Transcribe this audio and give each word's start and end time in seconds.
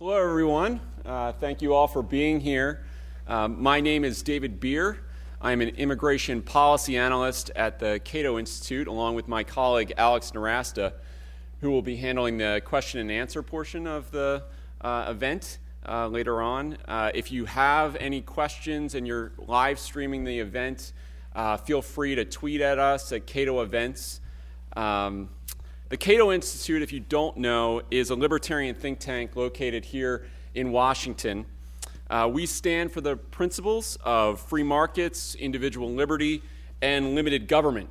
Hello, 0.00 0.16
everyone. 0.16 0.80
Uh, 1.06 1.30
thank 1.30 1.62
you 1.62 1.72
all 1.72 1.86
for 1.86 2.02
being 2.02 2.40
here. 2.40 2.84
Um, 3.28 3.62
my 3.62 3.80
name 3.80 4.04
is 4.04 4.24
David 4.24 4.58
Bier. 4.58 4.98
I'm 5.40 5.60
an 5.60 5.68
immigration 5.68 6.42
policy 6.42 6.98
analyst 6.98 7.52
at 7.54 7.78
the 7.78 8.00
Cato 8.02 8.36
Institute, 8.36 8.88
along 8.88 9.14
with 9.14 9.28
my 9.28 9.44
colleague 9.44 9.92
Alex 9.96 10.32
Nowrasteh, 10.32 10.92
who 11.60 11.70
will 11.70 11.80
be 11.80 11.94
handling 11.94 12.38
the 12.38 12.60
question 12.64 12.98
and 12.98 13.12
answer 13.12 13.40
portion 13.40 13.86
of 13.86 14.10
the 14.10 14.42
uh, 14.80 15.06
event 15.10 15.58
uh, 15.88 16.08
later 16.08 16.42
on. 16.42 16.76
Uh, 16.88 17.12
if 17.14 17.30
you 17.30 17.44
have 17.44 17.94
any 18.00 18.20
questions 18.20 18.96
and 18.96 19.06
you're 19.06 19.30
live 19.38 19.78
streaming 19.78 20.24
the 20.24 20.40
event, 20.40 20.92
uh, 21.36 21.56
feel 21.56 21.80
free 21.80 22.16
to 22.16 22.24
tweet 22.24 22.60
at 22.60 22.80
us 22.80 23.12
at 23.12 23.28
Cato 23.28 23.60
Events. 23.60 24.20
Um, 24.74 25.28
the 25.94 25.98
Cato 25.98 26.32
Institute, 26.32 26.82
if 26.82 26.92
you 26.92 26.98
don't 26.98 27.36
know, 27.36 27.80
is 27.88 28.10
a 28.10 28.16
libertarian 28.16 28.74
think 28.74 28.98
tank 28.98 29.36
located 29.36 29.84
here 29.84 30.26
in 30.52 30.72
Washington. 30.72 31.46
Uh, 32.10 32.28
we 32.32 32.46
stand 32.46 32.90
for 32.90 33.00
the 33.00 33.14
principles 33.14 33.96
of 34.04 34.40
free 34.40 34.64
markets, 34.64 35.36
individual 35.36 35.88
liberty, 35.88 36.42
and 36.82 37.14
limited 37.14 37.46
government. 37.46 37.88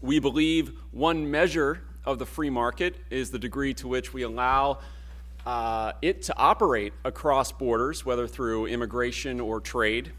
We 0.00 0.20
believe 0.20 0.72
one 0.90 1.30
measure 1.30 1.82
of 2.06 2.18
the 2.18 2.24
free 2.24 2.48
market 2.48 2.96
is 3.10 3.30
the 3.30 3.38
degree 3.38 3.74
to 3.74 3.88
which 3.88 4.14
we 4.14 4.22
allow 4.22 4.78
uh, 5.44 5.92
it 6.00 6.22
to 6.22 6.38
operate 6.38 6.94
across 7.04 7.52
borders, 7.52 8.06
whether 8.06 8.26
through 8.26 8.68
immigration 8.68 9.38
or 9.38 9.60
trade. 9.60 10.12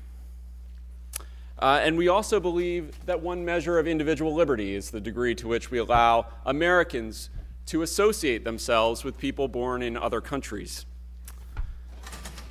Uh, 1.63 1.79
and 1.81 1.97
we 1.97 2.09
also 2.09 2.41
believe 2.41 2.93
that 3.05 3.21
one 3.21 3.45
measure 3.45 3.79
of 3.79 3.87
individual 3.87 4.35
liberty 4.35 4.75
is 4.75 4.91
the 4.91 4.99
degree 4.99 5.33
to 5.33 5.47
which 5.47 5.71
we 5.71 5.77
allow 5.77 6.27
Americans 6.45 7.29
to 7.65 7.83
associate 7.83 8.43
themselves 8.43 9.05
with 9.05 9.17
people 9.17 9.47
born 9.47 9.81
in 9.81 9.95
other 9.95 10.19
countries. 10.19 10.85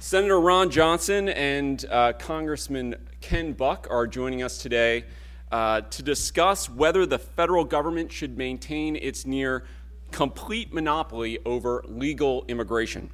Senator 0.00 0.40
Ron 0.40 0.70
Johnson 0.70 1.28
and 1.28 1.84
uh, 1.90 2.14
Congressman 2.14 2.94
Ken 3.20 3.52
Buck 3.52 3.86
are 3.90 4.06
joining 4.06 4.42
us 4.42 4.56
today 4.56 5.04
uh, 5.50 5.82
to 5.82 6.02
discuss 6.02 6.70
whether 6.70 7.04
the 7.04 7.18
federal 7.18 7.64
government 7.64 8.10
should 8.10 8.38
maintain 8.38 8.96
its 8.96 9.26
near 9.26 9.64
complete 10.10 10.72
monopoly 10.72 11.38
over 11.44 11.84
legal 11.86 12.46
immigration. 12.48 13.10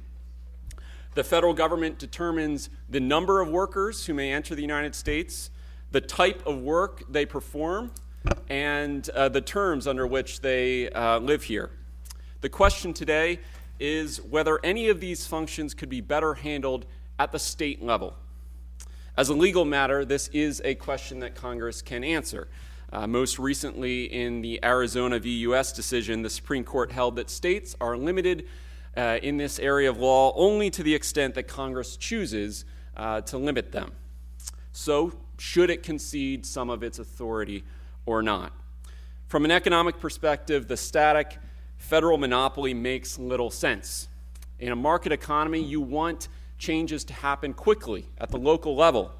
The 1.15 1.25
federal 1.25 1.53
government 1.53 1.99
determines 1.99 2.69
the 2.89 3.01
number 3.01 3.41
of 3.41 3.49
workers 3.49 4.05
who 4.05 4.13
may 4.13 4.31
enter 4.31 4.55
the 4.55 4.61
United 4.61 4.95
States 4.95 5.49
the 5.91 6.01
type 6.01 6.45
of 6.45 6.61
work 6.61 7.03
they 7.09 7.25
perform, 7.25 7.91
and 8.49 9.09
uh, 9.11 9.29
the 9.29 9.41
terms 9.41 9.87
under 9.87 10.05
which 10.05 10.41
they 10.41 10.89
uh, 10.89 11.19
live 11.19 11.43
here. 11.43 11.71
The 12.41 12.49
question 12.49 12.93
today 12.93 13.39
is 13.79 14.21
whether 14.21 14.59
any 14.63 14.89
of 14.89 14.99
these 14.99 15.25
functions 15.25 15.73
could 15.73 15.89
be 15.89 16.01
better 16.01 16.33
handled 16.33 16.85
at 17.17 17.31
the 17.31 17.39
state 17.39 17.81
level. 17.81 18.15
As 19.17 19.29
a 19.29 19.33
legal 19.33 19.65
matter, 19.65 20.05
this 20.05 20.29
is 20.29 20.61
a 20.63 20.75
question 20.75 21.19
that 21.19 21.35
Congress 21.35 21.81
can 21.81 22.03
answer. 22.03 22.47
Uh, 22.91 23.05
most 23.05 23.37
recently, 23.37 24.05
in 24.05 24.41
the 24.41 24.63
Arizona 24.63 25.19
v. 25.19 25.29
U.S. 25.39 25.71
decision, 25.73 26.21
the 26.21 26.29
Supreme 26.29 26.63
Court 26.63 26.91
held 26.91 27.15
that 27.17 27.29
states 27.29 27.75
are 27.79 27.97
limited 27.97 28.47
uh, 28.97 29.19
in 29.21 29.37
this 29.37 29.59
area 29.59 29.89
of 29.89 29.99
law 29.99 30.33
only 30.35 30.69
to 30.71 30.83
the 30.83 30.95
extent 30.95 31.35
that 31.35 31.47
Congress 31.47 31.97
chooses 31.97 32.65
uh, 32.97 33.21
to 33.21 33.37
limit 33.37 33.71
them. 33.71 33.91
So, 34.71 35.13
should 35.39 35.69
it 35.69 35.83
concede 35.83 36.45
some 36.45 36.69
of 36.69 36.83
its 36.83 36.99
authority 36.99 37.63
or 38.05 38.21
not? 38.21 38.51
From 39.27 39.45
an 39.45 39.51
economic 39.51 39.99
perspective, 39.99 40.67
the 40.67 40.77
static 40.77 41.37
federal 41.77 42.17
monopoly 42.17 42.73
makes 42.73 43.17
little 43.17 43.49
sense. 43.49 44.07
In 44.59 44.71
a 44.71 44.75
market 44.75 45.11
economy, 45.11 45.63
you 45.63 45.79
want 45.79 46.27
changes 46.57 47.03
to 47.05 47.13
happen 47.13 47.53
quickly 47.53 48.05
at 48.17 48.29
the 48.29 48.37
local 48.37 48.75
level. 48.75 49.11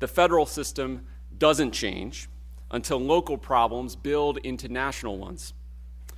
The 0.00 0.08
federal 0.08 0.44
system 0.44 1.06
doesn't 1.38 1.70
change 1.72 2.28
until 2.70 2.98
local 2.98 3.38
problems 3.38 3.96
build 3.96 4.38
into 4.38 4.68
national 4.68 5.16
ones, 5.16 5.54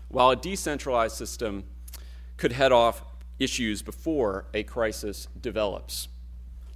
while 0.08 0.30
a 0.30 0.36
decentralized 0.36 1.14
system 1.14 1.64
could 2.36 2.52
head 2.52 2.72
off 2.72 3.04
issues 3.38 3.82
before 3.82 4.46
a 4.54 4.62
crisis 4.62 5.28
develops 5.40 6.08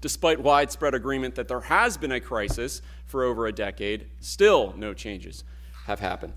despite 0.01 0.41
widespread 0.41 0.95
agreement 0.95 1.35
that 1.35 1.49
there 1.49 1.61
has 1.61 1.97
been 1.97 2.13
a 2.13 2.21
crisis 2.21 2.83
for 3.05 3.25
over 3.25 3.47
a 3.47 3.53
decade, 3.53 4.07
still 4.21 4.75
no 4.77 4.95
changes 4.95 5.45
have 5.87 6.01
happened. 6.01 6.35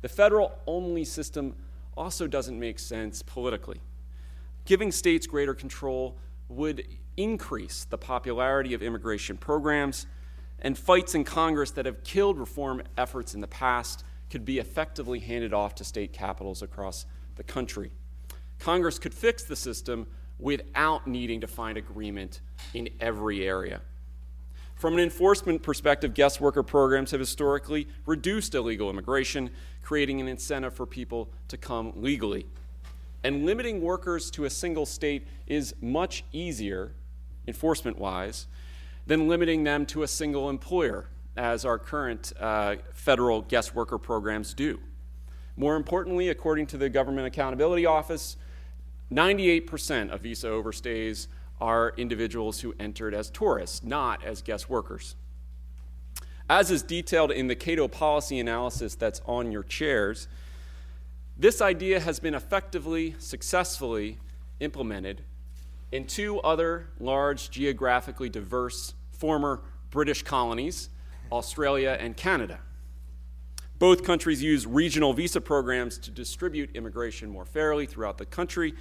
The 0.00 0.08
federal 0.08 0.52
only 0.66 1.04
system 1.04 1.54
also 1.96 2.26
doesn't 2.26 2.58
make 2.58 2.78
sense 2.78 3.22
politically. 3.22 3.80
Giving 4.64 4.90
states 4.92 5.26
greater 5.26 5.54
control 5.54 6.16
would 6.48 6.86
increase 7.16 7.84
the 7.84 7.98
popularity 7.98 8.74
of 8.74 8.82
immigration 8.82 9.36
programs, 9.36 10.06
and 10.60 10.78
fights 10.78 11.14
in 11.14 11.24
Congress 11.24 11.72
that 11.72 11.86
have 11.86 12.04
killed 12.04 12.38
reform 12.38 12.82
efforts 12.96 13.34
in 13.34 13.40
the 13.40 13.46
past 13.48 14.04
could 14.30 14.44
be 14.44 14.58
effectively 14.58 15.18
handed 15.18 15.52
off 15.52 15.74
to 15.74 15.84
state 15.84 16.12
capitals 16.12 16.62
across 16.62 17.04
the 17.36 17.42
country. 17.42 17.90
Congress 18.58 18.98
could 18.98 19.12
fix 19.12 19.42
the 19.42 19.56
system 19.56 20.06
without 20.42 21.06
needing 21.06 21.40
to 21.40 21.46
find 21.46 21.78
agreement 21.78 22.40
in 22.74 22.88
every 23.00 23.46
area. 23.46 23.80
From 24.74 24.94
an 24.94 25.00
enforcement 25.00 25.62
perspective, 25.62 26.12
guest 26.12 26.40
worker 26.40 26.64
programs 26.64 27.12
have 27.12 27.20
historically 27.20 27.86
reduced 28.04 28.52
illegal 28.56 28.90
immigration, 28.90 29.50
creating 29.82 30.20
an 30.20 30.26
incentive 30.26 30.74
for 30.74 30.84
people 30.84 31.30
to 31.46 31.56
come 31.56 31.92
legally. 31.94 32.46
And 33.22 33.46
limiting 33.46 33.80
workers 33.80 34.32
to 34.32 34.44
a 34.44 34.50
single 34.50 34.84
state 34.84 35.28
is 35.46 35.76
much 35.80 36.24
easier, 36.32 36.92
enforcement 37.46 37.96
wise, 37.96 38.48
than 39.06 39.28
limiting 39.28 39.62
them 39.62 39.86
to 39.86 40.02
a 40.02 40.08
single 40.08 40.50
employer, 40.50 41.06
as 41.36 41.64
our 41.64 41.78
current 41.78 42.32
uh, 42.40 42.76
federal 42.92 43.42
guest 43.42 43.76
worker 43.76 43.98
programs 43.98 44.52
do. 44.52 44.80
More 45.56 45.76
importantly, 45.76 46.30
according 46.30 46.66
to 46.68 46.76
the 46.76 46.88
Government 46.88 47.28
Accountability 47.28 47.86
Office, 47.86 48.36
98% 49.12 50.10
of 50.10 50.22
visa 50.22 50.48
overstays 50.48 51.26
are 51.60 51.92
individuals 51.96 52.60
who 52.60 52.74
entered 52.80 53.14
as 53.14 53.30
tourists, 53.30 53.84
not 53.84 54.24
as 54.24 54.42
guest 54.42 54.68
workers. 54.70 55.14
As 56.48 56.70
is 56.70 56.82
detailed 56.82 57.30
in 57.30 57.46
the 57.46 57.54
Cato 57.54 57.88
policy 57.88 58.40
analysis 58.40 58.94
that's 58.94 59.20
on 59.26 59.52
your 59.52 59.62
chairs, 59.62 60.28
this 61.36 61.60
idea 61.60 62.00
has 62.00 62.20
been 62.20 62.34
effectively, 62.34 63.14
successfully 63.18 64.18
implemented 64.60 65.22
in 65.92 66.06
two 66.06 66.40
other 66.40 66.88
large, 66.98 67.50
geographically 67.50 68.28
diverse 68.28 68.94
former 69.12 69.60
British 69.90 70.22
colonies, 70.22 70.88
Australia 71.30 71.96
and 72.00 72.16
Canada. 72.16 72.60
Both 73.78 74.04
countries 74.04 74.42
use 74.42 74.66
regional 74.66 75.12
visa 75.12 75.40
programs 75.40 75.98
to 75.98 76.10
distribute 76.10 76.70
immigration 76.74 77.28
more 77.28 77.44
fairly 77.44 77.86
throughout 77.86 78.18
the 78.18 78.26
country 78.26 78.74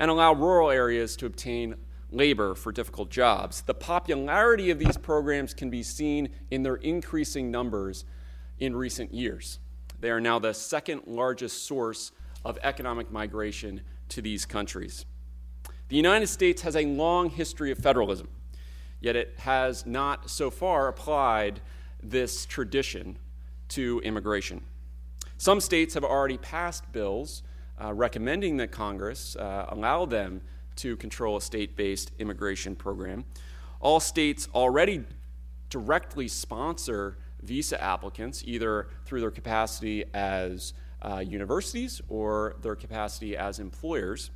and 0.00 0.10
allow 0.10 0.32
rural 0.32 0.70
areas 0.70 1.14
to 1.14 1.26
obtain 1.26 1.76
labor 2.10 2.54
for 2.54 2.72
difficult 2.72 3.10
jobs. 3.10 3.60
The 3.60 3.74
popularity 3.74 4.70
of 4.70 4.78
these 4.78 4.96
programs 4.96 5.54
can 5.54 5.68
be 5.70 5.82
seen 5.82 6.30
in 6.50 6.62
their 6.62 6.76
increasing 6.76 7.50
numbers 7.50 8.06
in 8.58 8.74
recent 8.74 9.12
years. 9.12 9.60
They 10.00 10.10
are 10.10 10.20
now 10.20 10.38
the 10.38 10.54
second 10.54 11.02
largest 11.06 11.66
source 11.66 12.12
of 12.44 12.58
economic 12.62 13.12
migration 13.12 13.82
to 14.08 14.22
these 14.22 14.46
countries. 14.46 15.04
The 15.88 15.96
United 15.96 16.28
States 16.28 16.62
has 16.62 16.76
a 16.76 16.86
long 16.86 17.28
history 17.28 17.70
of 17.70 17.78
federalism, 17.78 18.28
yet 19.00 19.16
it 19.16 19.34
has 19.40 19.84
not 19.84 20.30
so 20.30 20.50
far 20.50 20.88
applied 20.88 21.60
this 22.02 22.46
tradition 22.46 23.18
to 23.68 24.00
immigration. 24.02 24.62
Some 25.36 25.60
states 25.60 25.92
have 25.92 26.04
already 26.04 26.38
passed 26.38 26.90
bills 26.90 27.42
uh, 27.82 27.92
recommending 27.92 28.56
that 28.58 28.70
Congress 28.70 29.36
uh, 29.36 29.66
allow 29.68 30.04
them 30.04 30.40
to 30.76 30.96
control 30.96 31.36
a 31.36 31.40
state 31.40 31.76
based 31.76 32.12
immigration 32.18 32.76
program. 32.76 33.24
All 33.80 34.00
states 34.00 34.48
already 34.54 35.04
directly 35.68 36.28
sponsor 36.28 37.18
visa 37.42 37.82
applicants, 37.82 38.42
either 38.44 38.88
through 39.04 39.20
their 39.20 39.30
capacity 39.30 40.04
as 40.12 40.74
uh, 41.02 41.18
universities 41.18 42.02
or 42.08 42.56
their 42.60 42.76
capacity 42.76 43.36
as 43.36 43.58
employers. 43.58 44.30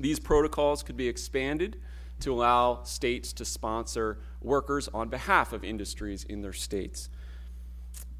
These 0.00 0.20
protocols 0.20 0.82
could 0.82 0.96
be 0.96 1.08
expanded 1.08 1.76
to 2.20 2.32
allow 2.32 2.82
states 2.84 3.32
to 3.34 3.44
sponsor 3.44 4.18
workers 4.40 4.88
on 4.88 5.08
behalf 5.08 5.52
of 5.52 5.64
industries 5.64 6.24
in 6.24 6.40
their 6.40 6.52
states. 6.52 7.08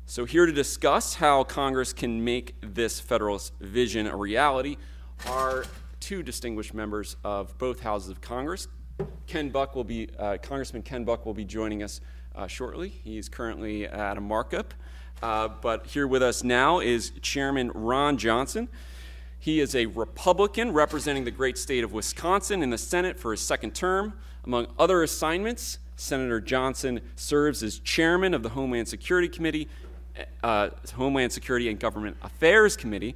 So, 0.05 0.25
here 0.25 0.47
to 0.47 0.53
discuss 0.53 1.15
how 1.15 1.45
Congress 1.45 1.93
can 1.93 2.23
make 2.23 2.55
this 2.61 3.01
Federalist 3.01 3.55
vision 3.61 4.07
a 4.07 4.17
reality 4.17 4.77
are 5.27 5.65
two 6.01 6.23
distinguished 6.23 6.75
members 6.75 7.17
of 7.25 7.57
both 7.57 7.81
houses 7.81 8.11
of 8.11 8.21
Congress. 8.21 8.69
Ken 9.27 9.49
Buck 9.49 9.75
will 9.75 9.85
be, 9.85 10.09
uh, 10.19 10.37
Congressman 10.43 10.83
Ken 10.83 11.05
Buck 11.05 11.25
will 11.25 11.35
be 11.35 11.45
joining 11.45 11.83
us 11.83 12.01
uh, 12.35 12.47
shortly. 12.47 12.89
He's 12.89 13.29
currently 13.29 13.87
at 13.87 14.19
a 14.19 14.21
markup. 14.21 14.75
Uh, 15.23 15.49
but 15.49 15.87
here 15.87 16.07
with 16.07 16.23
us 16.23 16.43
now 16.43 16.81
is 16.81 17.13
Chairman 17.23 17.71
Ron 17.73 18.19
Johnson. 18.19 18.69
He 19.39 19.61
is 19.61 19.75
a 19.75 19.87
Republican 19.87 20.73
representing 20.73 21.25
the 21.25 21.31
great 21.31 21.57
state 21.57 21.85
of 21.85 21.93
Wisconsin 21.93 22.63
in 22.63 22.71
the 22.71 22.79
Senate 22.79 23.19
for 23.19 23.31
his 23.31 23.41
second 23.41 23.75
term. 23.75 24.15
Among 24.45 24.67
other 24.79 25.03
assignments, 25.03 25.79
Senator 25.97 26.41
Johnson 26.41 27.01
serves 27.15 27.63
as 27.63 27.79
chairman 27.79 28.35
of 28.35 28.43
the 28.43 28.51
Homeland 28.51 28.89
Security 28.89 29.29
Committee, 29.29 29.69
uh, 30.43 30.71
Homeland 30.95 31.33
Security 31.33 31.69
and 31.69 31.79
Government 31.79 32.17
Affairs 32.23 32.77
Committee, 32.77 33.15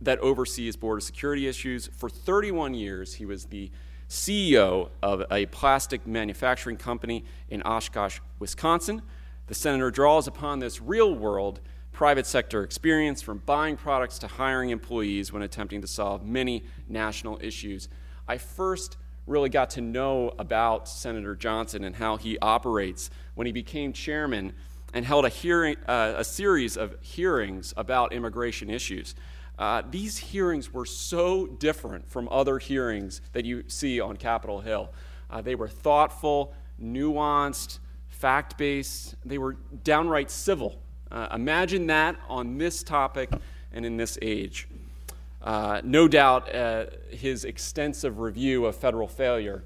that 0.00 0.18
oversees 0.20 0.76
border 0.76 1.00
security 1.00 1.46
issues. 1.46 1.88
For 1.88 2.08
31 2.08 2.74
years, 2.74 3.14
he 3.14 3.24
was 3.24 3.46
the 3.46 3.70
CEO 4.08 4.90
of 5.02 5.24
a 5.30 5.46
plastic 5.46 6.06
manufacturing 6.06 6.76
company 6.76 7.24
in 7.48 7.62
Oshkosh, 7.62 8.20
Wisconsin. 8.38 9.02
The 9.46 9.54
senator 9.54 9.90
draws 9.90 10.26
upon 10.26 10.58
this 10.58 10.80
real 10.80 11.14
world 11.14 11.60
private 11.92 12.26
sector 12.26 12.62
experience 12.62 13.22
from 13.22 13.38
buying 13.46 13.76
products 13.76 14.18
to 14.18 14.26
hiring 14.26 14.70
employees 14.70 15.32
when 15.32 15.42
attempting 15.42 15.80
to 15.80 15.86
solve 15.86 16.24
many 16.24 16.62
national 16.88 17.38
issues. 17.40 17.88
I 18.28 18.36
first 18.36 18.98
really 19.26 19.48
got 19.48 19.70
to 19.70 19.80
know 19.80 20.32
about 20.38 20.88
Senator 20.88 21.34
Johnson 21.34 21.84
and 21.84 21.96
how 21.96 22.16
he 22.16 22.38
operates 22.40 23.10
when 23.34 23.46
he 23.46 23.52
became 23.52 23.92
chairman 23.92 24.52
and 24.94 25.04
held 25.04 25.24
a, 25.24 25.28
hearing, 25.28 25.76
uh, 25.86 26.14
a 26.16 26.24
series 26.24 26.76
of 26.76 26.96
hearings 27.00 27.74
about 27.76 28.12
immigration 28.12 28.70
issues. 28.70 29.14
Uh, 29.58 29.82
these 29.90 30.18
hearings 30.18 30.72
were 30.72 30.84
so 30.84 31.46
different 31.46 32.08
from 32.08 32.28
other 32.30 32.58
hearings 32.58 33.20
that 33.32 33.44
you 33.44 33.64
see 33.68 34.00
on 34.00 34.16
Capitol 34.16 34.60
Hill. 34.60 34.90
Uh, 35.30 35.40
they 35.40 35.54
were 35.54 35.68
thoughtful, 35.68 36.54
nuanced, 36.82 37.78
fact 38.08 38.58
based, 38.58 39.14
they 39.24 39.38
were 39.38 39.56
downright 39.84 40.30
civil. 40.30 40.80
Uh, 41.10 41.28
imagine 41.34 41.86
that 41.86 42.16
on 42.28 42.58
this 42.58 42.82
topic 42.82 43.30
and 43.72 43.86
in 43.86 43.96
this 43.96 44.18
age. 44.20 44.68
Uh, 45.42 45.80
no 45.84 46.08
doubt 46.08 46.54
uh, 46.54 46.86
his 47.10 47.44
extensive 47.44 48.18
review 48.18 48.66
of 48.66 48.74
federal 48.76 49.06
failure 49.08 49.62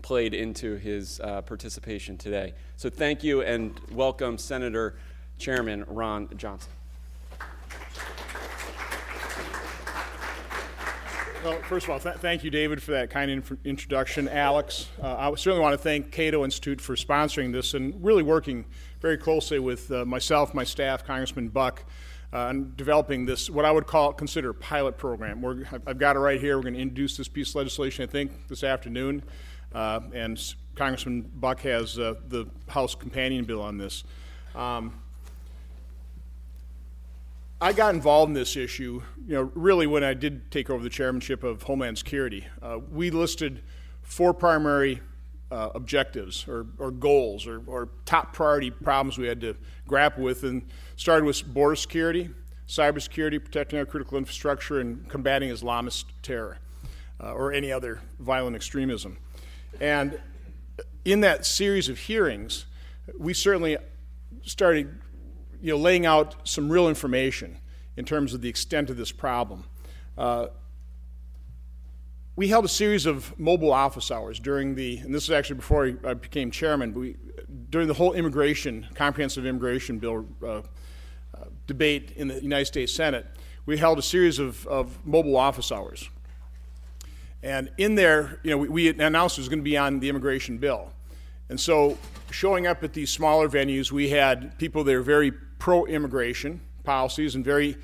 played 0.00 0.32
into 0.32 0.76
his 0.76 1.20
participation 1.44 2.16
today. 2.16 2.54
So 2.82 2.90
thank 2.90 3.22
you 3.22 3.42
and 3.42 3.78
welcome 3.92 4.36
Senator 4.38 4.96
Chairman 5.38 5.84
Ron 5.86 6.28
Johnson. 6.36 6.72
Well, 11.44 11.62
first 11.68 11.86
of 11.86 11.90
all, 11.90 12.00
th- 12.00 12.16
thank 12.16 12.42
you, 12.42 12.50
David, 12.50 12.82
for 12.82 12.90
that 12.90 13.08
kind 13.08 13.30
inf- 13.30 13.52
introduction. 13.64 14.26
Alex, 14.26 14.88
uh, 15.00 15.14
I 15.16 15.32
certainly 15.36 15.60
want 15.60 15.74
to 15.74 15.78
thank 15.78 16.10
Cato 16.10 16.42
Institute 16.42 16.80
for 16.80 16.96
sponsoring 16.96 17.52
this 17.52 17.74
and 17.74 18.04
really 18.04 18.24
working 18.24 18.64
very 19.00 19.16
closely 19.16 19.60
with 19.60 19.88
uh, 19.92 20.04
myself, 20.04 20.52
my 20.52 20.64
staff, 20.64 21.04
Congressman 21.04 21.50
Buck, 21.50 21.84
uh, 22.32 22.46
on 22.46 22.72
developing 22.74 23.26
this, 23.26 23.48
what 23.48 23.64
I 23.64 23.70
would 23.70 23.86
call 23.86 24.12
consider 24.12 24.50
a 24.50 24.54
pilot 24.54 24.98
program. 24.98 25.40
We're, 25.40 25.66
I've 25.86 25.98
got 25.98 26.16
it 26.16 26.18
right 26.18 26.40
here. 26.40 26.56
We're 26.56 26.64
going 26.64 26.74
to 26.74 26.80
introduce 26.80 27.16
this 27.16 27.28
piece 27.28 27.50
of 27.50 27.54
legislation, 27.54 28.02
I 28.02 28.08
think, 28.10 28.48
this 28.48 28.64
afternoon. 28.64 29.22
Uh, 29.72 30.00
and 30.12 30.54
Congressman 30.74 31.30
Buck 31.34 31.60
has 31.60 31.98
uh, 31.98 32.14
the 32.28 32.46
House 32.68 32.94
companion 32.94 33.44
bill 33.44 33.60
on 33.60 33.78
this. 33.78 34.04
Um, 34.54 34.98
I 37.60 37.72
got 37.72 37.94
involved 37.94 38.30
in 38.30 38.34
this 38.34 38.56
issue, 38.56 39.02
you 39.26 39.34
know, 39.34 39.52
really 39.54 39.86
when 39.86 40.02
I 40.02 40.14
did 40.14 40.50
take 40.50 40.68
over 40.68 40.82
the 40.82 40.90
chairmanship 40.90 41.44
of 41.44 41.62
Homeland 41.62 41.96
Security. 41.96 42.44
Uh, 42.60 42.80
we 42.90 43.10
listed 43.10 43.62
four 44.02 44.34
primary 44.34 45.00
uh, 45.52 45.70
objectives 45.74 46.48
or, 46.48 46.66
or 46.78 46.90
goals 46.90 47.46
or, 47.46 47.62
or, 47.66 47.90
top 48.06 48.32
priority 48.32 48.70
problems 48.70 49.18
we 49.18 49.26
had 49.26 49.40
to 49.42 49.54
grapple 49.86 50.24
with, 50.24 50.44
and 50.44 50.62
started 50.96 51.26
with 51.26 51.44
border 51.52 51.76
security, 51.76 52.30
cybersecurity, 52.66 53.38
protecting 53.38 53.78
our 53.78 53.84
critical 53.84 54.16
infrastructure, 54.16 54.80
and 54.80 55.06
combating 55.10 55.50
Islamist 55.50 56.06
terror 56.22 56.58
uh, 57.22 57.32
or 57.34 57.52
any 57.52 57.70
other 57.70 58.00
violent 58.18 58.56
extremism. 58.56 59.18
And 59.78 60.18
in 61.04 61.20
that 61.20 61.44
series 61.44 61.88
of 61.88 61.98
hearings, 61.98 62.66
we 63.18 63.34
certainly 63.34 63.76
started 64.42 65.00
you 65.60 65.72
know, 65.72 65.78
laying 65.78 66.06
out 66.06 66.34
some 66.44 66.70
real 66.70 66.88
information 66.88 67.58
in 67.96 68.04
terms 68.04 68.34
of 68.34 68.40
the 68.40 68.48
extent 68.48 68.90
of 68.90 68.96
this 68.96 69.12
problem. 69.12 69.64
Uh, 70.16 70.46
we 72.34 72.48
held 72.48 72.64
a 72.64 72.68
series 72.68 73.04
of 73.04 73.38
mobile 73.38 73.72
office 73.72 74.10
hours 74.10 74.40
during 74.40 74.74
the, 74.74 74.98
and 74.98 75.14
this 75.14 75.24
is 75.24 75.30
actually 75.30 75.56
before 75.56 75.92
I 76.04 76.14
became 76.14 76.50
chairman, 76.50 76.92
but 76.92 77.00
we, 77.00 77.16
during 77.68 77.88
the 77.88 77.94
whole 77.94 78.14
immigration, 78.14 78.86
comprehensive 78.94 79.44
immigration 79.44 79.98
bill 79.98 80.26
uh, 80.42 80.46
uh, 80.46 80.62
debate 81.66 82.12
in 82.16 82.28
the 82.28 82.42
United 82.42 82.66
States 82.66 82.94
Senate, 82.94 83.26
we 83.66 83.76
held 83.76 83.98
a 83.98 84.02
series 84.02 84.38
of, 84.38 84.66
of 84.66 85.04
mobile 85.06 85.36
office 85.36 85.70
hours. 85.70 86.08
And 87.42 87.70
in 87.76 87.94
there, 87.94 88.40
you 88.42 88.50
know, 88.50 88.58
we, 88.58 88.68
we 88.68 88.88
announced 88.88 89.38
it 89.38 89.40
was 89.40 89.48
going 89.48 89.58
to 89.58 89.64
be 89.64 89.76
on 89.76 90.00
the 90.00 90.08
immigration 90.08 90.58
bill. 90.58 90.92
And 91.48 91.60
so, 91.60 91.98
showing 92.30 92.66
up 92.66 92.82
at 92.82 92.92
these 92.92 93.10
smaller 93.10 93.48
venues, 93.48 93.90
we 93.90 94.08
had 94.08 94.56
people 94.58 94.84
that 94.84 94.94
are 94.94 95.02
very 95.02 95.32
pro 95.32 95.84
immigration 95.86 96.60
policies 96.84 97.34
and 97.34 97.44
very, 97.44 97.76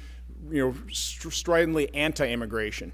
you 0.50 0.66
know, 0.66 0.74
stridently 0.90 1.92
anti 1.94 2.30
immigration. 2.30 2.92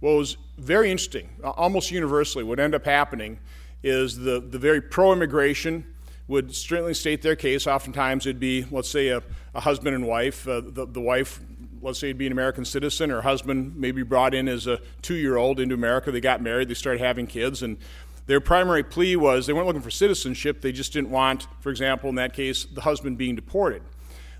What 0.00 0.12
was 0.12 0.36
very 0.58 0.90
interesting, 0.90 1.28
almost 1.42 1.90
universally, 1.90 2.44
what 2.44 2.60
ended 2.60 2.80
up 2.80 2.86
happening 2.86 3.38
is 3.82 4.18
the, 4.18 4.40
the 4.40 4.58
very 4.58 4.80
pro 4.80 5.12
immigration 5.12 5.86
would 6.28 6.54
stridently 6.54 6.94
state 6.94 7.22
their 7.22 7.36
case. 7.36 7.66
Oftentimes 7.66 8.26
it'd 8.26 8.40
be, 8.40 8.66
let's 8.70 8.90
say, 8.90 9.08
a, 9.08 9.22
a 9.54 9.60
husband 9.60 9.94
and 9.94 10.06
wife. 10.06 10.46
Uh, 10.46 10.60
the, 10.60 10.86
the 10.86 11.00
wife, 11.00 11.40
let's 11.82 11.98
say, 11.98 12.08
would 12.08 12.18
be 12.18 12.26
an 12.26 12.32
American 12.32 12.64
citizen. 12.64 13.10
Her 13.10 13.22
husband 13.22 13.76
maybe 13.76 14.02
brought 14.02 14.34
in 14.34 14.48
as 14.48 14.66
a 14.66 14.80
two 15.02 15.14
year 15.14 15.36
old 15.36 15.60
into 15.60 15.74
America. 15.74 16.10
They 16.10 16.20
got 16.20 16.42
married, 16.42 16.68
they 16.68 16.74
started 16.74 17.00
having 17.00 17.26
kids, 17.26 17.62
and 17.62 17.78
their 18.26 18.40
primary 18.40 18.82
plea 18.82 19.16
was 19.16 19.46
they 19.46 19.52
weren't 19.52 19.66
looking 19.66 19.82
for 19.82 19.90
citizenship, 19.90 20.60
they 20.60 20.72
just 20.72 20.92
didn't 20.92 21.10
want, 21.10 21.46
for 21.60 21.70
example, 21.70 22.08
in 22.08 22.16
that 22.16 22.32
case, 22.32 22.64
the 22.64 22.80
husband 22.80 23.18
being 23.18 23.36
deported. 23.36 23.82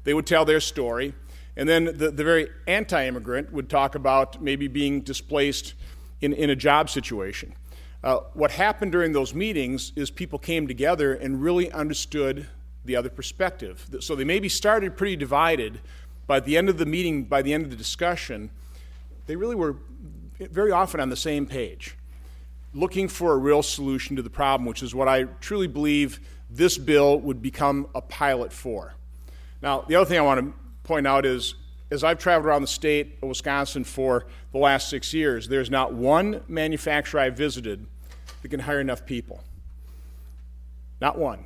They 0.04 0.12
would 0.14 0.26
tell 0.26 0.44
their 0.44 0.60
story. 0.60 1.14
And 1.56 1.68
then 1.68 1.84
the, 1.84 2.10
the 2.10 2.24
very 2.24 2.48
anti 2.66 3.06
immigrant 3.06 3.52
would 3.52 3.70
talk 3.70 3.94
about 3.94 4.42
maybe 4.42 4.68
being 4.68 5.00
displaced 5.00 5.74
in, 6.20 6.32
in 6.32 6.50
a 6.50 6.56
job 6.56 6.90
situation. 6.90 7.54
Uh, 8.04 8.18
what 8.34 8.50
happened 8.50 8.92
during 8.92 9.12
those 9.12 9.34
meetings 9.34 9.92
is 9.96 10.10
people 10.10 10.38
came 10.38 10.68
together 10.68 11.14
and 11.14 11.42
really 11.42 11.72
understood 11.72 12.46
the 12.84 12.94
other 12.94 13.08
perspective. 13.08 13.86
So 14.00 14.14
they 14.14 14.24
maybe 14.24 14.48
started 14.48 14.96
pretty 14.96 15.16
divided, 15.16 15.80
at 16.34 16.44
the 16.44 16.56
end 16.56 16.68
of 16.68 16.78
the 16.78 16.86
meeting, 16.86 17.24
by 17.24 17.42
the 17.42 17.52
end 17.52 17.64
of 17.64 17.70
the 17.70 17.76
discussion, 17.76 18.50
they 19.26 19.36
really 19.36 19.54
were 19.54 19.76
very 20.38 20.72
often 20.72 21.00
on 21.00 21.08
the 21.08 21.16
same 21.16 21.46
page, 21.46 21.96
looking 22.74 23.08
for 23.08 23.32
a 23.32 23.36
real 23.36 23.62
solution 23.62 24.16
to 24.16 24.22
the 24.22 24.30
problem, 24.30 24.66
which 24.66 24.82
is 24.82 24.94
what 24.94 25.08
I 25.08 25.24
truly 25.40 25.66
believe 25.66 26.20
this 26.50 26.78
bill 26.78 27.18
would 27.20 27.42
become 27.42 27.88
a 27.94 28.00
pilot 28.00 28.52
for. 28.52 28.94
Now, 29.62 29.82
the 29.82 29.94
other 29.96 30.04
thing 30.04 30.18
I 30.18 30.22
want 30.22 30.40
to 30.40 30.52
point 30.84 31.06
out 31.06 31.24
is 31.24 31.54
as 31.90 32.02
I've 32.02 32.18
traveled 32.18 32.46
around 32.46 32.62
the 32.62 32.68
state 32.68 33.18
of 33.22 33.28
Wisconsin 33.28 33.84
for 33.84 34.26
the 34.52 34.58
last 34.58 34.90
six 34.90 35.14
years, 35.14 35.48
there's 35.48 35.70
not 35.70 35.94
one 35.94 36.42
manufacturer 36.48 37.20
I've 37.20 37.36
visited 37.36 37.86
that 38.42 38.48
can 38.48 38.60
hire 38.60 38.80
enough 38.80 39.06
people. 39.06 39.42
Not 41.00 41.18
one. 41.18 41.44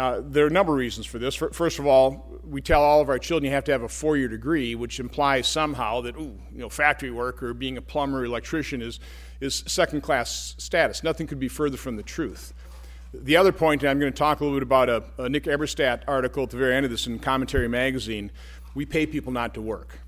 Now, 0.00 0.18
there 0.18 0.44
are 0.44 0.46
a 0.46 0.50
number 0.50 0.72
of 0.72 0.78
reasons 0.78 1.04
for 1.04 1.18
this. 1.18 1.34
First 1.34 1.78
of 1.78 1.86
all, 1.86 2.40
we 2.42 2.62
tell 2.62 2.82
all 2.82 3.02
of 3.02 3.10
our 3.10 3.18
children 3.18 3.50
you 3.50 3.54
have 3.54 3.64
to 3.64 3.72
have 3.72 3.82
a 3.82 3.88
four 3.88 4.16
year 4.16 4.28
degree, 4.28 4.74
which 4.74 4.98
implies 4.98 5.46
somehow 5.46 6.00
that, 6.00 6.16
ooh, 6.16 6.40
you 6.50 6.58
know, 6.58 6.70
factory 6.70 7.10
work 7.10 7.42
or 7.42 7.52
being 7.52 7.76
a 7.76 7.82
plumber 7.82 8.20
or 8.20 8.24
electrician 8.24 8.80
is, 8.80 8.98
is 9.42 9.62
second 9.66 10.00
class 10.00 10.54
status. 10.56 11.02
Nothing 11.04 11.26
could 11.26 11.38
be 11.38 11.48
further 11.48 11.76
from 11.76 11.96
the 11.96 12.02
truth. 12.02 12.54
The 13.12 13.36
other 13.36 13.52
point, 13.52 13.82
and 13.82 13.90
I'm 13.90 14.00
going 14.00 14.10
to 14.10 14.18
talk 14.18 14.40
a 14.40 14.44
little 14.44 14.58
bit 14.58 14.62
about 14.62 14.88
a, 14.88 15.04
a 15.18 15.28
Nick 15.28 15.44
Eberstadt 15.44 16.04
article 16.08 16.44
at 16.44 16.50
the 16.50 16.56
very 16.56 16.74
end 16.74 16.86
of 16.86 16.90
this 16.90 17.06
in 17.06 17.18
Commentary 17.18 17.68
Magazine. 17.68 18.30
We 18.74 18.86
pay 18.86 19.04
people 19.04 19.32
not 19.32 19.52
to 19.52 19.60
work. 19.60 19.98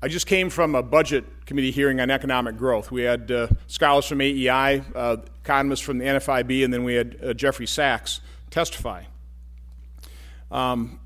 I 0.00 0.06
just 0.06 0.28
came 0.28 0.50
from 0.50 0.76
a 0.76 0.84
budget 0.84 1.24
committee 1.46 1.72
hearing 1.72 1.98
on 1.98 2.12
economic 2.12 2.56
growth. 2.56 2.92
We 2.92 3.02
had 3.02 3.28
uh, 3.32 3.48
scholars 3.66 4.06
from 4.06 4.20
AEI, 4.20 4.84
uh, 4.94 5.16
economists 5.42 5.80
from 5.80 5.98
the 5.98 6.04
NFIB, 6.04 6.64
and 6.64 6.72
then 6.72 6.84
we 6.84 6.94
had 6.94 7.18
uh, 7.20 7.34
Jeffrey 7.34 7.66
Sachs 7.66 8.20
testify. 8.50 9.04
Um, 10.50 11.00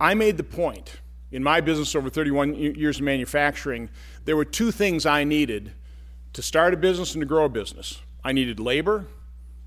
I 0.00 0.14
made 0.14 0.36
the 0.36 0.44
point 0.44 1.00
in 1.34 1.42
my 1.42 1.60
business 1.60 1.96
over 1.96 2.08
31 2.08 2.54
years 2.54 2.98
of 2.98 3.02
manufacturing, 3.02 3.90
there 4.24 4.36
were 4.36 4.44
two 4.44 4.70
things 4.70 5.04
I 5.04 5.24
needed 5.24 5.72
to 6.32 6.42
start 6.42 6.74
a 6.74 6.76
business 6.76 7.14
and 7.14 7.22
to 7.22 7.26
grow 7.26 7.46
a 7.46 7.48
business 7.48 8.00
I 8.22 8.32
needed 8.32 8.60
labor 8.60 9.06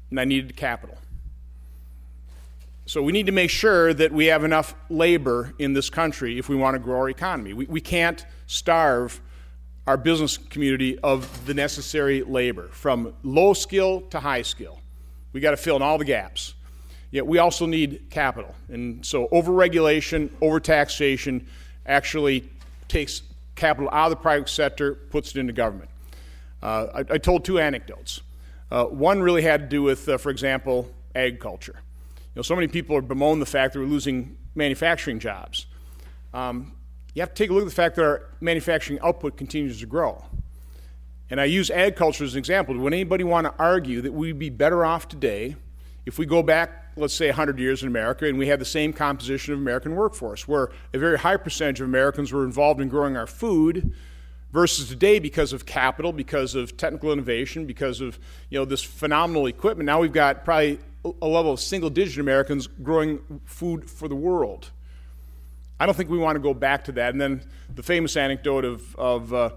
and 0.10 0.20
I 0.20 0.24
needed 0.24 0.56
capital. 0.56 0.98
So 2.86 3.04
we 3.04 3.12
need 3.12 3.26
to 3.26 3.34
make 3.34 3.50
sure 3.50 3.94
that 3.94 4.14
we 4.14 4.28
have 4.28 4.46
enough 4.46 4.74
labor 4.90 5.54
in 5.60 5.74
this 5.74 5.90
country 5.90 6.40
if 6.40 6.48
we 6.48 6.56
want 6.56 6.76
to 6.76 6.80
grow 6.80 7.00
our 7.00 7.10
economy. 7.10 7.52
We, 7.52 7.66
we 7.66 7.82
can't 7.82 8.26
starve 8.46 9.20
our 9.86 9.98
business 9.98 10.38
community 10.38 10.98
of 11.00 11.46
the 11.46 11.54
necessary 11.54 12.24
labor, 12.24 12.70
from 12.70 13.14
low 13.24 13.54
skill 13.54 14.02
to 14.10 14.22
high 14.22 14.42
skill. 14.42 14.80
We 15.34 15.42
got 15.42 15.52
to 15.52 15.58
fill 15.58 15.76
in 15.76 15.82
all 15.82 15.98
the 15.98 16.06
gaps. 16.06 16.54
Yet 17.12 17.26
we 17.26 17.38
also 17.38 17.66
need 17.66 18.08
capital. 18.10 18.54
And 18.70 19.06
so 19.06 19.28
overregulation, 19.30 20.30
overtaxation 20.42 21.46
actually 21.86 22.50
takes 22.88 23.22
capital 23.56 23.90
out 23.92 24.06
of 24.06 24.10
the 24.12 24.16
private 24.18 24.50
sector, 24.50 24.96
puts 24.96 25.32
it 25.32 25.40
into 25.40 25.54
government. 25.54 25.90
Uh, 26.62 26.88
I, 26.94 27.14
I, 27.14 27.18
told 27.18 27.46
two 27.46 27.60
anecdotes. 27.60 28.22
Uh, 28.72 28.86
one 28.86 29.22
really 29.22 29.42
had 29.42 29.62
to 29.62 29.68
do 29.68 29.84
with, 29.84 30.10
uh, 30.10 30.18
for 30.18 30.32
example, 30.32 30.92
agriculture. 31.16 31.76
You 31.78 32.40
know, 32.40 32.42
so 32.42 32.56
many 32.56 32.68
people 32.68 32.96
are 32.96 33.02
bemoan 33.02 33.40
the 33.40 33.46
fact 33.46 33.74
that 33.74 33.80
we're 33.80 33.86
losing 33.86 34.38
manufacturing 34.56 35.20
jobs. 35.20 35.68
Um, 36.34 36.74
you 37.14 37.22
have 37.22 37.30
to 37.30 37.36
take 37.36 37.50
a 37.50 37.54
look 37.54 37.64
at 37.64 37.70
the 37.70 37.76
fact 37.76 37.96
that 37.96 38.04
our 38.04 38.30
manufacturing 38.42 39.00
output 39.02 39.38
continues 39.38 39.80
to 39.80 39.86
grow. 39.86 40.24
And 41.30 41.42
I 41.42 41.46
use 41.46 41.70
agriculture 41.70 42.24
as 42.24 42.34
an 42.34 42.40
example. 42.40 42.78
Would 42.78 42.94
anybody 42.94 43.24
want 43.24 43.46
to 43.46 43.54
argue 43.60 44.02
that 44.02 44.14
we'd 44.14 44.40
be 44.40 44.50
better 44.50 44.86
off 44.86 45.08
today 45.08 45.56
if 46.06 46.18
we 46.18 46.26
go 46.26 46.42
back, 46.42 46.87
let's 46.98 47.14
say, 47.14 47.28
100 47.28 47.60
years 47.60 47.82
in 47.82 47.88
America 47.88 48.26
and 48.26 48.38
we 48.38 48.48
had 48.48 48.60
the 48.60 48.66
same 48.66 48.94
composition 48.94 49.54
of 49.54 49.60
American 49.60 49.96
workforce, 49.96 50.48
where 50.48 50.70
a 50.94 50.98
very 50.98 51.18
high 51.18 51.38
percentage 51.38 51.82
of 51.82 51.88
Americans 51.88 52.32
were 52.32 52.44
involved 52.44 52.82
in 52.82 52.90
growing 52.90 53.16
our 53.16 53.28
food, 53.28 53.94
versus 54.52 54.88
today 54.90 55.20
because 55.20 55.54
of 55.54 55.66
capital, 55.66 56.12
because 56.12 56.56
of 56.56 56.78
technical 56.78 57.12
innovation, 57.12 57.66
because 57.66 58.02
of 58.02 58.18
you 58.50 58.58
know 58.58 58.66
this 58.66 58.82
phenomenal 58.82 59.46
equipment. 59.46 59.86
Now 59.86 60.00
we've 60.00 60.14
got 60.14 60.46
probably 60.46 60.80
a 61.22 61.28
level 61.28 61.52
of 61.52 61.60
single-digit 61.60 62.20
Americans 62.20 62.68
growing 62.68 63.20
food 63.46 63.90
for 63.90 64.08
the 64.08 64.16
world. 64.16 64.72
I 65.80 65.86
don't 65.86 65.96
think 65.96 66.10
we 66.10 66.18
want 66.18 66.36
to 66.36 66.40
go 66.40 66.54
back 66.54 66.86
to 66.86 66.92
that. 66.94 67.12
And 67.12 67.22
then 67.22 67.44
the 67.74 67.84
famous 67.84 68.18
anecdote 68.18 68.66
of, 68.66 68.96
of 68.96 69.34
uh, 69.34 69.50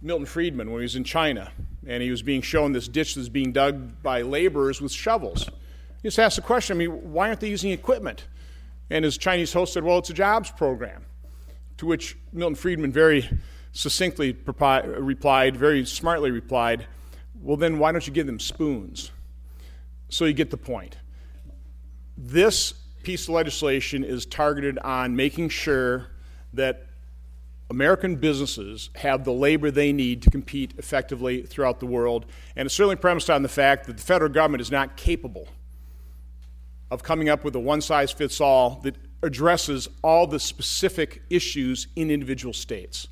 Milton 0.00 0.26
Friedman 0.26 0.70
when 0.70 0.80
he 0.80 0.84
was 0.84 0.96
in 0.96 1.04
China 1.04 1.50
and 1.86 2.02
he 2.02 2.10
was 2.10 2.22
being 2.22 2.42
shown 2.42 2.72
this 2.72 2.86
ditch 2.86 3.16
that's 3.16 3.28
being 3.28 3.52
dug 3.52 4.02
by 4.02 4.22
laborers 4.22 4.80
with 4.80 4.92
shovels. 4.92 5.48
He 6.02 6.08
just 6.08 6.18
ask 6.18 6.36
the 6.36 6.42
question, 6.42 6.76
I 6.76 6.78
mean, 6.78 7.12
why 7.12 7.28
aren't 7.28 7.40
they 7.40 7.48
using 7.48 7.70
equipment? 7.70 8.26
And 8.90 9.04
his 9.04 9.16
Chinese 9.16 9.52
host 9.52 9.72
said, 9.72 9.84
well, 9.84 9.98
it's 9.98 10.10
a 10.10 10.14
jobs 10.14 10.50
program. 10.50 11.04
To 11.78 11.86
which 11.86 12.16
Milton 12.32 12.56
Friedman 12.56 12.92
very 12.92 13.28
succinctly 13.72 14.36
replied, 14.44 15.56
very 15.56 15.84
smartly 15.84 16.30
replied, 16.30 16.86
well, 17.40 17.56
then 17.56 17.78
why 17.78 17.92
don't 17.92 18.06
you 18.06 18.12
give 18.12 18.26
them 18.26 18.40
spoons? 18.40 19.12
So 20.08 20.24
you 20.24 20.32
get 20.32 20.50
the 20.50 20.56
point. 20.56 20.96
This 22.18 22.72
piece 23.02 23.24
of 23.24 23.30
legislation 23.30 24.04
is 24.04 24.26
targeted 24.26 24.78
on 24.80 25.16
making 25.16 25.48
sure 25.48 26.08
that 26.52 26.86
American 27.70 28.16
businesses 28.16 28.90
have 28.96 29.24
the 29.24 29.32
labor 29.32 29.70
they 29.70 29.92
need 29.92 30.20
to 30.22 30.30
compete 30.30 30.74
effectively 30.76 31.42
throughout 31.42 31.80
the 31.80 31.86
world, 31.86 32.26
and 32.54 32.66
it's 32.66 32.74
certainly 32.74 32.96
premised 32.96 33.30
on 33.30 33.42
the 33.42 33.48
fact 33.48 33.86
that 33.86 33.96
the 33.96 34.02
federal 34.02 34.30
government 34.30 34.60
is 34.60 34.70
not 34.70 34.96
capable 34.96 35.48
of 36.92 37.02
coming 37.02 37.30
up 37.30 37.42
with 37.42 37.56
a 37.56 37.58
one 37.58 37.80
size 37.80 38.12
fits 38.12 38.38
all 38.38 38.80
that 38.82 38.94
addresses 39.22 39.88
all 40.02 40.26
the 40.26 40.38
specific 40.38 41.22
issues 41.30 41.86
in 41.96 42.10
individual 42.10 42.52
states. 42.52 43.08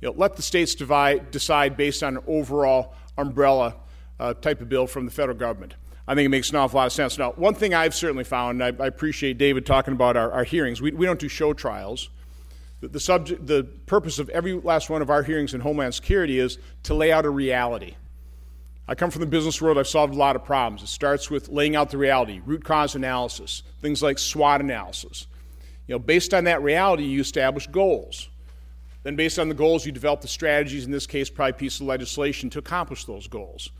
You 0.00 0.08
know, 0.08 0.14
let 0.16 0.34
the 0.34 0.42
states 0.42 0.74
divide, 0.74 1.30
decide 1.30 1.76
based 1.76 2.02
on 2.02 2.16
an 2.16 2.24
overall 2.26 2.92
umbrella 3.16 3.76
uh, 4.18 4.34
type 4.34 4.60
of 4.60 4.68
bill 4.68 4.88
from 4.88 5.04
the 5.04 5.12
federal 5.12 5.38
government. 5.38 5.74
I 6.08 6.16
think 6.16 6.26
it 6.26 6.30
makes 6.30 6.50
an 6.50 6.56
awful 6.56 6.76
lot 6.76 6.86
of 6.86 6.92
sense. 6.92 7.16
Now, 7.16 7.30
one 7.32 7.54
thing 7.54 7.72
I've 7.72 7.94
certainly 7.94 8.24
found, 8.24 8.62
I, 8.62 8.66
I 8.66 8.86
appreciate 8.88 9.38
David 9.38 9.64
talking 9.64 9.94
about 9.94 10.16
our, 10.16 10.32
our 10.32 10.44
hearings, 10.44 10.82
we, 10.82 10.90
we 10.90 11.06
don't 11.06 11.20
do 11.20 11.28
show 11.28 11.52
trials. 11.52 12.10
The, 12.80 12.88
the, 12.88 13.00
subject, 13.00 13.46
the 13.46 13.62
purpose 13.86 14.18
of 14.18 14.28
every 14.30 14.54
last 14.54 14.90
one 14.90 15.02
of 15.02 15.08
our 15.08 15.22
hearings 15.22 15.54
in 15.54 15.60
Homeland 15.60 15.94
Security 15.94 16.40
is 16.40 16.58
to 16.82 16.94
lay 16.94 17.12
out 17.12 17.24
a 17.26 17.30
reality. 17.30 17.94
I 18.86 18.94
come 18.94 19.10
from 19.10 19.20
the 19.20 19.26
business 19.26 19.62
world, 19.62 19.78
I've 19.78 19.88
solved 19.88 20.14
a 20.14 20.16
lot 20.16 20.36
of 20.36 20.44
problems. 20.44 20.82
It 20.82 20.88
starts 20.88 21.30
with 21.30 21.48
laying 21.48 21.74
out 21.74 21.90
the 21.90 21.96
reality, 21.96 22.42
root 22.44 22.64
cause 22.64 22.94
analysis, 22.94 23.62
things 23.80 24.02
like 24.02 24.18
SWOT 24.18 24.60
analysis. 24.60 25.26
You 25.86 25.94
know, 25.94 25.98
based 25.98 26.34
on 26.34 26.44
that 26.44 26.62
reality, 26.62 27.04
you 27.04 27.20
establish 27.20 27.66
goals. 27.66 28.28
Then, 29.02 29.16
based 29.16 29.38
on 29.38 29.48
the 29.48 29.54
goals, 29.54 29.84
you 29.84 29.92
develop 29.92 30.22
the 30.22 30.28
strategies, 30.28 30.86
in 30.86 30.90
this 30.90 31.06
case, 31.06 31.28
probably 31.28 31.50
a 31.50 31.54
piece 31.54 31.80
of 31.80 31.86
legislation 31.86 32.48
to 32.50 32.58
accomplish 32.58 33.04
those 33.04 33.26
goals. 33.26 33.70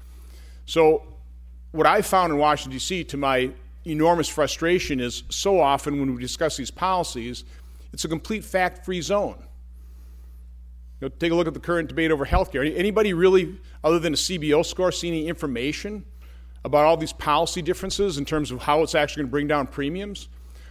So, 0.66 1.02
what 1.72 1.86
I 1.86 2.02
found 2.02 2.32
in 2.32 2.38
Washington, 2.38 2.72
D.C., 2.72 3.04
to 3.04 3.16
my 3.16 3.50
enormous 3.86 4.28
frustration, 4.28 5.00
is 5.00 5.24
so 5.30 5.60
often 5.60 5.98
when 5.98 6.14
we 6.14 6.20
discuss 6.20 6.56
these 6.58 6.70
policies, 6.70 7.44
it's 7.92 8.04
a 8.04 8.08
complete 8.08 8.44
fact 8.44 8.84
free 8.84 9.00
zone. 9.00 9.42
You 11.00 11.08
know, 11.08 11.14
take 11.18 11.32
a 11.32 11.34
look 11.34 11.46
at 11.46 11.54
the 11.54 11.60
current 11.60 11.88
debate 11.88 12.10
over 12.10 12.24
healthcare. 12.24 12.72
Anybody 12.76 13.12
really, 13.12 13.58
other 13.82 13.98
than 13.98 14.14
a 14.14 14.16
CBO 14.16 14.64
score, 14.64 14.92
see 14.92 15.08
any 15.08 15.26
information 15.26 16.04
about 16.64 16.84
all 16.84 16.96
these 16.96 17.12
policy 17.12 17.62
differences 17.62 18.16
in 18.16 18.24
terms 18.24 18.50
of 18.50 18.62
how 18.62 18.82
it's 18.82 18.94
actually 18.94 19.22
going 19.22 19.28
to 19.28 19.32
bring 19.32 19.48
down 19.48 19.66
premiums? 19.66 20.28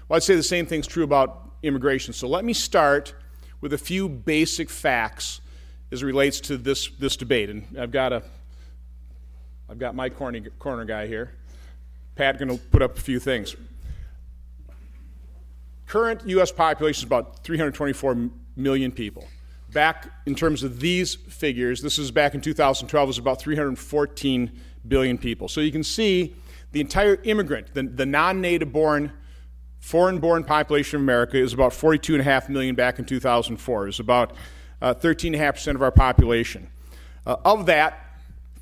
Well, 0.07 0.17
I'd 0.17 0.23
say 0.23 0.35
the 0.35 0.43
same 0.43 0.65
thing's 0.65 0.87
true 0.87 1.03
about 1.03 1.51
immigration. 1.61 2.13
So 2.13 2.27
let 2.27 2.43
me 2.43 2.53
start 2.53 3.13
with 3.61 3.73
a 3.73 3.77
few 3.77 4.09
basic 4.09 4.69
facts 4.69 5.41
as 5.91 6.01
it 6.01 6.05
relates 6.05 6.39
to 6.41 6.57
this, 6.57 6.89
this 6.99 7.15
debate. 7.15 7.49
And 7.49 7.77
I've 7.79 7.91
got, 7.91 8.11
a, 8.11 8.23
I've 9.69 9.77
got 9.77 9.95
my 9.95 10.09
corner, 10.09 10.41
corner 10.59 10.85
guy 10.85 11.07
here. 11.07 11.33
Pat 12.15 12.37
going 12.37 12.49
to 12.49 12.57
put 12.57 12.81
up 12.81 12.97
a 12.97 13.01
few 13.01 13.19
things. 13.19 13.55
Current 15.85 16.27
U.S. 16.27 16.51
population 16.51 17.01
is 17.01 17.03
about 17.03 17.43
324 17.43 18.29
million 18.55 18.91
people. 18.91 19.27
Back 19.73 20.09
in 20.25 20.35
terms 20.35 20.63
of 20.63 20.79
these 20.79 21.15
figures, 21.15 21.81
this 21.81 21.97
is 21.97 22.11
back 22.11 22.35
in 22.35 22.41
2012, 22.41 23.05
it 23.05 23.07
was 23.07 23.17
about 23.17 23.39
314 23.41 24.51
billion 24.87 25.17
people. 25.17 25.47
So 25.47 25.61
you 25.61 25.71
can 25.71 25.83
see 25.83 26.35
the 26.71 26.81
entire 26.81 27.19
immigrant, 27.23 27.73
the, 27.73 27.83
the 27.83 28.05
non 28.05 28.41
native 28.41 28.71
born, 28.71 29.11
foreign 29.79 30.19
born 30.19 30.43
population 30.43 30.97
of 30.97 31.01
America 31.01 31.37
is 31.37 31.53
about 31.53 31.71
42.5 31.71 32.49
million 32.49 32.75
back 32.75 32.99
in 32.99 33.05
2004. 33.05 33.83
It 33.83 33.85
was 33.85 33.99
about 33.99 34.35
uh, 34.81 34.93
13.5% 34.93 35.75
of 35.75 35.81
our 35.81 35.91
population. 35.91 36.69
Uh, 37.25 37.37
of 37.45 37.65
that, 37.67 37.99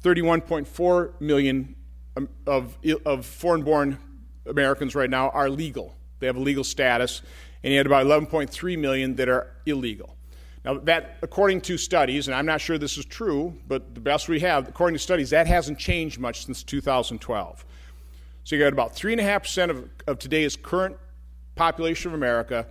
31.4 0.03 1.19
million 1.21 1.75
um, 2.17 2.29
of, 2.45 2.77
of 3.05 3.25
foreign 3.25 3.63
born 3.63 3.97
Americans 4.45 4.95
right 4.95 5.09
now 5.09 5.29
are 5.29 5.49
legal. 5.49 5.95
They 6.19 6.27
have 6.27 6.35
a 6.35 6.41
legal 6.41 6.63
status, 6.63 7.21
and 7.63 7.71
you 7.71 7.77
had 7.77 7.85
about 7.85 8.05
11.3 8.05 8.79
million 8.79 9.15
that 9.15 9.29
are 9.29 9.51
illegal. 9.65 10.15
Now, 10.63 10.75
that, 10.79 11.17
according 11.23 11.61
to 11.61 11.77
studies, 11.77 12.27
and 12.27 12.35
I'm 12.35 12.45
not 12.45 12.61
sure 12.61 12.77
this 12.77 12.97
is 12.97 13.05
true, 13.05 13.57
but 13.67 13.95
the 13.95 14.01
best 14.01 14.29
we 14.29 14.39
have, 14.41 14.67
according 14.67 14.95
to 14.95 14.99
studies, 14.99 15.31
that 15.31 15.47
hasn't 15.47 15.79
changed 15.79 16.19
much 16.19 16.45
since 16.45 16.63
2012. 16.63 17.65
So 18.43 18.55
you 18.55 18.61
got 18.61 18.73
about 18.73 18.95
3.5% 18.95 19.69
of, 19.69 19.89
of 20.07 20.19
today's 20.19 20.55
current 20.55 20.97
population 21.55 22.11
of 22.11 22.15
America 22.15 22.67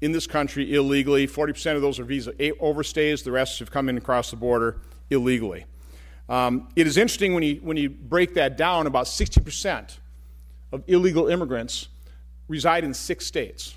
in 0.00 0.12
this 0.12 0.26
country 0.26 0.74
illegally. 0.74 1.26
40% 1.26 1.76
of 1.76 1.82
those 1.82 1.98
are 1.98 2.04
visa 2.04 2.32
overstays, 2.32 3.22
the 3.22 3.32
rest 3.32 3.58
have 3.58 3.70
come 3.70 3.88
in 3.88 3.98
across 3.98 4.30
the 4.30 4.36
border 4.36 4.80
illegally. 5.10 5.66
Um, 6.28 6.68
it 6.74 6.86
is 6.86 6.96
interesting 6.96 7.34
when 7.34 7.42
you, 7.42 7.56
when 7.56 7.76
you 7.76 7.90
break 7.90 8.34
that 8.34 8.56
down, 8.56 8.86
about 8.86 9.06
60% 9.06 9.98
of 10.72 10.82
illegal 10.86 11.28
immigrants 11.28 11.88
reside 12.48 12.82
in 12.84 12.94
six 12.94 13.26
states. 13.26 13.74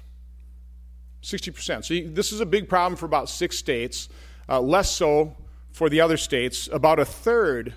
60%. 1.28 1.84
So 1.84 2.10
this 2.10 2.32
is 2.32 2.40
a 2.40 2.46
big 2.46 2.70
problem 2.70 2.96
for 2.96 3.06
about 3.06 3.30
six 3.30 3.58
states, 3.58 4.08
uh, 4.48 4.62
less 4.62 4.90
so 4.90 5.36
for 5.74 5.90
the 5.90 6.00
other 6.00 6.16
states. 6.16 6.70
About 6.72 7.00
a 7.00 7.06
third 7.06 7.74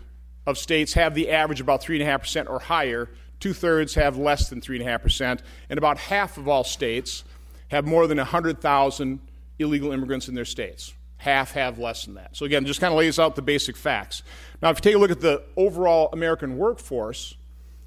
of 0.46 0.56
states 0.56 0.92
have 0.92 1.14
the 1.14 1.30
average 1.30 1.60
about 1.60 1.82
3.5% 1.82 2.48
or 2.48 2.60
higher. 2.60 3.10
Two 3.40 3.52
thirds 3.52 3.94
have 3.94 4.16
less 4.16 4.48
than 4.48 4.60
3.5%. 4.60 5.40
And 5.68 5.78
about 5.78 5.98
half 5.98 6.38
of 6.38 6.46
all 6.46 6.62
states 6.62 7.24
have 7.68 7.86
more 7.86 8.06
than 8.06 8.18
100,000 8.18 9.20
illegal 9.58 9.90
immigrants 9.90 10.28
in 10.28 10.36
their 10.36 10.44
states. 10.44 10.94
Half 11.16 11.52
have 11.52 11.78
less 11.78 12.04
than 12.04 12.14
that. 12.14 12.36
So, 12.36 12.46
again, 12.46 12.64
just 12.64 12.80
kind 12.80 12.92
of 12.92 12.98
lays 12.98 13.18
out 13.18 13.34
the 13.34 13.42
basic 13.42 13.76
facts. 13.76 14.22
Now, 14.62 14.70
if 14.70 14.78
you 14.78 14.82
take 14.82 14.94
a 14.94 14.98
look 14.98 15.10
at 15.10 15.20
the 15.20 15.42
overall 15.56 16.08
American 16.12 16.56
workforce, 16.56 17.36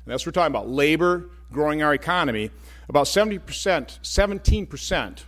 and 0.05 0.11
that's 0.11 0.23
what 0.25 0.35
we're 0.35 0.41
talking 0.41 0.53
about 0.53 0.69
labor, 0.69 1.29
growing 1.51 1.81
our 1.81 1.93
economy, 1.93 2.51
about 2.89 3.05
70%, 3.05 3.39
17% 4.01 5.23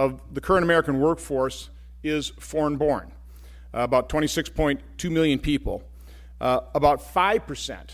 of 0.00 0.18
the 0.32 0.40
current 0.40 0.64
American 0.64 0.98
workforce 0.98 1.68
is 2.02 2.30
foreign 2.38 2.78
born, 2.78 3.12
uh, 3.74 3.80
about 3.80 4.08
26.2 4.08 5.10
million 5.10 5.38
people. 5.38 5.82
Uh, 6.40 6.60
about 6.74 7.02
5%, 7.02 7.90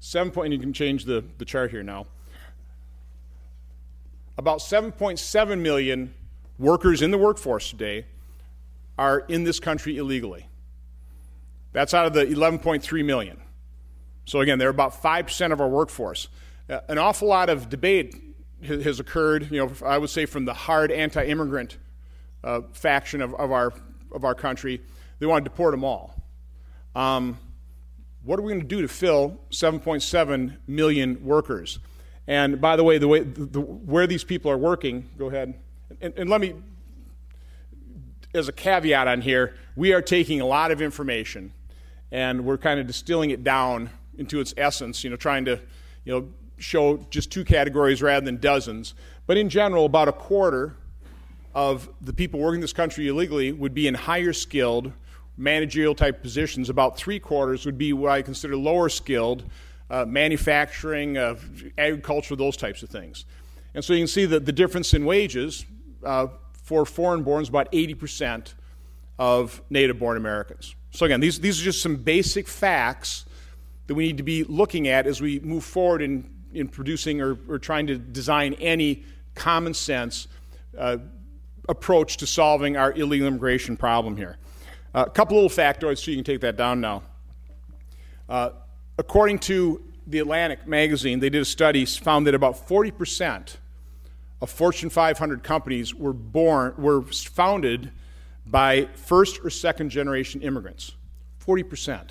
7 0.00 0.32
point, 0.32 0.52
you 0.52 0.58
can 0.58 0.72
change 0.72 1.04
the, 1.04 1.24
the 1.38 1.44
chart 1.44 1.70
here 1.70 1.84
now. 1.84 2.08
About 4.36 4.58
7.7 4.58 5.60
million 5.60 6.12
workers 6.58 7.00
in 7.00 7.12
the 7.12 7.18
workforce 7.18 7.70
today 7.70 8.06
are 8.98 9.20
in 9.20 9.44
this 9.44 9.60
country 9.60 9.98
illegally. 9.98 10.48
That's 11.72 11.94
out 11.94 12.06
of 12.06 12.12
the 12.12 12.26
11.3 12.26 13.04
million. 13.04 13.40
So, 14.24 14.40
again, 14.40 14.58
they're 14.58 14.68
about 14.68 15.00
5% 15.00 15.52
of 15.52 15.60
our 15.60 15.68
workforce. 15.68 16.26
Uh, 16.68 16.80
an 16.88 16.98
awful 16.98 17.28
lot 17.28 17.48
of 17.48 17.68
debate 17.70 18.25
has 18.64 19.00
occurred, 19.00 19.50
you 19.50 19.64
know, 19.64 19.72
I 19.84 19.98
would 19.98 20.10
say 20.10 20.26
from 20.26 20.44
the 20.44 20.54
hard 20.54 20.90
anti 20.90 21.24
immigrant 21.24 21.78
uh, 22.42 22.62
faction 22.72 23.20
of, 23.20 23.34
of, 23.34 23.52
our, 23.52 23.72
of 24.12 24.24
our 24.24 24.34
country. 24.34 24.80
They 25.18 25.26
want 25.26 25.44
to 25.44 25.50
deport 25.50 25.72
them 25.72 25.84
all. 25.84 26.14
Um, 26.94 27.38
what 28.22 28.38
are 28.38 28.42
we 28.42 28.52
going 28.52 28.62
to 28.62 28.66
do 28.66 28.82
to 28.82 28.88
fill 28.88 29.40
7.7 29.50 30.56
million 30.66 31.24
workers? 31.24 31.78
And 32.26 32.60
by 32.60 32.76
the 32.76 32.84
way, 32.84 32.98
the 32.98 33.08
way 33.08 33.20
the, 33.20 33.46
the, 33.46 33.60
where 33.60 34.06
these 34.06 34.24
people 34.24 34.50
are 34.50 34.58
working, 34.58 35.08
go 35.16 35.26
ahead. 35.26 35.54
And, 36.00 36.12
and 36.16 36.28
let 36.28 36.40
me, 36.40 36.54
as 38.34 38.48
a 38.48 38.52
caveat 38.52 39.06
on 39.06 39.20
here, 39.20 39.54
we 39.76 39.92
are 39.92 40.02
taking 40.02 40.40
a 40.40 40.46
lot 40.46 40.70
of 40.70 40.82
information 40.82 41.52
and 42.10 42.44
we're 42.44 42.58
kind 42.58 42.80
of 42.80 42.86
distilling 42.86 43.30
it 43.30 43.44
down 43.44 43.90
into 44.16 44.40
its 44.40 44.54
essence, 44.56 45.04
you 45.04 45.10
know, 45.10 45.16
trying 45.16 45.44
to, 45.44 45.60
you 46.04 46.12
know, 46.12 46.28
show 46.58 46.98
just 47.10 47.30
two 47.30 47.44
categories 47.44 48.02
rather 48.02 48.24
than 48.24 48.38
dozens. 48.38 48.94
But 49.26 49.36
in 49.36 49.48
general, 49.48 49.84
about 49.84 50.08
a 50.08 50.12
quarter 50.12 50.76
of 51.54 51.88
the 52.00 52.12
people 52.12 52.40
working 52.40 52.60
this 52.60 52.72
country 52.72 53.08
illegally 53.08 53.52
would 53.52 53.74
be 53.74 53.86
in 53.86 53.94
higher 53.94 54.32
skilled, 54.32 54.92
managerial 55.36 55.94
type 55.94 56.22
positions. 56.22 56.68
About 56.68 56.96
three 56.96 57.18
quarters 57.18 57.64
would 57.66 57.78
be 57.78 57.92
what 57.92 58.10
I 58.10 58.22
consider 58.22 58.56
lower 58.56 58.88
skilled, 58.88 59.44
uh, 59.90 60.04
manufacturing, 60.04 61.16
uh, 61.16 61.36
agriculture, 61.78 62.36
those 62.36 62.56
types 62.56 62.82
of 62.82 62.90
things. 62.90 63.24
And 63.74 63.84
so 63.84 63.92
you 63.92 64.00
can 64.00 64.08
see 64.08 64.26
that 64.26 64.46
the 64.46 64.52
difference 64.52 64.94
in 64.94 65.04
wages 65.04 65.64
uh, 66.04 66.28
for 66.62 66.84
foreign 66.84 67.22
born 67.22 67.42
is 67.42 67.48
about 67.48 67.70
80% 67.72 68.54
of 69.18 69.62
native 69.70 69.98
born 69.98 70.16
Americans. 70.16 70.74
So, 70.90 71.06
again, 71.06 71.20
these, 71.20 71.40
these 71.40 71.60
are 71.60 71.64
just 71.64 71.82
some 71.82 71.96
basic 71.96 72.48
facts 72.48 73.26
that 73.86 73.94
we 73.94 74.06
need 74.06 74.16
to 74.16 74.22
be 74.22 74.44
looking 74.44 74.88
at 74.88 75.06
as 75.06 75.20
we 75.20 75.40
move 75.40 75.64
forward 75.64 76.02
in, 76.02 76.28
in 76.56 76.68
producing 76.68 77.20
or, 77.20 77.38
or 77.48 77.58
trying 77.58 77.86
to 77.86 77.98
design 77.98 78.54
any 78.54 79.04
common 79.34 79.74
sense 79.74 80.28
uh, 80.78 80.96
approach 81.68 82.16
to 82.18 82.26
solving 82.26 82.76
our 82.76 82.92
illegal 82.92 83.28
immigration 83.28 83.76
problem 83.76 84.16
here. 84.16 84.38
Uh, 84.94 85.04
a 85.06 85.10
couple 85.10 85.36
little 85.36 85.50
factoids 85.50 85.98
so 85.98 86.10
you 86.10 86.16
can 86.16 86.24
take 86.24 86.40
that 86.40 86.56
down 86.56 86.80
now. 86.80 87.02
Uh, 88.28 88.50
according 88.98 89.38
to 89.38 89.82
the 90.06 90.18
Atlantic 90.18 90.66
magazine, 90.66 91.20
they 91.20 91.30
did 91.30 91.42
a 91.42 91.44
study, 91.44 91.84
found 91.84 92.26
that 92.26 92.34
about 92.34 92.66
40% 92.68 93.56
of 94.40 94.50
Fortune 94.50 94.90
500 94.90 95.42
companies 95.42 95.94
were 95.94 96.12
born, 96.12 96.74
were 96.78 97.02
founded 97.02 97.90
by 98.46 98.88
first 98.94 99.40
or 99.44 99.50
second 99.50 99.90
generation 99.90 100.40
immigrants. 100.42 100.92
40%. 101.44 102.10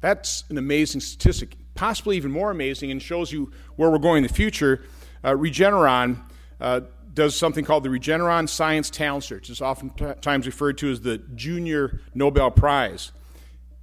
That's 0.00 0.44
an 0.48 0.58
amazing 0.58 1.00
statistic, 1.00 1.56
possibly 1.80 2.14
even 2.18 2.30
more 2.30 2.50
amazing, 2.50 2.90
and 2.90 3.00
shows 3.00 3.32
you 3.32 3.50
where 3.76 3.88
we're 3.88 3.96
going 3.96 4.18
in 4.18 4.28
the 4.28 4.34
future. 4.34 4.82
Uh, 5.24 5.30
Regeneron 5.30 6.20
uh, 6.60 6.82
does 7.14 7.34
something 7.34 7.64
called 7.64 7.84
the 7.84 7.88
Regeneron 7.88 8.50
Science 8.50 8.90
Talent 8.90 9.24
Search. 9.24 9.48
It's 9.48 9.62
oftentimes 9.62 10.44
referred 10.44 10.76
to 10.76 10.90
as 10.90 11.00
the 11.00 11.16
Junior 11.34 12.02
Nobel 12.14 12.50
Prize. 12.50 13.12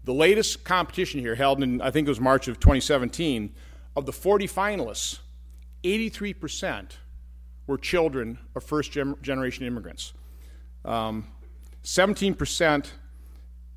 The 0.04 0.14
latest 0.14 0.64
competition 0.64 1.22
here, 1.22 1.34
held 1.34 1.64
in, 1.64 1.82
I 1.82 1.90
think 1.90 2.08
it 2.08 2.12
was 2.12 2.20
March 2.20 2.48
of 2.48 2.60
2017, 2.60 3.56
of 3.96 4.06
the 4.06 4.14
40 4.14 4.48
finalists, 4.48 5.18
83% 5.84 6.92
were 7.66 7.80
children 7.80 8.38
of 8.56 8.64
first 8.64 8.92
generation 8.92 9.66
immigrants. 9.66 10.14
Um, 10.86 11.26
17%, 11.84 12.92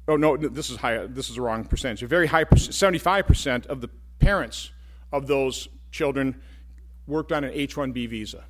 oh 0.08 0.16
no, 0.16 0.36
this 0.36 0.68
is 0.68 0.76
high, 0.76 1.06
this 1.06 1.30
is 1.30 1.38
a 1.38 1.42
wrong 1.42 1.64
percentage. 1.64 2.02
A 2.02 2.06
very 2.06 2.26
high, 2.26 2.44
75% 2.44 3.64
of 3.64 3.80
the 3.80 3.88
parents 4.20 4.70
of 5.12 5.26
those 5.26 5.68
children 5.90 6.40
worked 7.06 7.32
on 7.32 7.42
an 7.42 7.50
H 7.52 7.74
1B 7.74 8.08
visa, 8.08 8.44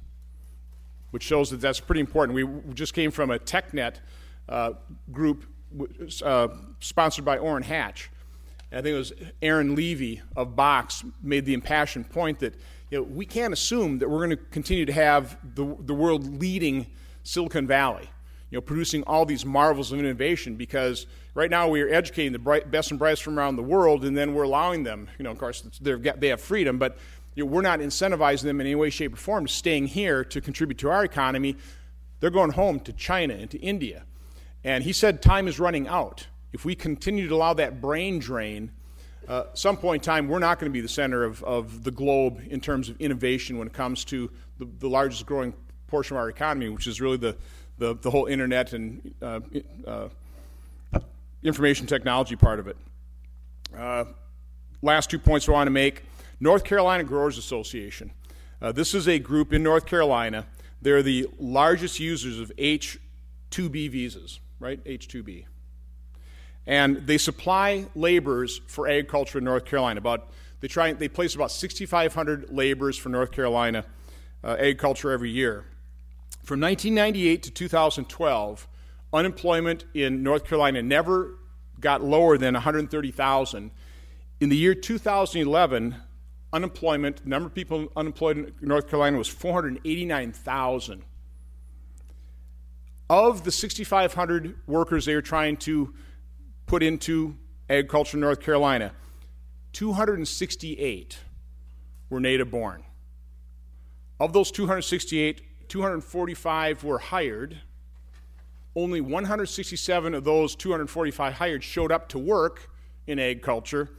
which 1.10 1.22
shows 1.22 1.50
that 1.50 1.60
that's 1.60 1.80
pretty 1.80 2.00
important. 2.00 2.36
We 2.36 2.74
just 2.74 2.92
came 2.92 3.10
from 3.10 3.30
a 3.30 3.38
TechNet 3.38 3.96
uh, 4.48 4.72
group 5.10 5.46
uh, 6.22 6.48
sponsored 6.80 7.24
by 7.24 7.38
Orrin 7.38 7.62
Hatch. 7.62 8.10
I 8.72 8.76
think 8.76 8.94
it 8.94 8.98
was 8.98 9.12
Aaron 9.42 9.74
Levie 9.74 10.20
of 10.36 10.54
Box 10.54 11.04
made 11.22 11.44
the 11.44 11.54
impassioned 11.54 12.08
point 12.10 12.38
that 12.40 12.54
you 12.90 12.98
know, 12.98 13.02
we 13.02 13.26
can't 13.26 13.52
assume 13.52 13.98
that 13.98 14.08
we're 14.08 14.18
going 14.18 14.30
to 14.30 14.36
continue 14.36 14.84
to 14.84 14.92
have 14.92 15.36
the, 15.54 15.76
the 15.80 15.94
world 15.94 16.40
leading 16.40 16.86
Silicon 17.24 17.66
Valley, 17.66 18.08
you 18.50 18.56
know, 18.56 18.60
producing 18.60 19.02
all 19.04 19.24
these 19.24 19.44
marvels 19.44 19.92
of 19.92 19.98
innovation 19.98 20.56
because 20.56 21.06
right 21.34 21.50
now 21.50 21.68
we 21.68 21.80
are 21.82 21.88
educating 21.88 22.32
the 22.32 22.38
bright, 22.38 22.70
best 22.70 22.90
and 22.90 22.98
brightest 22.98 23.22
from 23.22 23.38
around 23.38 23.56
the 23.56 23.62
world 23.62 24.04
and 24.04 24.16
then 24.16 24.34
we're 24.34 24.44
allowing 24.44 24.82
them, 24.82 25.08
you 25.18 25.22
know, 25.22 25.30
of 25.30 25.38
course, 25.38 25.62
they 25.80 26.28
have 26.28 26.40
freedom, 26.40 26.78
but 26.78 26.98
you 27.34 27.44
know, 27.44 27.50
we're 27.50 27.62
not 27.62 27.80
incentivizing 27.80 28.42
them 28.42 28.60
in 28.60 28.66
any 28.66 28.74
way, 28.74 28.90
shape, 28.90 29.12
or 29.12 29.16
form 29.16 29.46
to 29.46 29.52
staying 29.52 29.86
here 29.86 30.24
to 30.24 30.40
contribute 30.40 30.78
to 30.78 30.90
our 30.90 31.04
economy. 31.04 31.56
They're 32.18 32.30
going 32.30 32.52
home 32.52 32.80
to 32.80 32.92
China 32.92 33.34
and 33.34 33.50
to 33.50 33.58
India. 33.58 34.04
And 34.64 34.84
he 34.84 34.92
said 34.92 35.22
time 35.22 35.48
is 35.48 35.58
running 35.58 35.88
out. 35.88 36.26
If 36.52 36.64
we 36.64 36.74
continue 36.74 37.28
to 37.28 37.34
allow 37.34 37.54
that 37.54 37.80
brain 37.80 38.18
drain, 38.18 38.72
uh, 39.28 39.44
some 39.54 39.76
point 39.76 40.02
in 40.02 40.04
time, 40.04 40.28
we're 40.28 40.40
not 40.40 40.58
going 40.58 40.70
to 40.70 40.72
be 40.72 40.80
the 40.80 40.88
center 40.88 41.22
of, 41.22 41.42
of 41.44 41.84
the 41.84 41.90
globe 41.92 42.42
in 42.48 42.60
terms 42.60 42.88
of 42.88 43.00
innovation 43.00 43.58
when 43.58 43.68
it 43.68 43.72
comes 43.72 44.04
to 44.06 44.30
the, 44.58 44.68
the 44.80 44.88
largest 44.88 45.24
growing 45.24 45.54
portion 45.86 46.16
of 46.16 46.20
our 46.20 46.28
economy, 46.28 46.68
which 46.68 46.86
is 46.88 47.00
really 47.00 47.16
the, 47.16 47.36
the, 47.78 47.94
the 47.96 48.10
whole 48.10 48.26
internet 48.26 48.72
and 48.72 49.14
uh, 49.22 49.40
uh, 49.86 50.08
information 51.42 51.86
technology 51.86 52.36
part 52.36 52.58
of 52.58 52.66
it. 52.66 52.76
Uh, 53.76 54.04
last 54.82 55.10
two 55.10 55.18
points 55.18 55.48
I 55.48 55.52
want 55.52 55.66
to 55.66 55.72
make 55.72 56.04
North 56.40 56.64
Carolina 56.64 57.04
Growers 57.04 57.38
Association. 57.38 58.10
Uh, 58.60 58.72
this 58.72 58.94
is 58.94 59.08
a 59.08 59.18
group 59.18 59.52
in 59.52 59.62
North 59.62 59.86
Carolina. 59.86 60.46
They're 60.82 61.02
the 61.02 61.28
largest 61.38 62.00
users 62.00 62.38
of 62.38 62.52
H 62.58 62.98
2B 63.50 63.90
visas, 63.90 64.40
right? 64.58 64.80
H 64.84 65.08
2B 65.08 65.44
and 66.66 66.98
they 67.06 67.18
supply 67.18 67.86
laborers 67.94 68.60
for 68.66 68.88
agriculture 68.88 69.38
in 69.38 69.44
North 69.44 69.64
Carolina. 69.64 69.98
About 69.98 70.30
they 70.60 70.68
try 70.68 70.92
they 70.92 71.08
place 71.08 71.34
about 71.34 71.50
6,500 71.50 72.50
laborers 72.50 72.96
for 72.96 73.08
North 73.08 73.32
Carolina 73.32 73.84
uh, 74.44 74.56
agriculture 74.58 75.10
every 75.10 75.30
year. 75.30 75.64
From 76.44 76.60
1998 76.60 77.42
to 77.44 77.50
2012, 77.50 78.68
unemployment 79.12 79.84
in 79.94 80.22
North 80.22 80.44
Carolina 80.44 80.82
never 80.82 81.38
got 81.80 82.02
lower 82.02 82.38
than 82.38 82.54
130,000. 82.54 83.70
In 84.40 84.48
the 84.48 84.56
year 84.56 84.74
2011, 84.74 85.96
unemployment, 86.52 87.26
number 87.26 87.46
of 87.46 87.54
people 87.54 87.88
unemployed 87.96 88.36
in 88.38 88.54
North 88.60 88.88
Carolina 88.88 89.18
was 89.18 89.28
489,000. 89.28 91.02
Of 93.08 93.44
the 93.44 93.50
6,500 93.50 94.56
workers 94.66 95.04
they 95.04 95.14
are 95.14 95.22
trying 95.22 95.56
to 95.58 95.92
put 96.66 96.82
into 96.82 97.36
agriculture 97.68 98.16
in 98.16 98.20
North 98.20 98.40
Carolina, 98.40 98.92
268 99.72 101.18
were 102.08 102.20
native 102.20 102.50
born. 102.50 102.84
Of 104.18 104.32
those 104.32 104.50
268, 104.50 105.68
245 105.68 106.84
were 106.84 106.98
hired. 106.98 107.58
Only 108.76 109.00
167 109.00 110.14
of 110.14 110.24
those 110.24 110.54
245 110.54 111.34
hired 111.34 111.64
showed 111.64 111.90
up 111.90 112.08
to 112.10 112.18
work 112.18 112.70
in 113.06 113.18
agriculture. 113.18 113.90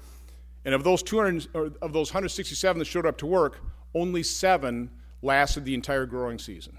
And 0.63 0.73
of 0.73 0.83
those 0.83 1.03
200, 1.03 1.47
of 1.55 1.93
those 1.93 2.11
167 2.11 2.79
that 2.79 2.85
showed 2.85 3.05
up 3.05 3.17
to 3.17 3.25
work, 3.25 3.59
only 3.93 4.23
seven 4.23 4.89
lasted 5.21 5.65
the 5.65 5.73
entire 5.73 6.05
growing 6.05 6.39
season. 6.39 6.77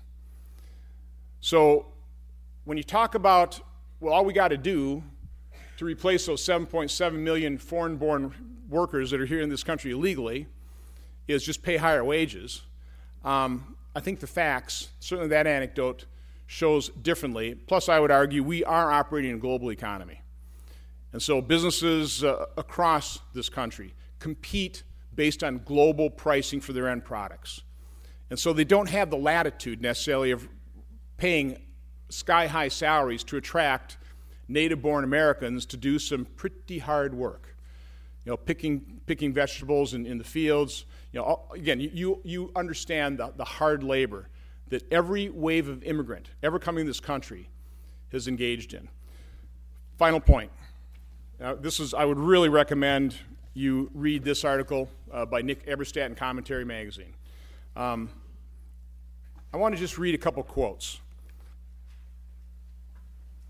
So 1.40 1.87
when 2.64 2.76
you 2.76 2.85
talk 2.85 3.14
about, 3.14 3.61
well, 4.00 4.14
all 4.14 4.24
we 4.24 4.33
got 4.33 4.48
to 4.48 4.57
do 4.57 5.02
to 5.76 5.85
replace 5.85 6.26
those 6.26 6.42
7.7 6.42 7.12
million 7.14 7.59
foreign 7.59 7.96
born 7.96 8.33
workers 8.68 9.11
that 9.11 9.20
are 9.20 9.26
here 9.26 9.42
in 9.42 9.48
this 9.48 9.64
country 9.64 9.90
illegally 9.90 10.46
is 11.28 11.42
just 11.44 11.62
pay 11.62 11.76
higher 11.76 12.05
wages. 12.05 12.62
Um, 13.24 13.76
I 13.94 14.00
think 14.00 14.20
the 14.20 14.26
facts, 14.26 14.88
certainly 15.00 15.28
that 15.28 15.46
anecdote, 15.46 16.07
shows 16.46 16.88
differently. 16.90 17.55
Plus, 17.55 17.88
I 17.88 17.98
would 17.98 18.11
argue 18.11 18.42
we 18.42 18.64
are 18.64 18.90
operating 18.92 19.31
in 19.31 19.37
a 19.37 19.40
global 19.40 19.70
economy. 19.70 20.20
And 21.12 21.20
so 21.20 21.40
businesses 21.40 22.24
uh, 22.24 22.46
across 22.57 23.20
this 23.35 23.48
country 23.48 23.94
compete 24.18 24.83
based 25.14 25.44
on 25.44 25.62
global 25.64 26.09
pricing 26.09 26.61
for 26.61 26.72
their 26.72 26.88
end 26.88 27.05
products. 27.05 27.62
And 28.31 28.38
so 28.38 28.52
they 28.52 28.64
don't 28.64 28.88
have 28.88 29.11
the 29.11 29.16
latitude 29.16 29.83
necessarily 29.83 30.31
of 30.31 30.48
paying 31.18 31.59
sky 32.09 32.46
high 32.46 32.68
salaries 32.68 33.24
to 33.24 33.37
attract 33.37 33.98
native 34.48 34.81
born 34.81 35.05
Americans 35.05 35.66
to 35.66 35.76
do 35.76 35.98
some 35.98 36.24
pretty 36.37 36.78
hard 36.78 37.14
work. 37.14 37.57
You 38.24 38.31
know, 38.31 38.37
picking, 38.37 39.00
picking 39.07 39.33
vegetables 39.33 39.94
in, 39.94 40.07
in 40.07 40.16
the 40.16 40.24
fields. 40.24 40.87
You 41.12 41.20
know, 41.20 41.42
again, 41.55 41.81
you, 41.81 42.20
you 42.24 42.50
understand 42.55 43.18
the, 43.18 43.33
the 43.37 43.44
hard 43.44 43.83
labor 43.83 44.28
that 44.72 44.90
every 44.90 45.28
wave 45.28 45.68
of 45.68 45.82
immigrant 45.85 46.30
ever 46.42 46.58
coming 46.58 46.87
to 46.87 46.88
this 46.88 46.98
country 46.98 47.50
has 48.11 48.26
engaged 48.26 48.72
in. 48.72 48.88
Final 49.98 50.18
point. 50.18 50.50
This 51.61 51.78
is, 51.78 51.92
I 51.92 52.06
would 52.06 52.18
really 52.18 52.48
recommend 52.48 53.16
you 53.52 53.90
read 53.92 54.24
this 54.24 54.44
article 54.44 54.88
uh, 55.12 55.26
by 55.26 55.42
Nick 55.42 55.66
Eberstadt 55.66 56.06
in 56.06 56.14
Commentary 56.14 56.64
Magazine. 56.64 57.12
Um, 57.76 58.08
I 59.52 59.58
want 59.58 59.74
to 59.74 59.78
just 59.78 59.98
read 59.98 60.14
a 60.14 60.18
couple 60.18 60.42
quotes. 60.42 61.00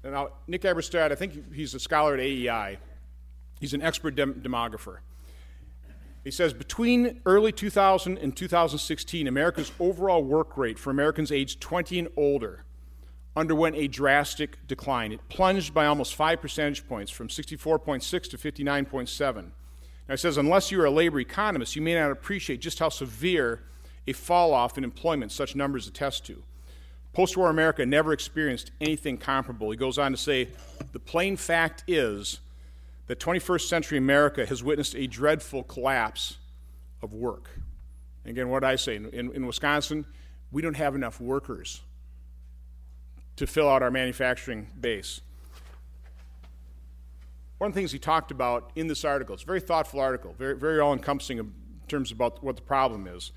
Now, 0.02 0.30
Nick 0.48 0.62
Eberstadt, 0.62 1.12
I 1.12 1.14
think 1.14 1.54
he's 1.54 1.72
a 1.74 1.80
scholar 1.80 2.14
at 2.14 2.20
AEI. 2.20 2.78
He's 3.60 3.74
an 3.74 3.82
expert 3.82 4.16
dem- 4.16 4.42
demographer. 4.42 4.96
He 6.24 6.30
says 6.30 6.52
between 6.54 7.20
early 7.26 7.52
2000 7.52 8.18
and 8.18 8.36
2016, 8.36 9.26
America's 9.26 9.72
overall 9.80 10.22
work 10.22 10.56
rate 10.56 10.78
for 10.78 10.90
Americans 10.90 11.32
aged 11.32 11.60
20 11.60 11.98
and 11.98 12.08
older 12.16 12.64
underwent 13.34 13.76
a 13.76 13.88
drastic 13.88 14.58
decline. 14.66 15.12
It 15.12 15.28
plunged 15.28 15.72
by 15.74 15.86
almost 15.86 16.14
five 16.14 16.40
percentage 16.40 16.86
points 16.86 17.10
from 17.10 17.28
64.6 17.28 18.30
to 18.30 18.38
59.7. 18.38 19.34
Now, 20.08 20.14
it 20.14 20.18
says, 20.18 20.36
unless 20.36 20.70
you're 20.70 20.84
a 20.84 20.90
labor 20.90 21.20
economist, 21.20 21.74
you 21.74 21.82
may 21.82 21.94
not 21.94 22.10
appreciate 22.10 22.60
just 22.60 22.78
how 22.78 22.88
severe 22.88 23.62
a 24.06 24.12
fall 24.12 24.52
off 24.52 24.76
in 24.76 24.84
employment 24.84 25.32
such 25.32 25.56
numbers 25.56 25.86
attest 25.86 26.26
to. 26.26 26.42
Post 27.12 27.36
war 27.36 27.50
America 27.50 27.84
never 27.86 28.12
experienced 28.12 28.70
anything 28.80 29.16
comparable. 29.18 29.70
He 29.70 29.76
goes 29.76 29.98
on 29.98 30.12
to 30.12 30.16
say, 30.16 30.48
the 30.92 30.98
plain 30.98 31.36
fact 31.36 31.84
is 31.86 32.40
that 33.06 33.18
21st 33.18 33.68
century 33.68 33.98
America 33.98 34.46
has 34.46 34.62
witnessed 34.62 34.94
a 34.94 35.06
dreadful 35.06 35.62
collapse 35.62 36.38
of 37.02 37.12
work. 37.12 37.50
Again, 38.24 38.48
what 38.48 38.62
I 38.62 38.76
say 38.76 38.96
in, 38.96 39.10
in 39.12 39.46
Wisconsin, 39.46 40.06
we 40.52 40.62
don't 40.62 40.76
have 40.76 40.94
enough 40.94 41.20
workers 41.20 41.80
to 43.36 43.46
fill 43.46 43.68
out 43.68 43.82
our 43.82 43.90
manufacturing 43.90 44.68
base. 44.80 45.20
One 47.58 47.70
of 47.70 47.74
the 47.74 47.80
things 47.80 47.92
he 47.92 47.98
talked 47.98 48.30
about 48.30 48.70
in 48.76 48.86
this 48.86 49.04
article, 49.04 49.34
it's 49.34 49.44
a 49.44 49.46
very 49.46 49.60
thoughtful 49.60 50.00
article, 50.00 50.34
very, 50.38 50.56
very 50.56 50.80
all 50.80 50.92
encompassing 50.92 51.38
in 51.38 51.52
terms 51.88 52.10
about 52.12 52.42
what 52.42 52.56
the 52.56 52.62
problem 52.62 53.06
is. 53.06 53.32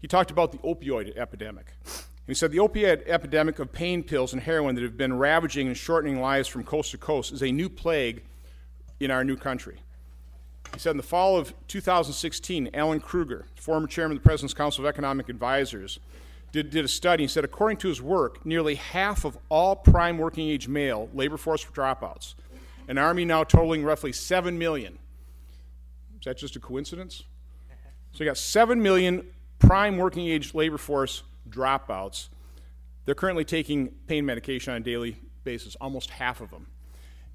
He 0.00 0.08
talked 0.08 0.30
about 0.30 0.52
the 0.52 0.58
opioid 0.58 1.16
epidemic. 1.16 1.72
He 2.26 2.34
said 2.34 2.52
the 2.52 2.58
opioid 2.58 3.06
epidemic 3.06 3.58
of 3.58 3.72
pain 3.72 4.02
pills 4.02 4.32
and 4.32 4.42
heroin 4.42 4.74
that 4.74 4.82
have 4.82 4.96
been 4.96 5.14
ravaging 5.14 5.66
and 5.68 5.76
shortening 5.76 6.20
lives 6.20 6.48
from 6.48 6.64
coast 6.64 6.90
to 6.92 6.98
coast 6.98 7.32
is 7.32 7.42
a 7.42 7.50
new 7.50 7.68
plague 7.68 8.22
in 9.04 9.10
our 9.10 9.24
new 9.24 9.36
country. 9.36 9.78
He 10.72 10.78
said 10.78 10.92
in 10.92 10.96
the 10.96 11.02
fall 11.02 11.36
of 11.36 11.52
2016, 11.68 12.70
Alan 12.72 13.00
Krueger, 13.00 13.46
former 13.56 13.86
chairman 13.86 14.16
of 14.16 14.22
the 14.22 14.26
President's 14.26 14.54
Council 14.54 14.84
of 14.84 14.88
Economic 14.88 15.28
Advisors, 15.28 15.98
did, 16.50 16.70
did 16.70 16.84
a 16.84 16.88
study. 16.88 17.24
He 17.24 17.28
said, 17.28 17.44
according 17.44 17.78
to 17.78 17.88
his 17.88 18.00
work, 18.00 18.44
nearly 18.46 18.76
half 18.76 19.24
of 19.24 19.36
all 19.48 19.76
prime 19.76 20.18
working 20.18 20.48
age 20.48 20.68
male 20.68 21.08
labor 21.14 21.36
force 21.36 21.64
dropouts, 21.64 22.34
an 22.88 22.98
army 22.98 23.24
now 23.24 23.44
totaling 23.44 23.84
roughly 23.84 24.12
7 24.12 24.58
million. 24.58 24.98
Is 26.18 26.24
that 26.24 26.38
just 26.38 26.56
a 26.56 26.60
coincidence? 26.60 27.24
So 28.12 28.24
you 28.24 28.30
got 28.30 28.36
7 28.36 28.82
million 28.82 29.26
prime 29.58 29.96
working 29.96 30.26
age 30.26 30.54
labor 30.54 30.78
force 30.78 31.22
dropouts. 31.48 32.28
They're 33.04 33.14
currently 33.14 33.44
taking 33.44 33.88
pain 34.06 34.24
medication 34.24 34.74
on 34.74 34.80
a 34.80 34.84
daily 34.84 35.16
basis, 35.44 35.74
almost 35.76 36.10
half 36.10 36.40
of 36.40 36.50
them. 36.50 36.66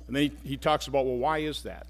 And 0.07 0.15
then 0.15 0.23
he, 0.23 0.49
he 0.49 0.57
talks 0.57 0.87
about, 0.87 1.05
well, 1.05 1.17
why 1.17 1.39
is 1.39 1.63
that? 1.63 1.87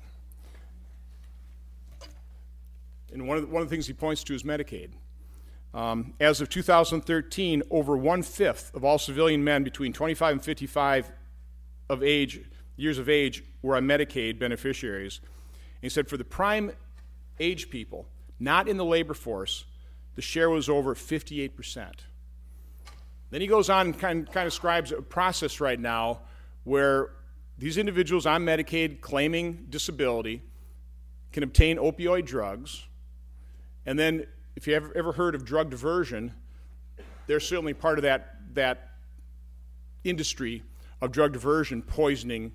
And 3.13 3.27
one 3.27 3.37
of, 3.37 3.43
the, 3.43 3.49
one 3.49 3.61
of 3.61 3.69
the 3.69 3.73
things 3.73 3.87
he 3.87 3.93
points 3.93 4.23
to 4.25 4.33
is 4.33 4.43
Medicaid. 4.43 4.89
Um, 5.73 6.13
as 6.19 6.41
of 6.41 6.49
2013, 6.49 7.63
over 7.69 7.95
one 7.95 8.23
fifth 8.23 8.73
of 8.73 8.83
all 8.83 8.97
civilian 8.97 9.43
men 9.43 9.63
between 9.63 9.93
25 9.93 10.33
and 10.33 10.43
55 10.43 11.11
of 11.89 12.03
age, 12.03 12.41
years 12.75 12.97
of 12.97 13.07
age 13.07 13.43
were 13.61 13.75
on 13.75 13.85
Medicaid 13.85 14.39
beneficiaries. 14.39 15.19
And 15.19 15.83
he 15.83 15.89
said 15.89 16.07
for 16.07 16.17
the 16.17 16.23
prime 16.23 16.71
age 17.39 17.69
people, 17.69 18.07
not 18.39 18.67
in 18.67 18.77
the 18.77 18.85
labor 18.85 19.13
force, 19.13 19.65
the 20.15 20.21
share 20.21 20.49
was 20.49 20.67
over 20.67 20.95
58%. 20.95 21.91
Then 23.29 23.41
he 23.41 23.47
goes 23.47 23.69
on 23.69 23.87
and 23.87 23.99
kind, 23.99 24.25
kind 24.25 24.47
of 24.47 24.53
describes 24.53 24.91
a 24.91 25.01
process 25.01 25.59
right 25.59 25.79
now 25.79 26.21
where 26.63 27.11
these 27.57 27.77
individuals 27.77 28.25
on 28.25 28.45
Medicaid 28.45 29.01
claiming 29.01 29.65
disability 29.69 30.43
can 31.31 31.43
obtain 31.43 31.77
opioid 31.77 32.25
drugs. 32.25 32.83
And 33.85 33.97
then, 33.97 34.27
if 34.55 34.67
you 34.67 34.75
ever, 34.75 34.91
ever 34.95 35.11
heard 35.11 35.33
of 35.33 35.43
drug 35.43 35.69
diversion, 35.69 36.33
they're 37.25 37.39
certainly 37.39 37.73
part 37.73 37.97
of 37.97 38.03
that, 38.03 38.35
that 38.53 38.91
industry 40.03 40.63
of 41.01 41.11
drug 41.11 41.33
diversion 41.33 41.81
poisoning 41.81 42.51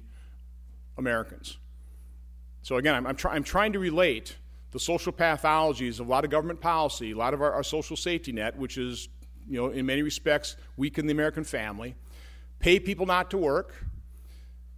Americans. 0.96 1.58
So, 2.62 2.76
again, 2.76 2.94
I'm, 2.94 3.06
I'm, 3.06 3.16
try, 3.16 3.34
I'm 3.34 3.44
trying 3.44 3.72
to 3.72 3.80
relate 3.80 4.36
the 4.70 4.78
social 4.78 5.12
pathologies 5.12 6.00
of 6.00 6.06
a 6.06 6.10
lot 6.10 6.24
of 6.24 6.30
government 6.30 6.60
policy, 6.60 7.10
a 7.10 7.16
lot 7.16 7.34
of 7.34 7.42
our, 7.42 7.52
our 7.52 7.64
social 7.64 7.96
safety 7.96 8.32
net, 8.32 8.56
which 8.56 8.78
is, 8.78 9.08
you 9.48 9.58
know, 9.58 9.68
in 9.68 9.84
many 9.84 10.02
respects, 10.02 10.56
weaken 10.76 11.06
the 11.06 11.12
American 11.12 11.44
family, 11.44 11.96
pay 12.60 12.78
people 12.78 13.04
not 13.04 13.30
to 13.32 13.36
work 13.36 13.84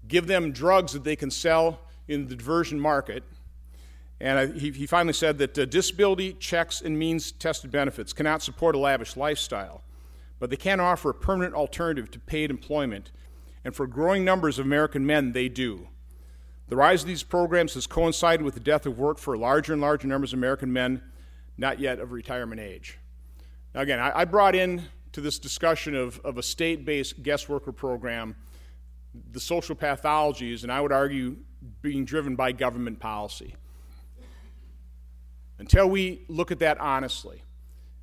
give 0.08 0.26
them 0.26 0.52
drugs 0.52 0.92
that 0.92 1.04
they 1.04 1.16
can 1.16 1.30
sell 1.30 1.80
in 2.08 2.28
the 2.28 2.36
diversion 2.36 2.78
market. 2.78 3.24
And 4.20 4.54
he, 4.58 4.86
finally 4.86 5.12
said 5.12 5.38
that 5.38 5.58
uh, 5.58 5.64
disability 5.64 6.34
checks 6.34 6.80
and 6.80 6.98
means 6.98 7.32
tested 7.32 7.70
benefits 7.70 8.12
cannot 8.12 8.42
support 8.42 8.74
a 8.74 8.78
lavish 8.78 9.16
lifestyle, 9.16 9.82
but 10.38 10.50
they 10.50 10.56
can 10.56 10.80
offer 10.80 11.10
a 11.10 11.14
permanent 11.14 11.54
alternative 11.54 12.10
to 12.12 12.18
paid 12.18 12.50
employment. 12.50 13.10
And 13.64 13.74
for 13.74 13.86
growing 13.86 14.24
numbers 14.24 14.58
of 14.58 14.66
American 14.66 15.04
men, 15.04 15.32
they 15.32 15.48
do. 15.48 15.88
The 16.68 16.76
rise 16.76 17.02
of 17.02 17.08
these 17.08 17.22
programs 17.22 17.74
has 17.74 17.86
coincided 17.86 18.42
with 18.42 18.54
the 18.54 18.60
death 18.60 18.86
of 18.86 18.98
work 18.98 19.18
for 19.18 19.36
larger 19.36 19.72
and 19.72 19.82
larger 19.82 20.08
numbers 20.08 20.32
of 20.32 20.38
American 20.38 20.72
men, 20.72 21.02
not 21.58 21.78
yet 21.78 21.98
of 21.98 22.12
retirement 22.12 22.60
age. 22.60 22.98
Now, 23.74 23.82
again, 23.82 24.00
I, 24.00 24.20
I 24.20 24.24
brought 24.24 24.54
in 24.54 24.82
to 25.12 25.20
this 25.20 25.38
discussion 25.38 25.94
of, 25.94 26.18
of 26.24 26.38
a 26.38 26.42
state 26.42 26.84
based 26.84 27.22
guest 27.22 27.48
worker 27.48 27.72
program 27.72 28.36
the 29.32 29.40
social 29.40 29.76
pathologies, 29.76 30.62
and 30.62 30.72
I 30.72 30.80
would 30.80 30.92
argue 30.92 31.36
being 31.82 32.04
driven 32.04 32.36
by 32.36 32.52
government 32.52 33.00
policy. 33.00 33.54
Until 35.58 35.88
we 35.88 36.22
look 36.28 36.50
at 36.50 36.58
that 36.58 36.80
honestly 36.80 37.42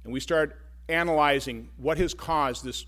and 0.03 0.13
we 0.13 0.19
start 0.19 0.57
analyzing 0.87 1.69
what 1.77 1.97
has 1.97 2.13
caused 2.13 2.63
this 2.63 2.85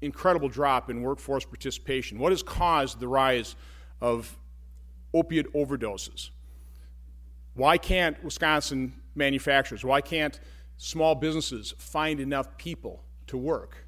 incredible 0.00 0.48
drop 0.48 0.90
in 0.90 1.02
workforce 1.02 1.44
participation, 1.44 2.18
what 2.18 2.32
has 2.32 2.42
caused 2.42 3.00
the 3.00 3.08
rise 3.08 3.56
of 4.00 4.36
opiate 5.14 5.52
overdoses, 5.54 6.30
why 7.54 7.76
can't 7.78 8.22
Wisconsin 8.22 8.94
manufacturers, 9.14 9.84
why 9.84 10.00
can't 10.00 10.38
small 10.76 11.14
businesses 11.14 11.74
find 11.78 12.20
enough 12.20 12.56
people 12.56 13.02
to 13.26 13.36
work? 13.36 13.87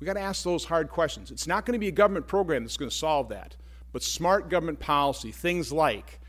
We 0.00 0.06
got 0.06 0.14
to 0.14 0.20
ask 0.20 0.42
those 0.42 0.64
hard 0.64 0.88
questions. 0.88 1.30
It's 1.30 1.46
not 1.46 1.66
going 1.66 1.74
to 1.74 1.78
be 1.78 1.88
a 1.88 1.92
government 1.92 2.26
program 2.26 2.64
that's 2.64 2.78
going 2.78 2.90
to 2.90 2.96
solve 2.96 3.28
that, 3.28 3.54
but 3.92 4.02
smart 4.02 4.48
government 4.48 4.80
policy, 4.80 5.30
things 5.30 5.70
like 5.70 6.20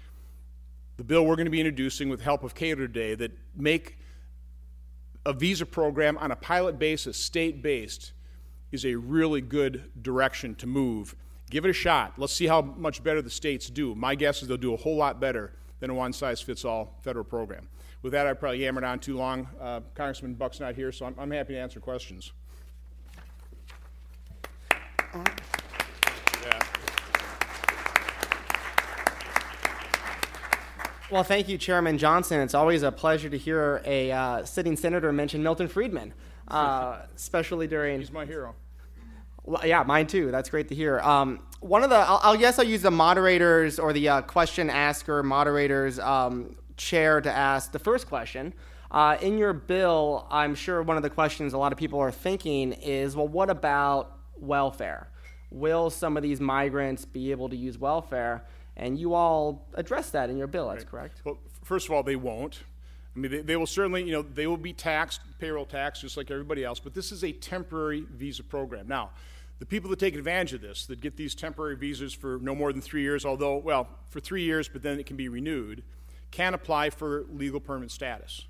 the 0.97 1.03
bill 1.05 1.25
we're 1.25 1.37
going 1.37 1.45
to 1.45 1.51
be 1.51 1.61
introducing 1.61 2.09
with 2.09 2.21
help 2.21 2.43
of 2.43 2.53
Cato 2.53 2.81
today 2.81 3.15
that 3.15 3.31
make 3.55 3.97
a 5.25 5.33
visa 5.33 5.65
program 5.65 6.17
on 6.17 6.31
a 6.31 6.35
pilot 6.35 6.77
basis, 6.77 7.17
state 7.17 7.61
based, 7.63 8.11
is 8.71 8.85
a 8.85 8.95
really 8.95 9.41
good 9.41 9.89
direction 10.01 10.53
to 10.55 10.67
move. 10.67 11.15
Give 11.49 11.65
it 11.65 11.69
a 11.69 11.73
shot. 11.73 12.13
Let's 12.17 12.33
see 12.33 12.47
how 12.47 12.61
much 12.61 13.03
better 13.03 13.21
the 13.21 13.29
states 13.29 13.69
do. 13.69 13.95
My 13.95 14.15
guess 14.15 14.41
is 14.41 14.47
they'll 14.47 14.57
do 14.57 14.73
a 14.73 14.77
whole 14.77 14.95
lot 14.95 15.19
better 15.19 15.53
than 15.79 15.89
a 15.89 15.93
one 15.93 16.13
size 16.13 16.41
fits 16.41 16.65
all 16.65 16.97
federal 17.01 17.25
program. 17.25 17.67
With 18.01 18.13
that, 18.13 18.27
I 18.27 18.33
probably 18.33 18.59
yammered 18.59 18.83
on 18.83 18.99
too 18.99 19.15
long. 19.15 19.47
Uh, 19.59 19.81
Congressman 19.95 20.33
Buck's 20.33 20.59
not 20.59 20.75
here, 20.75 20.91
so 20.91 21.05
I'm, 21.05 21.15
I'm 21.17 21.31
happy 21.31 21.53
to 21.53 21.59
answer 21.59 21.79
questions. 21.79 22.31
Well, 31.11 31.25
thank 31.25 31.49
you, 31.49 31.57
Chairman 31.57 31.97
Johnson. 31.97 32.39
It's 32.39 32.53
always 32.53 32.83
a 32.83 32.91
pleasure 32.91 33.29
to 33.29 33.37
hear 33.37 33.81
a 33.83 34.13
uh, 34.13 34.45
sitting 34.45 34.77
senator 34.77 35.11
mention 35.11 35.43
Milton 35.43 35.67
Friedman, 35.67 36.13
uh, 36.47 36.99
especially 37.17 37.67
during. 37.67 37.99
He's 37.99 38.13
my 38.13 38.25
hero. 38.25 38.55
Well, 39.43 39.65
yeah, 39.65 39.83
mine 39.83 40.07
too. 40.07 40.31
That's 40.31 40.49
great 40.49 40.69
to 40.69 40.75
hear. 40.75 41.01
Um, 41.01 41.39
one 41.59 41.83
of 41.83 41.89
the, 41.89 41.97
I'll, 41.97 42.21
I'll, 42.23 42.37
guess 42.37 42.59
I'll 42.59 42.65
use 42.65 42.81
the 42.81 42.91
moderators 42.91 43.77
or 43.77 43.91
the 43.91 44.07
uh, 44.07 44.21
question 44.21 44.69
asker 44.69 45.21
moderators 45.21 45.99
um, 45.99 46.55
chair 46.77 47.19
to 47.19 47.29
ask 47.29 47.73
the 47.73 47.79
first 47.79 48.07
question. 48.07 48.53
Uh, 48.89 49.17
in 49.21 49.37
your 49.37 49.51
bill, 49.51 50.27
I'm 50.31 50.55
sure 50.55 50.81
one 50.81 50.95
of 50.95 51.03
the 51.03 51.09
questions 51.09 51.51
a 51.51 51.57
lot 51.57 51.73
of 51.73 51.77
people 51.77 51.99
are 51.99 52.11
thinking 52.11 52.71
is, 52.71 53.17
well, 53.17 53.27
what 53.27 53.49
about 53.49 54.20
welfare? 54.41 55.07
Will 55.49 55.89
some 55.89 56.17
of 56.17 56.23
these 56.23 56.39
migrants 56.39 57.05
be 57.05 57.31
able 57.31 57.49
to 57.49 57.55
use 57.55 57.77
welfare? 57.77 58.43
And 58.77 58.97
you 58.97 59.13
all 59.13 59.67
address 59.73 60.11
that 60.11 60.29
in 60.29 60.37
your 60.37 60.47
bill, 60.47 60.69
that's 60.69 60.83
right. 60.85 60.91
correct? 60.91 61.21
Well, 61.23 61.39
first 61.63 61.87
of 61.87 61.93
all, 61.93 62.03
they 62.03 62.15
won't. 62.15 62.59
I 63.15 63.19
mean, 63.19 63.31
they, 63.31 63.41
they, 63.41 63.55
will 63.57 63.67
certainly, 63.67 64.03
you 64.03 64.13
know, 64.13 64.21
they 64.21 64.47
will 64.47 64.57
be 64.57 64.71
taxed, 64.71 65.19
payroll 65.39 65.65
tax, 65.65 65.99
just 65.99 66.15
like 66.15 66.31
everybody 66.31 66.63
else, 66.63 66.79
but 66.79 66.93
this 66.93 67.11
is 67.11 67.23
a 67.23 67.31
temporary 67.33 68.05
visa 68.09 68.43
program. 68.43 68.87
Now, 68.87 69.11
the 69.59 69.65
people 69.65 69.89
that 69.89 69.99
take 69.99 70.15
advantage 70.15 70.53
of 70.53 70.61
this, 70.61 70.85
that 70.85 71.01
get 71.01 71.17
these 71.17 71.35
temporary 71.35 71.75
visas 71.75 72.13
for 72.13 72.39
no 72.41 72.55
more 72.55 72.71
than 72.71 72.81
three 72.81 73.01
years, 73.01 73.25
although, 73.25 73.57
well, 73.57 73.87
for 74.09 74.19
three 74.19 74.43
years, 74.43 74.69
but 74.69 74.81
then 74.81 74.99
it 74.99 75.05
can 75.05 75.17
be 75.17 75.27
renewed, 75.27 75.83
can 76.31 76.53
apply 76.53 76.89
for 76.89 77.25
legal 77.29 77.59
permanent 77.59 77.91
status. 77.91 78.45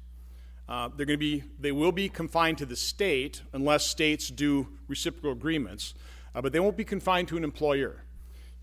Uh, 0.72 0.88
they're 0.96 1.06
going 1.06 1.20
to 1.20 1.26
be, 1.40 1.44
they 1.60 1.74
will 1.74 1.92
be 1.92 2.08
confined 2.08 2.58
to 2.58 2.66
the 2.66 2.78
state 2.78 3.42
unless 3.52 3.86
states 3.86 4.30
do 4.30 4.66
reciprocal 4.88 5.34
agreements, 5.34 5.96
uh, 6.34 6.42
but 6.42 6.54
they 6.54 6.62
won't 6.62 6.78
be 6.78 6.86
confined 6.86 7.28
to 7.28 7.36
an 7.36 7.44
employer. 7.44 8.06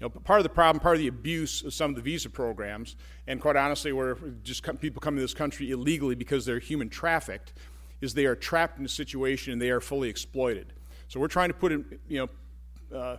You 0.01 0.07
know, 0.07 0.09
part 0.09 0.41
of 0.41 0.45
the 0.45 0.49
problem, 0.49 0.81
part 0.81 0.97
of 0.97 1.01
the 1.01 1.09
abuse 1.09 1.63
of 1.63 1.75
some 1.75 1.91
of 1.91 1.97
the 1.97 2.01
visa 2.01 2.31
programs, 2.31 2.97
and 3.27 3.43
quite 3.43 3.57
honestly, 3.57 3.93
where 3.93 4.17
just 4.43 4.63
people 4.81 5.03
come 5.03 5.17
to 5.17 5.21
this 5.21 5.35
country 5.35 5.71
illegally 5.71 6.15
because 6.15 6.47
they're 6.47 6.59
human 6.59 6.89
trafficked, 6.89 7.53
is 8.01 8.15
they 8.15 8.25
are 8.25 8.37
trapped 8.37 8.79
in 8.79 8.87
a 8.87 8.89
situation 8.89 9.53
and 9.53 9.61
they 9.61 9.69
are 9.69 9.81
fully 9.81 10.09
exploited. 10.09 10.73
So 11.09 11.21
we're 11.21 11.29
trying 11.29 11.51
to 11.51 11.55
put 11.55 11.73
in, 11.73 11.99
you 12.09 12.27
know, 12.91 12.99
uh, 12.99 13.17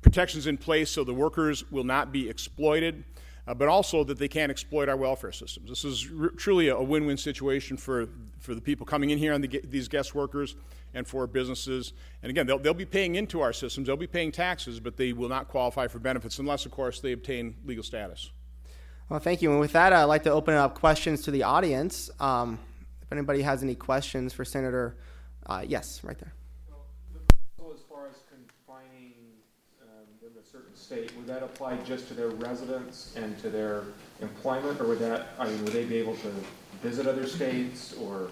protections 0.00 0.48
in 0.48 0.58
place 0.58 0.90
so 0.90 1.04
the 1.04 1.14
workers 1.14 1.70
will 1.70 1.84
not 1.84 2.10
be 2.10 2.28
exploited, 2.28 3.04
uh, 3.46 3.54
but 3.54 3.68
also 3.68 4.04
that 4.04 4.18
they 4.18 4.28
can't 4.28 4.50
exploit 4.50 4.88
our 4.88 4.96
welfare 4.96 5.32
systems. 5.32 5.68
This 5.68 5.84
is 5.84 6.08
r- 6.20 6.30
truly 6.30 6.68
a, 6.68 6.80
win 6.80 7.06
win 7.06 7.16
situation 7.16 7.76
for, 7.76 8.08
for 8.38 8.54
the 8.54 8.60
people 8.60 8.86
coming 8.86 9.10
in 9.10 9.18
here 9.18 9.32
and 9.32 9.42
the, 9.42 9.60
these 9.64 9.88
guest 9.88 10.14
workers 10.14 10.54
and 10.94 11.06
for 11.06 11.26
businesses. 11.26 11.92
And 12.22 12.30
again, 12.30 12.46
they'll, 12.46 12.58
they'll 12.58 12.74
be 12.74 12.84
paying 12.84 13.16
into 13.16 13.40
our 13.40 13.52
systems, 13.52 13.86
they'll 13.86 13.96
be 13.96 14.06
paying 14.06 14.32
taxes, 14.32 14.78
but 14.80 14.96
they 14.96 15.12
will 15.12 15.28
not 15.28 15.48
qualify 15.48 15.88
for 15.88 15.98
benefits 15.98 16.38
unless, 16.38 16.66
of 16.66 16.72
course, 16.72 17.00
they 17.00 17.12
obtain 17.12 17.56
legal 17.64 17.82
status. 17.82 18.30
Well, 19.08 19.20
thank 19.20 19.42
you. 19.42 19.50
And 19.50 19.60
with 19.60 19.72
that, 19.72 19.92
I'd 19.92 20.04
like 20.04 20.22
to 20.22 20.30
open 20.32 20.54
up 20.54 20.74
questions 20.74 21.22
to 21.22 21.30
the 21.30 21.42
audience. 21.42 22.10
Um, 22.20 22.58
if 23.02 23.10
anybody 23.12 23.42
has 23.42 23.62
any 23.62 23.74
questions 23.74 24.32
for 24.32 24.44
Senator, 24.44 24.96
uh, 25.46 25.64
yes, 25.66 26.02
right 26.04 26.18
there. 26.18 26.32
So 27.58 27.72
as 27.74 27.80
far 27.82 28.06
as 28.06 28.14
confining 28.30 29.12
um, 29.82 30.06
them 30.22 30.32
a 30.40 30.46
certain 30.46 30.74
state, 30.92 31.16
would 31.16 31.26
that 31.26 31.42
apply 31.42 31.76
just 31.78 32.06
to 32.08 32.14
their 32.14 32.28
residence 32.28 33.14
and 33.16 33.38
to 33.38 33.48
their 33.48 33.84
employment, 34.20 34.80
or 34.80 34.86
would 34.88 34.98
that, 34.98 35.28
I 35.38 35.46
mean, 35.46 35.64
would 35.64 35.72
they 35.72 35.84
be 35.84 35.96
able 35.96 36.16
to 36.16 36.32
visit 36.82 37.06
other 37.06 37.26
states 37.26 37.94
or 37.94 38.28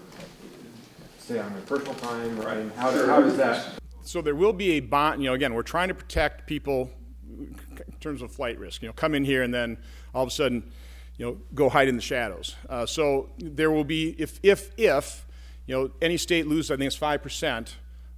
stay 1.17 1.39
on 1.39 1.51
their 1.53 1.61
personal 1.63 1.95
time, 1.95 2.39
or 2.39 2.49
I 2.49 2.55
mean, 2.57 2.71
how, 2.75 2.91
how 3.07 3.21
does 3.21 3.37
that? 3.37 3.79
So 4.03 4.21
there 4.21 4.35
will 4.35 4.53
be 4.53 4.73
a 4.73 4.79
bond, 4.79 5.23
you 5.23 5.29
know, 5.29 5.33
again, 5.33 5.53
we're 5.53 5.63
trying 5.63 5.87
to 5.87 5.93
protect 5.93 6.45
people 6.45 6.91
in 7.39 7.55
terms 7.99 8.21
of 8.21 8.31
flight 8.31 8.59
risk. 8.59 8.81
You 8.81 8.89
know, 8.89 8.93
come 8.93 9.15
in 9.15 9.23
here 9.23 9.41
and 9.41 9.53
then 9.53 9.77
all 10.13 10.23
of 10.23 10.29
a 10.29 10.31
sudden, 10.31 10.71
you 11.17 11.25
know, 11.25 11.37
go 11.55 11.69
hide 11.69 11.87
in 11.87 11.95
the 11.95 12.01
shadows. 12.01 12.55
Uh, 12.69 12.85
so 12.85 13.29
there 13.37 13.71
will 13.71 13.83
be, 13.83 14.15
if, 14.19 14.39
if, 14.43 14.71
if, 14.77 15.25
you 15.65 15.75
know, 15.75 15.91
any 16.01 16.17
state 16.17 16.47
loses, 16.47 16.69
I 16.69 16.77
think 16.77 16.87
it's 16.87 16.97
5% 16.97 17.73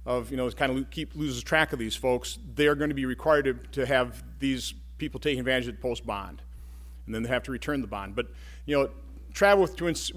of, 0.06 0.30
you 0.30 0.36
know, 0.36 0.50
kind 0.50 0.76
of 0.76 0.90
keep 0.90 1.14
loses 1.14 1.42
track 1.42 1.72
of 1.72 1.78
these 1.78 1.96
folks, 1.96 2.38
they're 2.54 2.74
going 2.74 2.90
to 2.90 2.94
be 2.94 3.06
required 3.06 3.44
to, 3.44 3.80
to 3.80 3.86
have 3.86 4.22
these 4.44 4.74
people 4.98 5.18
taking 5.18 5.40
advantage 5.40 5.66
of 5.68 5.76
the 5.76 5.80
post 5.80 6.06
bond. 6.06 6.42
And 7.06 7.14
then 7.14 7.22
they 7.22 7.30
have 7.30 7.42
to 7.44 7.52
return 7.52 7.80
the 7.80 7.86
bond. 7.86 8.14
But, 8.14 8.26
you 8.66 8.76
know, 8.76 8.90
travel 9.32 9.62
with, 9.62 10.10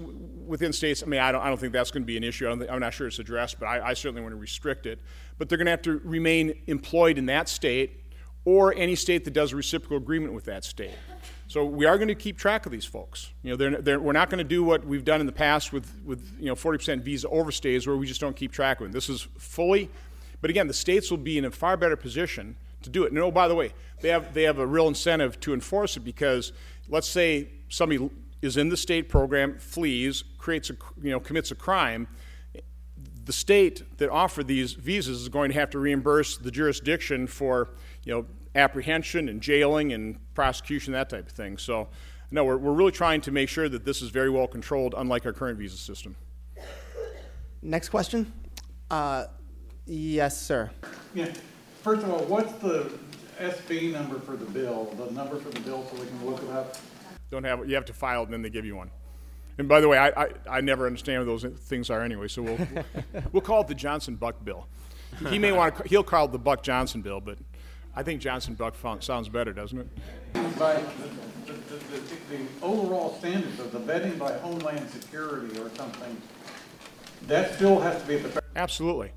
within 0.46 0.72
states, 0.72 1.02
I 1.02 1.06
mean, 1.06 1.20
I 1.20 1.32
don't, 1.32 1.42
I 1.42 1.48
don't 1.48 1.58
think 1.58 1.72
that's 1.72 1.90
going 1.90 2.02
to 2.02 2.06
be 2.06 2.16
an 2.18 2.24
issue. 2.24 2.46
I 2.46 2.52
am 2.52 2.80
not 2.80 2.92
sure 2.92 3.06
it's 3.06 3.18
addressed, 3.18 3.58
but 3.58 3.66
I, 3.66 3.88
I 3.88 3.94
certainly 3.94 4.20
want 4.20 4.32
to 4.32 4.36
restrict 4.36 4.86
it. 4.86 5.00
But 5.38 5.48
they're 5.48 5.58
going 5.58 5.66
to 5.66 5.72
have 5.72 5.82
to 5.82 6.00
remain 6.04 6.54
employed 6.66 7.16
in 7.16 7.26
that 7.26 7.48
state 7.48 8.04
or 8.44 8.74
any 8.74 8.94
state 8.94 9.24
that 9.24 9.32
does 9.32 9.52
a 9.52 9.56
reciprocal 9.56 9.96
agreement 9.96 10.34
with 10.34 10.44
that 10.44 10.64
state. 10.64 10.94
So 11.48 11.64
we 11.64 11.86
are 11.86 11.96
going 11.96 12.08
to 12.08 12.14
keep 12.14 12.36
track 12.36 12.66
of 12.66 12.72
these 12.72 12.84
folks. 12.84 13.32
You 13.42 13.50
know, 13.50 13.56
they're, 13.56 13.80
they're, 13.80 14.00
we're 14.00 14.12
not 14.12 14.28
going 14.28 14.38
to 14.38 14.44
do 14.44 14.62
what 14.62 14.84
we've 14.86 15.04
done 15.04 15.20
in 15.20 15.26
the 15.26 15.32
past 15.32 15.72
with, 15.72 15.90
with 16.04 16.36
you 16.38 16.46
know 16.46 16.54
40% 16.54 17.00
visa 17.00 17.26
overstays 17.28 17.86
where 17.86 17.96
we 17.96 18.06
just 18.06 18.20
don't 18.20 18.36
keep 18.36 18.52
track 18.52 18.80
of 18.80 18.84
them. 18.84 18.92
This 18.92 19.08
is 19.08 19.26
fully, 19.38 19.88
but 20.42 20.50
again, 20.50 20.66
the 20.66 20.74
states 20.74 21.10
will 21.10 21.18
be 21.18 21.38
in 21.38 21.46
a 21.46 21.50
far 21.50 21.78
better 21.78 21.96
position 21.96 22.56
to 22.82 22.90
do 22.90 23.04
it. 23.04 23.12
And 23.12 23.18
oh, 23.18 23.30
by 23.30 23.48
the 23.48 23.54
way, 23.54 23.72
they 24.00 24.08
have, 24.08 24.34
they 24.34 24.44
have 24.44 24.58
a 24.58 24.66
real 24.66 24.88
incentive 24.88 25.40
to 25.40 25.54
enforce 25.54 25.96
it 25.96 26.00
because 26.00 26.52
let's 26.88 27.08
say 27.08 27.48
somebody 27.68 28.10
is 28.42 28.56
in 28.56 28.68
the 28.68 28.76
state 28.76 29.08
program, 29.08 29.58
flees, 29.58 30.24
creates 30.38 30.70
a, 30.70 30.76
you 31.02 31.10
know, 31.10 31.20
commits 31.20 31.50
a 31.50 31.54
crime, 31.54 32.06
the 33.24 33.32
state 33.32 33.98
that 33.98 34.08
offered 34.08 34.46
these 34.46 34.72
visas 34.72 35.20
is 35.20 35.28
going 35.28 35.50
to 35.50 35.54
have 35.54 35.70
to 35.70 35.78
reimburse 35.78 36.38
the 36.38 36.50
jurisdiction 36.50 37.26
for, 37.26 37.70
you 38.04 38.14
know, 38.14 38.26
apprehension 38.54 39.28
and 39.28 39.42
jailing 39.42 39.92
and 39.92 40.18
prosecution, 40.34 40.92
that 40.94 41.10
type 41.10 41.26
of 41.26 41.32
thing. 41.32 41.58
So, 41.58 41.88
no, 42.30 42.44
we're, 42.44 42.56
we're 42.56 42.72
really 42.72 42.92
trying 42.92 43.20
to 43.22 43.30
make 43.30 43.48
sure 43.48 43.68
that 43.68 43.84
this 43.84 44.02
is 44.02 44.10
very 44.10 44.30
well 44.30 44.46
controlled, 44.46 44.94
unlike 44.96 45.26
our 45.26 45.32
current 45.32 45.58
visa 45.58 45.76
system. 45.76 46.16
Next 47.60 47.88
question. 47.90 48.32
Uh, 48.90 49.26
yes, 49.84 50.40
sir. 50.40 50.70
Yeah. 51.14 51.32
First 51.88 52.02
of 52.02 52.10
all, 52.10 52.24
what's 52.24 52.52
the 52.56 52.92
SB 53.40 53.92
number 53.92 54.18
for 54.18 54.36
the 54.36 54.44
bill? 54.44 54.94
The 54.98 55.10
number 55.10 55.36
for 55.36 55.48
the 55.48 55.60
bill 55.60 55.86
so 55.90 55.98
we 55.98 56.06
can 56.06 56.26
look 56.26 56.42
it 56.42 56.50
up? 56.50 56.76
don't 57.30 57.44
have 57.44 57.66
you 57.66 57.74
have 57.76 57.86
to 57.86 57.94
file 57.94 58.20
it 58.20 58.24
and 58.24 58.34
then 58.34 58.42
they 58.42 58.50
give 58.50 58.66
you 58.66 58.76
one. 58.76 58.90
And 59.56 59.66
by 59.66 59.80
the 59.80 59.88
way, 59.88 59.96
I, 59.96 60.08
I, 60.08 60.28
I 60.50 60.60
never 60.60 60.86
understand 60.86 61.26
what 61.26 61.40
those 61.40 61.50
things 61.60 61.88
are 61.88 62.02
anyway, 62.02 62.28
so 62.28 62.42
we'll 62.42 62.58
we'll 63.32 63.40
call 63.40 63.62
it 63.62 63.68
the 63.68 63.74
Johnson 63.74 64.16
Buck 64.16 64.44
bill. 64.44 64.66
He 65.30 65.38
may 65.38 65.50
want 65.50 65.76
to 65.76 65.88
he'll 65.88 66.04
call 66.04 66.26
it 66.26 66.32
the 66.32 66.38
Buck 66.38 66.62
Johnson 66.62 67.00
bill, 67.00 67.22
but 67.22 67.38
I 67.96 68.02
think 68.02 68.20
Johnson 68.20 68.52
Buck 68.52 68.74
sounds 69.00 69.30
better, 69.30 69.54
doesn't 69.54 69.78
it? 69.78 69.88
By 70.58 70.74
the, 70.74 71.52
the, 71.52 71.58
the, 71.78 72.36
the, 72.36 72.46
overall 72.60 73.14
standards 73.14 73.60
of 73.60 73.72
the 73.72 73.78
vetting 73.78 74.18
by 74.18 74.36
Homeland 74.36 74.90
Security 74.90 75.58
or 75.58 75.70
something, 75.74 76.20
that 77.28 77.54
still 77.54 77.80
has 77.80 78.02
to 78.02 78.06
be 78.06 78.16
at 78.16 78.34
the 78.34 78.42
absolutely. 78.56 79.12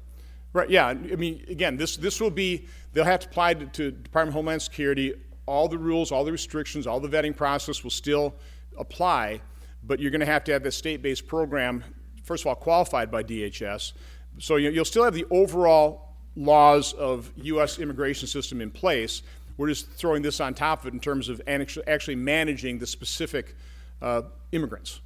Right, 0.54 0.70
yeah. 0.70 0.88
I 0.88 0.94
mean, 0.94 1.46
again, 1.48 1.78
this, 1.78 1.96
this 1.96 2.20
will 2.20 2.32
be, 2.32 2.68
they'll 2.92 3.06
have 3.06 3.22
to 3.22 3.28
apply 3.28 3.54
to, 3.54 3.66
to 3.68 3.92
Department 3.92 4.30
of 4.30 4.34
Homeland 4.34 4.62
Security 4.62 5.14
all 5.46 5.68
the 5.68 5.78
rules, 5.78 6.12
all 6.12 6.24
the 6.24 6.32
restrictions, 6.32 6.88
all 6.88 7.00
the 7.00 7.10
vetting 7.10 7.36
process 7.36 7.84
will 7.84 7.92
still 7.92 8.36
apply, 8.78 9.42
but 9.84 10.00
you're 10.00 10.12
going 10.12 10.22
to 10.22 10.26
have 10.26 10.44
to 10.46 10.54
have 10.54 10.64
the 10.64 10.72
state 10.72 11.02
based 11.02 11.28
program, 11.28 11.84
first 12.24 12.44
of 12.44 12.48
all, 12.48 12.56
qualified 12.56 13.12
by 13.12 13.24
DHS. 13.24 13.94
So 14.40 14.56
you'll 14.56 14.86
still 14.86 15.04
have 15.04 15.14
the 15.14 15.26
overall 15.30 16.16
laws 16.36 16.94
of 16.94 17.32
U.S. 17.36 17.80
immigration 17.80 18.28
system 18.28 18.62
in 18.62 18.72
place. 18.72 19.24
We're 19.58 19.68
just 19.68 19.90
throwing 19.90 20.22
this 20.22 20.40
on 20.40 20.54
top 20.54 20.82
of 20.82 20.88
it 20.88 20.94
in 20.94 21.00
terms 21.00 21.28
of 21.28 21.42
actually 21.48 22.16
managing 22.16 22.80
the 22.80 22.88
specific 22.88 23.56
uh, 24.02 24.24
immigrants. 24.52 25.02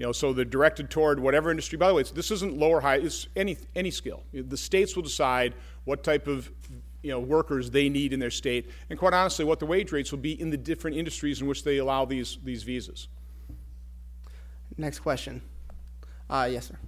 You 0.00 0.06
know, 0.06 0.12
so 0.12 0.32
they're 0.32 0.46
directed 0.46 0.88
toward 0.88 1.20
whatever 1.20 1.50
industry. 1.50 1.76
By 1.76 1.88
the 1.88 1.94
way, 1.94 2.02
this 2.04 2.30
isn't 2.30 2.56
lower 2.56 2.80
high; 2.80 2.96
it's 2.96 3.26
any 3.36 3.58
any 3.76 3.90
skill. 3.90 4.22
The 4.32 4.56
states 4.56 4.96
will 4.96 5.02
decide 5.02 5.52
what 5.84 6.02
type 6.02 6.26
of 6.26 6.50
you 7.02 7.10
know, 7.10 7.20
workers 7.20 7.70
they 7.70 7.90
need 7.90 8.14
in 8.14 8.18
their 8.18 8.30
state, 8.30 8.70
and 8.88 8.98
quite 8.98 9.12
honestly, 9.12 9.44
what 9.44 9.58
the 9.58 9.66
wage 9.66 9.92
rates 9.92 10.10
will 10.10 10.18
be 10.18 10.40
in 10.40 10.48
the 10.48 10.56
different 10.56 10.96
industries 10.96 11.42
in 11.42 11.46
which 11.46 11.64
they 11.64 11.76
allow 11.76 12.06
these, 12.06 12.38
these 12.42 12.62
visas. 12.62 13.08
Next 14.78 15.00
question. 15.00 15.42
Uh, 16.30 16.48
yes, 16.50 16.68
sir. 16.68 16.78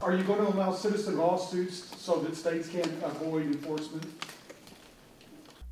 Are 0.00 0.14
you 0.14 0.24
going 0.24 0.38
to 0.38 0.48
allow 0.48 0.72
citizen 0.72 1.18
lawsuits 1.18 1.94
so 2.00 2.20
that 2.20 2.34
states 2.34 2.70
can 2.70 2.88
avoid 3.02 3.48
enforcement? 3.48 4.06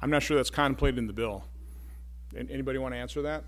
I'm 0.03 0.11
not 0.11 0.23
sure 0.23 0.37
that's 0.37 0.51
contemplated 0.51 0.99
in 0.99 1.07
the 1.07 1.15
bill. 1.15 1.45
Anybody 2.37 2.79
want 2.79 2.93
to 2.93 2.99
answer 2.99 3.23
that? 3.23 3.45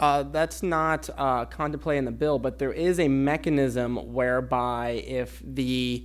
Uh, 0.00 0.22
that's 0.22 0.62
not 0.62 1.10
uh, 1.18 1.44
contemplated 1.44 1.98
in 1.98 2.04
the 2.06 2.10
bill, 2.10 2.38
but 2.38 2.58
there 2.58 2.72
is 2.72 2.98
a 2.98 3.06
mechanism 3.06 3.96
whereby 4.14 4.92
if 5.06 5.42
the 5.44 6.04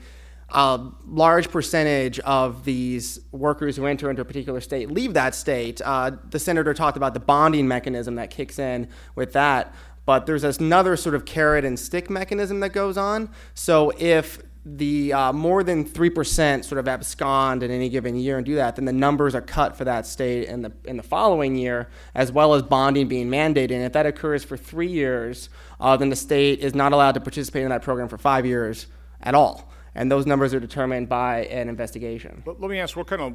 a 0.49 0.79
large 1.07 1.49
percentage 1.49 2.19
of 2.19 2.65
these 2.65 3.19
workers 3.31 3.75
who 3.75 3.87
enter 3.87 4.11
into 4.11 4.21
a 4.21 4.25
particular 4.25 4.61
state 4.61 4.91
leave 4.91 5.15
that 5.15 5.33
state. 5.33 5.81
Uh, 5.83 6.11
the 6.29 6.37
senator 6.37 6.73
talked 6.73 6.97
about 6.97 7.15
the 7.15 7.19
bonding 7.19 7.67
mechanism 7.67 8.15
that 8.15 8.29
kicks 8.29 8.59
in 8.59 8.87
with 9.15 9.33
that, 9.33 9.73
but 10.05 10.27
there's 10.27 10.43
another 10.43 10.95
sort 10.95 11.15
of 11.15 11.25
carrot 11.25 11.65
and 11.65 11.79
stick 11.79 12.11
mechanism 12.11 12.59
that 12.59 12.73
goes 12.73 12.95
on. 12.95 13.29
So 13.55 13.91
if 13.97 14.39
the 14.65 15.13
uh, 15.13 15.31
more 15.31 15.63
than 15.63 15.85
3% 15.85 16.65
sort 16.65 16.79
of 16.79 16.87
abscond 16.87 17.61
in 17.61 17.69
any 17.69 17.87
given 17.87 18.15
year 18.15 18.37
and 18.37 18.45
do 18.45 18.55
that, 18.55 18.75
then 18.75 18.85
the 18.85 18.93
numbers 18.93 19.35
are 19.35 19.41
cut 19.41 19.77
for 19.77 19.85
that 19.85 20.07
state 20.07 20.47
in 20.47 20.63
the, 20.63 20.71
in 20.85 20.97
the 20.97 21.03
following 21.03 21.55
year, 21.55 21.87
as 22.15 22.31
well 22.31 22.53
as 22.53 22.63
bonding 22.63 23.07
being 23.07 23.29
mandated. 23.29 23.71
And 23.71 23.83
if 23.83 23.93
that 23.93 24.05
occurs 24.05 24.43
for 24.43 24.57
three 24.57 24.87
years, 24.87 25.49
uh, 25.79 25.95
then 25.97 26.09
the 26.09 26.15
state 26.15 26.59
is 26.59 26.73
not 26.73 26.93
allowed 26.93 27.13
to 27.13 27.21
participate 27.21 27.63
in 27.63 27.69
that 27.69 27.83
program 27.83 28.07
for 28.07 28.17
five 28.17 28.45
years 28.45 28.87
at 29.21 29.35
all 29.35 29.71
and 29.95 30.11
those 30.11 30.25
numbers 30.25 30.53
are 30.53 30.59
determined 30.59 31.09
by 31.09 31.45
an 31.45 31.69
investigation. 31.69 32.43
Let, 32.45 32.59
let 32.59 32.69
me 32.69 32.79
ask, 32.79 32.95
what 32.95 33.07
kind 33.07 33.21
of 33.21 33.33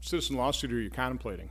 citizen 0.00 0.36
lawsuit 0.36 0.72
are 0.72 0.80
you 0.80 0.90
contemplating? 0.90 1.50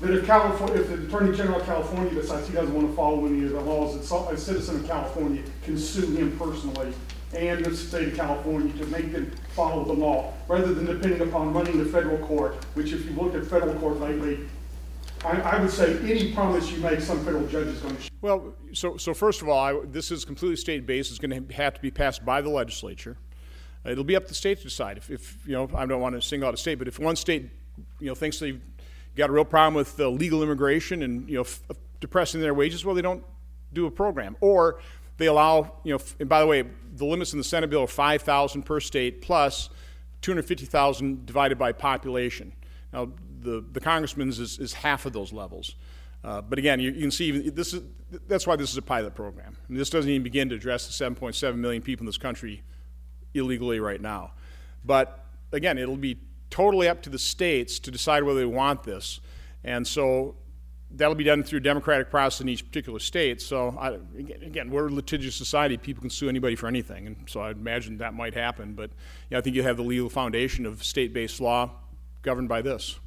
That 0.00 0.10
if 0.14 0.26
California, 0.26 0.80
if 0.80 0.88
the 0.88 1.06
Attorney 1.06 1.36
General 1.36 1.60
of 1.60 1.66
California 1.66 2.12
decides 2.12 2.48
he 2.48 2.54
doesn't 2.54 2.74
want 2.74 2.90
to 2.90 2.96
follow 2.96 3.24
any 3.24 3.44
of 3.44 3.52
the 3.52 3.60
laws, 3.60 3.94
that 4.08 4.32
a 4.32 4.36
citizen 4.36 4.80
of 4.80 4.86
California 4.86 5.42
can 5.62 5.78
sue 5.78 6.16
him 6.16 6.36
personally 6.36 6.92
and 7.34 7.64
the 7.64 7.74
state 7.74 8.08
of 8.08 8.16
California 8.16 8.72
to 8.78 8.86
make 8.86 9.12
them 9.12 9.30
follow 9.54 9.84
the 9.84 9.92
law, 9.92 10.32
rather 10.48 10.72
than 10.74 10.86
depending 10.86 11.20
upon 11.26 11.52
running 11.52 11.82
the 11.82 11.90
federal 11.90 12.18
court, 12.26 12.56
which 12.74 12.92
if 12.92 13.04
you 13.04 13.12
look 13.12 13.34
at 13.34 13.46
federal 13.46 13.74
court 13.74 14.00
lately, 14.00 14.40
I, 15.24 15.40
I, 15.40 15.60
would 15.60 15.70
say 15.70 15.98
any 16.00 16.32
promise 16.32 16.70
you 16.70 16.78
make, 16.78 17.00
some 17.00 17.24
federal 17.24 17.46
judge 17.46 17.68
is 17.68 17.80
going 17.80 17.96
to. 17.96 18.10
Well, 18.20 18.54
so, 18.72 18.96
so 18.96 19.14
first 19.14 19.40
of 19.40 19.48
all, 19.48 19.58
I, 19.58 19.80
this 19.86 20.10
is 20.10 20.24
completely 20.24 20.56
state 20.56 20.84
based. 20.84 21.10
It's 21.10 21.20
going 21.20 21.46
to 21.46 21.54
have 21.54 21.74
to 21.74 21.80
be 21.80 21.90
passed 21.90 22.24
by 22.24 22.40
the 22.40 22.50
legislature. 22.50 23.16
It'll 23.84 24.04
be 24.04 24.16
up 24.16 24.24
to 24.24 24.28
the 24.30 24.34
state 24.34 24.58
to 24.58 24.64
decide. 24.64 24.98
If, 24.98 25.10
if 25.10 25.38
you 25.46 25.52
know, 25.52 25.70
I 25.74 25.86
don't 25.86 26.00
want 26.00 26.14
to 26.14 26.22
single 26.22 26.48
out 26.48 26.54
a 26.54 26.56
state, 26.56 26.76
but 26.76 26.88
if 26.88 26.98
one 26.98 27.16
state, 27.16 27.50
you 28.00 28.06
know, 28.06 28.14
thinks 28.14 28.38
they've 28.38 28.60
got 29.16 29.30
a 29.30 29.32
real 29.32 29.44
problem 29.44 29.74
with 29.74 29.98
legal 29.98 30.42
immigration 30.42 31.02
and 31.02 31.28
you 31.28 31.38
know 31.38 31.76
depressing 32.00 32.40
their 32.40 32.54
wages, 32.54 32.84
well, 32.84 32.94
they 32.94 33.02
don't 33.02 33.24
do 33.72 33.86
a 33.86 33.90
program, 33.90 34.36
or 34.40 34.80
they 35.22 35.28
allow, 35.28 35.72
you 35.84 35.94
know. 35.94 36.00
And 36.20 36.28
by 36.28 36.40
the 36.40 36.46
way, 36.46 36.64
the 36.94 37.04
limits 37.04 37.32
in 37.32 37.38
the 37.38 37.44
Senate 37.44 37.70
bill 37.70 37.82
are 37.82 37.86
five 37.86 38.22
thousand 38.22 38.62
per 38.62 38.80
state 38.80 39.22
plus 39.22 39.70
two 40.20 40.32
hundred 40.32 40.44
fifty 40.44 40.66
thousand 40.66 41.26
divided 41.26 41.58
by 41.58 41.72
population. 41.72 42.52
Now, 42.92 43.10
the, 43.40 43.64
the 43.72 43.80
congressman's 43.80 44.38
is, 44.38 44.58
is 44.58 44.72
half 44.72 45.06
of 45.06 45.12
those 45.12 45.32
levels. 45.32 45.76
Uh, 46.24 46.40
but 46.40 46.58
again, 46.58 46.78
you, 46.78 46.90
you, 46.92 47.00
can 47.00 47.10
see 47.10 47.48
this 47.48 47.74
is, 47.74 47.82
that's 48.28 48.46
why 48.46 48.54
this 48.54 48.70
is 48.70 48.76
a 48.76 48.82
pilot 48.82 49.14
program. 49.14 49.56
This 49.68 49.90
doesn't 49.90 50.10
even 50.10 50.22
begin 50.22 50.48
to 50.50 50.54
address 50.54 50.86
the 50.86 51.04
7.7 51.04 51.56
million 51.56 51.82
people 51.82 52.02
in 52.02 52.06
this 52.06 52.18
country 52.18 52.62
illegally 53.34 53.80
right 53.80 54.00
now. 54.00 54.32
But 54.84 55.24
again, 55.52 55.78
it'll 55.78 55.96
be 55.96 56.18
totally 56.50 56.88
up 56.88 57.02
to 57.02 57.10
the 57.10 57.18
states 57.18 57.78
to 57.80 57.90
decide 57.90 58.22
whether 58.22 58.38
they 58.38 58.46
want 58.46 58.84
this. 58.84 59.20
And 59.64 59.86
so 59.86 60.36
that'll 60.96 61.14
be 61.14 61.24
done 61.24 61.42
through 61.42 61.60
democratic 61.60 62.10
process 62.10 62.40
in 62.40 62.48
each 62.48 62.64
particular 62.64 62.98
state. 62.98 63.40
So 63.40 63.76
I, 63.78 63.98
again, 64.44 64.70
we're 64.70 64.88
a 64.88 64.90
litigious 64.90 65.34
society. 65.34 65.76
People 65.76 66.00
can 66.00 66.10
sue 66.10 66.28
anybody 66.28 66.56
for 66.56 66.66
anything, 66.66 67.06
and 67.06 67.16
so 67.26 67.40
I 67.40 67.50
imagine 67.50 67.98
that 67.98 68.14
might 68.14 68.34
happen. 68.34 68.74
But 68.74 68.90
yeah, 69.30 69.38
I 69.38 69.40
think 69.40 69.56
you 69.56 69.62
have 69.62 69.76
the 69.76 69.82
legal 69.82 70.10
foundation 70.10 70.66
of 70.66 70.84
state-based 70.84 71.40
law 71.40 71.70
governed 72.22 72.48
by 72.48 72.62
this. 72.62 72.98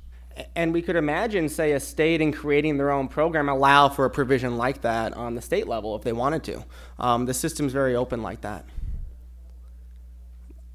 And 0.55 0.73
we 0.73 0.81
could 0.81 0.97
imagine, 0.97 1.47
say, 1.47 1.71
a 1.71 1.79
state 1.79 2.19
in 2.19 2.33
creating 2.33 2.77
their 2.77 2.91
own 2.91 3.07
program 3.07 3.47
allow 3.47 3.87
for 3.87 4.03
a 4.03 4.09
provision 4.09 4.57
like 4.57 4.81
that 4.81 5.13
on 5.13 5.33
the 5.35 5.41
state 5.41 5.65
level 5.65 5.95
if 5.95 6.01
they 6.01 6.11
wanted 6.11 6.43
to. 6.43 6.65
Um, 6.99 7.25
the 7.25 7.33
system's 7.33 7.71
very 7.71 7.95
open 7.95 8.21
like 8.21 8.41
that. 8.41 8.65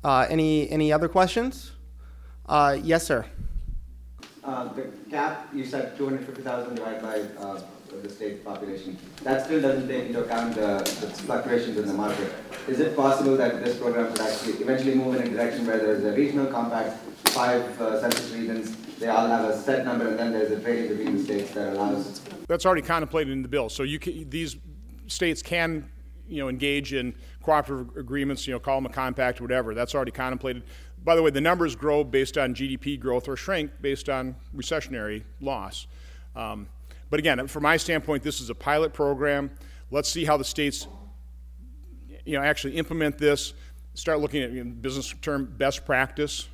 Uh, 0.03 0.27
any 0.31 0.71
any 0.71 0.91
other 0.93 1.09
questions? 1.09 1.73
Uh, 2.47 2.79
yes, 2.83 3.07
sir. 3.07 3.27
Uh, 4.43 4.73
the 4.73 4.91
cap, 5.11 5.49
you 5.53 5.65
said 5.67 5.97
250,000 5.99 6.75
divided 6.75 7.03
by 7.03 7.43
uh, 7.43 7.61
the 8.03 8.09
state 8.09 8.43
population. 8.43 8.97
That 9.23 9.45
still 9.45 9.61
doesn't 9.61 9.87
take 9.87 10.07
into 10.07 10.25
account 10.25 10.55
the, 10.55 10.79
the, 10.79 11.09
fluctuations 11.09 11.77
in 11.77 11.87
the 11.87 11.93
market. 11.93 12.33
Is 12.67 12.81
it 12.81 12.97
possible 12.97 13.37
that 13.37 13.63
this 13.63 13.77
program 13.77 14.11
could 14.13 14.21
actually 14.21 14.55
eventually 14.55 14.95
move 14.95 15.17
in 15.17 15.23
a 15.27 15.31
direction 15.31 15.67
where 15.67 15.79
there's 15.79 16.05
a 16.05 16.13
regional 16.13 16.47
compact, 16.47 16.97
five 17.29 17.79
uh, 17.81 18.01
census 18.01 18.33
regions, 18.33 18.77
they 18.99 19.09
all 19.09 19.27
have 19.27 19.45
a 19.45 19.59
set 19.59 19.85
number, 19.85 20.09
and 20.09 20.19
then 20.19 20.33
there's 20.33 20.53
a 20.53 20.61
trading 20.61 20.97
between 20.97 21.17
the 21.19 21.23
states 21.23 21.51
that 21.53 21.75
allows. 21.75 22.21
That's 22.49 22.65
already 22.65 22.83
contemplated 22.83 23.33
in 23.33 23.43
the 23.43 23.49
bill. 23.49 23.69
So 23.69 23.83
you 23.83 23.99
can, 23.99 24.29
these 24.31 24.57
states 25.07 25.43
can, 25.43 25.91
you 26.29 26.39
know, 26.39 26.49
engage 26.49 26.95
in 26.95 27.15
cooperative 27.43 27.97
agreements. 27.97 28.47
You 28.47 28.55
know, 28.55 28.61
call 28.61 28.77
them 28.77 28.87
a 28.87 28.95
compact 28.95 29.41
whatever. 29.41 29.75
That's 29.75 29.95
already 29.95 30.13
contemplated. 30.13 30.63
By 31.03 31.17
the 31.17 31.23
way, 31.23 31.31
the 31.31 31.41
numbers 31.41 31.75
grow 31.75 32.05
based 32.05 32.37
on 32.37 32.55
GDP 32.55 33.01
growth 33.01 33.29
or 33.29 33.37
shrink 33.37 33.71
based 33.81 34.09
on 34.09 34.37
recessionary 34.55 35.23
loss. 35.41 35.87
Um, 36.37 36.69
but 37.09 37.19
again, 37.19 37.47
from 37.49 37.63
my 37.63 37.77
standpoint, 37.77 38.23
this 38.23 38.41
is 38.41 38.51
a 38.51 38.55
pilot 38.55 38.93
program. 38.93 39.51
Let's 39.91 40.09
see 40.09 40.25
how 40.25 40.37
the 40.37 40.45
states, 40.45 40.87
you 42.25 42.37
know, 42.37 42.43
actually 42.43 42.77
implement 42.77 43.19
this. 43.19 43.55
Start 43.95 44.21
looking 44.21 44.43
at 44.43 44.53
you 44.53 44.63
know, 44.63 44.71
business 44.71 45.13
term 45.21 45.53
best 45.59 45.85
practice. 45.85 46.49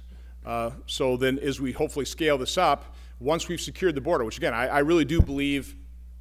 Uh, 0.45 0.71
so 0.87 1.17
then, 1.17 1.39
as 1.41 1.61
we 1.61 1.73
hopefully 1.73 2.05
scale 2.05 2.39
this 2.39 2.57
up, 2.57 2.95
once 3.19 3.49
we've 3.49 3.61
secured 3.61 3.95
the 3.95 4.01
border, 4.01 4.25
which 4.25 4.39
again, 4.39 4.55
I, 4.55 4.69
I 4.69 4.79
really 4.79 5.05
do 5.05 5.21
believe 5.21 5.75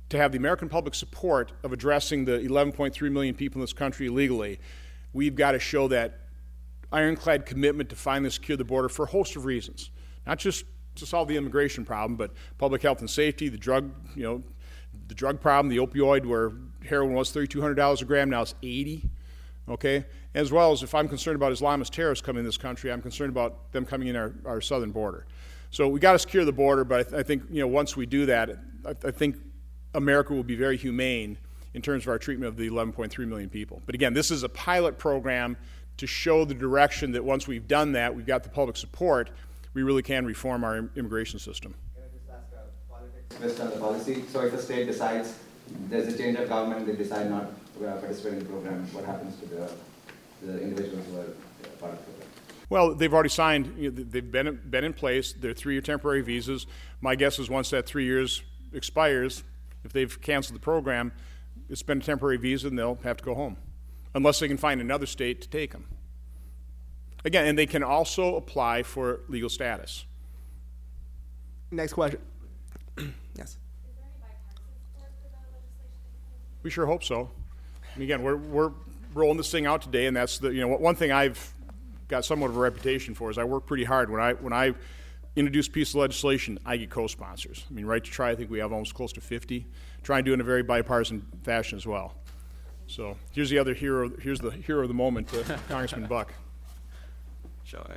to 0.09 0.17
have 0.17 0.31
the 0.31 0.37
American 0.37 0.67
public 0.67 0.95
support 0.95 1.51
of 1.63 1.71
addressing 1.71 2.25
the 2.25 2.39
11.3 2.39 3.11
million 3.11 3.35
people 3.35 3.59
in 3.59 3.61
this 3.61 3.73
country 3.73 4.07
illegally, 4.07 4.59
we've 5.13 5.35
got 5.35 5.51
to 5.51 5.59
show 5.59 5.87
that 5.87 6.19
ironclad 6.91 7.45
commitment 7.45 7.89
to 7.89 7.95
finally 7.95 8.29
secure 8.29 8.57
the 8.57 8.63
border 8.63 8.89
for 8.89 9.03
a 9.03 9.07
host 9.07 9.35
of 9.35 9.45
reasons. 9.45 9.91
Not 10.25 10.39
just 10.39 10.65
to 10.95 11.05
solve 11.05 11.27
the 11.27 11.37
immigration 11.37 11.85
problem, 11.85 12.15
but 12.15 12.31
public 12.57 12.81
health 12.81 12.99
and 12.99 13.09
safety, 13.09 13.49
the 13.49 13.57
drug, 13.57 13.91
you 14.15 14.23
know, 14.23 14.43
the 15.07 15.15
drug 15.15 15.41
problem, 15.41 15.69
the 15.69 15.85
opioid, 15.85 16.25
where 16.25 16.53
heroin 16.87 17.13
was 17.13 17.31
$3,200 17.33 18.01
a 18.01 18.05
gram, 18.05 18.29
now 18.29 18.41
it's 18.41 18.55
80 18.63 19.09
okay? 19.69 20.05
As 20.33 20.51
well 20.51 20.71
as 20.71 20.83
if 20.83 20.93
I'm 20.93 21.07
concerned 21.07 21.35
about 21.35 21.51
Islamist 21.51 21.91
terrorists 21.91 22.25
coming 22.25 22.39
in 22.39 22.45
this 22.45 22.57
country, 22.57 22.91
I'm 22.91 23.01
concerned 23.01 23.31
about 23.31 23.71
them 23.71 23.85
coming 23.85 24.07
in 24.07 24.15
our, 24.15 24.33
our 24.45 24.61
southern 24.61 24.91
border. 24.91 25.25
So 25.71 25.87
we 25.87 25.99
got 25.99 26.13
to 26.13 26.19
secure 26.19 26.45
the 26.45 26.53
border, 26.53 26.83
but 26.83 26.99
I, 26.99 27.03
th- 27.03 27.15
I, 27.15 27.23
think 27.23 27.43
you 27.49 27.61
know 27.61 27.67
once 27.67 27.97
we 27.97 28.05
do 28.05 28.25
that, 28.27 28.49
I, 28.85 28.91
I, 29.07 29.11
think 29.11 29.37
America 29.93 30.33
will 30.33 30.43
be 30.43 30.55
very 30.55 30.77
humane 30.77 31.37
in 31.73 31.81
terms 31.81 32.03
of 32.03 32.09
our 32.09 32.19
treatment 32.19 32.47
of 32.47 32.55
the 32.55 32.69
11.3 32.69 33.27
million 33.27 33.49
people. 33.49 33.81
But 33.85 33.95
again, 33.95 34.13
this 34.13 34.31
is 34.31 34.43
a 34.43 34.49
pilot 34.49 34.97
program 34.97 35.57
to 35.97 36.07
show 36.07 36.45
the 36.45 36.53
direction 36.53 37.11
that 37.13 37.23
once 37.23 37.47
we've 37.47 37.67
done 37.67 37.93
that, 37.93 38.15
we've 38.15 38.25
got 38.25 38.43
the 38.43 38.49
public 38.49 38.77
support, 38.77 39.29
we 39.73 39.83
really 39.83 40.03
can 40.03 40.25
reform 40.25 40.63
our 40.63 40.89
immigration 40.95 41.39
system. 41.39 41.73
Can 41.93 42.03
I 42.03 42.17
just 42.17 42.29
ask 42.29 42.45
a 42.53 42.91
politics 42.91 43.35
based 43.37 43.59
on 43.61 43.69
the 43.71 43.77
policy? 43.77 44.23
So 44.29 44.41
if 44.41 44.51
the 44.51 44.61
state 44.61 44.87
decides 44.87 45.37
there's 45.89 46.13
a 46.13 46.17
change 46.17 46.37
of 46.37 46.49
government, 46.49 46.85
they 46.85 46.95
decide 46.95 47.29
not 47.29 47.51
to 47.77 47.87
uh, 47.87 47.97
participate 47.97 48.33
in 48.33 48.39
the 48.39 48.45
program, 48.45 48.87
what 48.93 49.05
happens 49.05 49.37
to 49.39 49.45
the, 49.47 49.71
the 50.43 50.61
individuals 50.61 51.05
who 51.07 51.19
are 51.19 51.23
part 51.79 51.93
of 51.93 51.99
the 51.99 52.03
program? 52.03 52.29
Well, 52.69 52.95
they've 52.95 53.13
already 53.13 53.29
signed, 53.29 53.73
you 53.77 53.91
know, 53.91 54.03
they've 54.03 54.31
been, 54.31 54.59
been 54.69 54.83
in 54.83 54.93
place, 54.93 55.33
they're 55.33 55.53
three 55.53 55.73
year 55.73 55.81
temporary 55.81 56.21
visas. 56.21 56.65
My 56.99 57.15
guess 57.15 57.39
is 57.39 57.49
once 57.49 57.69
that 57.69 57.85
three 57.85 58.05
years 58.05 58.41
expires, 58.73 59.43
if 59.83 59.93
they've 59.93 60.19
canceled 60.21 60.55
the 60.55 60.63
program, 60.63 61.11
it's 61.69 61.83
been 61.83 61.99
a 61.99 62.03
temporary 62.03 62.37
visa 62.37 62.67
and 62.67 62.77
they'll 62.77 62.99
have 63.03 63.17
to 63.17 63.23
go 63.23 63.35
home 63.35 63.57
unless 64.15 64.39
they 64.39 64.47
can 64.47 64.57
find 64.57 64.81
another 64.81 65.05
state 65.05 65.41
to 65.41 65.49
take 65.49 65.71
them. 65.71 65.85
Again, 67.23 67.45
and 67.45 67.57
they 67.57 67.65
can 67.65 67.83
also 67.83 68.37
apply 68.37 68.83
for 68.83 69.19
legal 69.27 69.49
status. 69.49 70.05
Next 71.69 71.93
question. 71.93 72.21
yes. 73.37 73.57
We 76.63 76.69
sure 76.69 76.85
hope 76.85 77.03
so. 77.03 77.29
And 77.93 78.03
again, 78.03 78.23
we're, 78.23 78.37
we're 78.37 78.71
rolling 79.13 79.37
this 79.37 79.51
thing 79.51 79.65
out 79.65 79.81
today, 79.81 80.07
and 80.07 80.15
that's 80.15 80.39
the 80.39 80.49
you 80.49 80.61
know 80.61 80.67
one 80.67 80.95
thing 80.95 81.11
I've 81.11 81.53
got 82.07 82.25
somewhat 82.25 82.49
of 82.49 82.57
a 82.57 82.59
reputation 82.59 83.15
for 83.15 83.29
is 83.29 83.37
I 83.37 83.43
work 83.43 83.65
pretty 83.65 83.83
hard 83.83 84.09
when 84.09 84.21
I 84.21 84.33
when 84.33 84.53
I 84.53 84.73
introduce 85.35 85.67
a 85.67 85.71
piece 85.71 85.89
of 85.89 85.95
legislation, 85.95 86.57
I 86.65 86.77
get 86.77 86.89
co-sponsors. 86.89 87.65
I 87.69 87.73
mean, 87.73 87.85
right 87.85 88.03
to 88.03 88.09
try, 88.09 88.29
I 88.29 88.35
think 88.35 88.49
we 88.49 88.59
have 88.59 88.71
almost 88.71 88.93
close 88.93 89.11
to 89.13 89.21
50. 89.21 89.67
Try 90.01 90.19
and 90.19 90.25
do 90.25 90.31
it 90.31 90.35
in 90.35 90.41
a 90.41 90.45
very 90.45 90.63
bipartisan 90.63 91.25
fashion 91.43 91.77
as 91.77 91.85
well. 91.85 92.15
So 92.87 93.17
here's 93.31 93.49
the 93.49 93.57
other 93.57 93.73
hero. 93.73 94.11
Here's 94.19 94.39
the 94.39 94.51
hero 94.51 94.81
of 94.81 94.87
the 94.87 94.93
moment, 94.93 95.33
uh, 95.33 95.57
Congressman 95.69 96.07
Buck. 96.07 96.33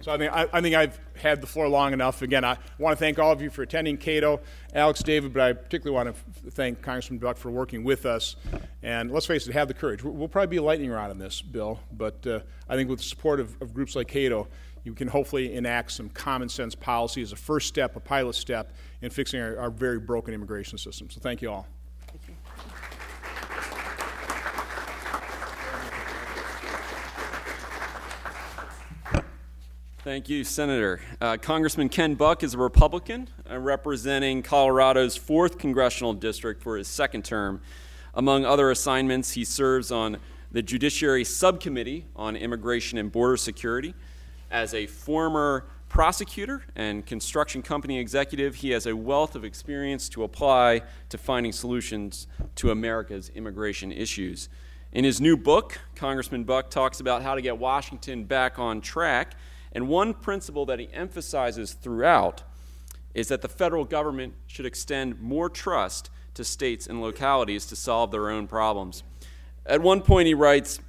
So 0.02 0.12
I 0.12 0.16
think 0.16 0.32
I, 0.32 0.48
I, 0.50 0.60
think 0.62 0.74
I've 0.74 0.98
had 1.14 1.42
the 1.42 1.46
floor 1.46 1.68
long 1.68 1.92
enough. 1.92 2.22
Again, 2.22 2.42
I 2.42 2.56
want 2.78 2.96
to 2.96 2.98
thank 2.98 3.18
all 3.18 3.30
of 3.30 3.42
you 3.42 3.50
for 3.50 3.60
attending 3.60 3.98
Cato, 3.98 4.40
Alex, 4.74 5.02
David, 5.02 5.34
but 5.34 5.42
I 5.42 5.52
particularly 5.52 5.94
want 5.94 6.16
to 6.16 6.46
f- 6.46 6.54
thank 6.54 6.80
Congressman 6.80 7.18
Buck 7.18 7.36
for 7.36 7.50
working 7.50 7.84
with 7.84 8.06
us. 8.06 8.36
And 8.82 9.10
let's 9.10 9.26
face 9.26 9.46
it, 9.46 9.52
have 9.52 9.68
the 9.68 9.74
courage. 9.74 10.02
We'll 10.02 10.26
probably 10.26 10.46
be 10.48 10.56
a 10.56 10.62
lightning 10.62 10.90
rod 10.90 11.10
on 11.10 11.18
this 11.18 11.42
bill, 11.42 11.80
but 11.92 12.26
uh, 12.26 12.40
I 12.66 12.76
think 12.76 12.88
with 12.88 13.00
the 13.00 13.04
support 13.04 13.40
of, 13.40 13.60
of 13.60 13.74
groups 13.74 13.94
like 13.94 14.08
Cato, 14.08 14.48
you 14.84 14.94
can 14.94 15.06
hopefully 15.06 15.54
enact 15.54 15.92
some 15.92 16.08
common 16.08 16.48
sense 16.48 16.74
policy 16.74 17.20
as 17.20 17.32
a 17.32 17.36
first 17.36 17.68
step, 17.68 17.94
a 17.94 18.00
pilot 18.00 18.36
step 18.36 18.72
in 19.02 19.10
fixing 19.10 19.38
our, 19.38 19.58
our 19.58 19.70
very 19.70 19.98
broken 19.98 20.32
immigration 20.32 20.78
system. 20.78 21.10
So 21.10 21.20
thank 21.20 21.42
you 21.42 21.50
all. 21.50 21.66
Thank 30.08 30.30
you, 30.30 30.42
Senator. 30.42 31.02
Uh, 31.20 31.36
Congressman 31.36 31.90
Ken 31.90 32.14
Buck 32.14 32.42
is 32.42 32.54
a 32.54 32.58
Republican 32.58 33.28
uh, 33.48 33.58
representing 33.58 34.42
Colorado's 34.42 35.18
4th 35.18 35.58
Congressional 35.58 36.14
District 36.14 36.62
for 36.62 36.78
his 36.78 36.88
second 36.88 37.26
term. 37.26 37.60
Among 38.14 38.46
other 38.46 38.70
assignments, 38.70 39.32
he 39.32 39.44
serves 39.44 39.92
on 39.92 40.16
the 40.50 40.62
Judiciary 40.62 41.24
Subcommittee 41.24 42.06
on 42.16 42.36
Immigration 42.36 42.96
and 42.96 43.12
Border 43.12 43.36
Security. 43.36 43.94
As 44.50 44.72
a 44.72 44.86
former 44.86 45.66
prosecutor 45.90 46.62
and 46.74 47.04
construction 47.04 47.60
company 47.60 47.98
executive, 47.98 48.54
he 48.54 48.70
has 48.70 48.86
a 48.86 48.96
wealth 48.96 49.34
of 49.34 49.44
experience 49.44 50.08
to 50.08 50.22
apply 50.22 50.80
to 51.10 51.18
finding 51.18 51.52
solutions 51.52 52.26
to 52.54 52.70
America's 52.70 53.28
immigration 53.34 53.92
issues. 53.92 54.48
In 54.90 55.04
his 55.04 55.20
new 55.20 55.36
book, 55.36 55.78
Congressman 55.94 56.44
Buck 56.44 56.70
talks 56.70 56.98
about 56.98 57.20
how 57.20 57.34
to 57.34 57.42
get 57.42 57.58
Washington 57.58 58.24
back 58.24 58.58
on 58.58 58.80
track 58.80 59.34
and 59.72 59.88
one 59.88 60.14
principle 60.14 60.66
that 60.66 60.78
he 60.78 60.88
emphasizes 60.92 61.72
throughout 61.72 62.42
is 63.14 63.28
that 63.28 63.42
the 63.42 63.48
federal 63.48 63.84
government 63.84 64.34
should 64.46 64.66
extend 64.66 65.20
more 65.20 65.48
trust 65.48 66.10
to 66.34 66.44
states 66.44 66.86
and 66.86 67.00
localities 67.00 67.66
to 67.66 67.76
solve 67.76 68.10
their 68.10 68.30
own 68.30 68.46
problems. 68.46 69.02
At 69.66 69.82
one 69.82 70.02
point, 70.02 70.26
he 70.26 70.34
writes, 70.34 70.80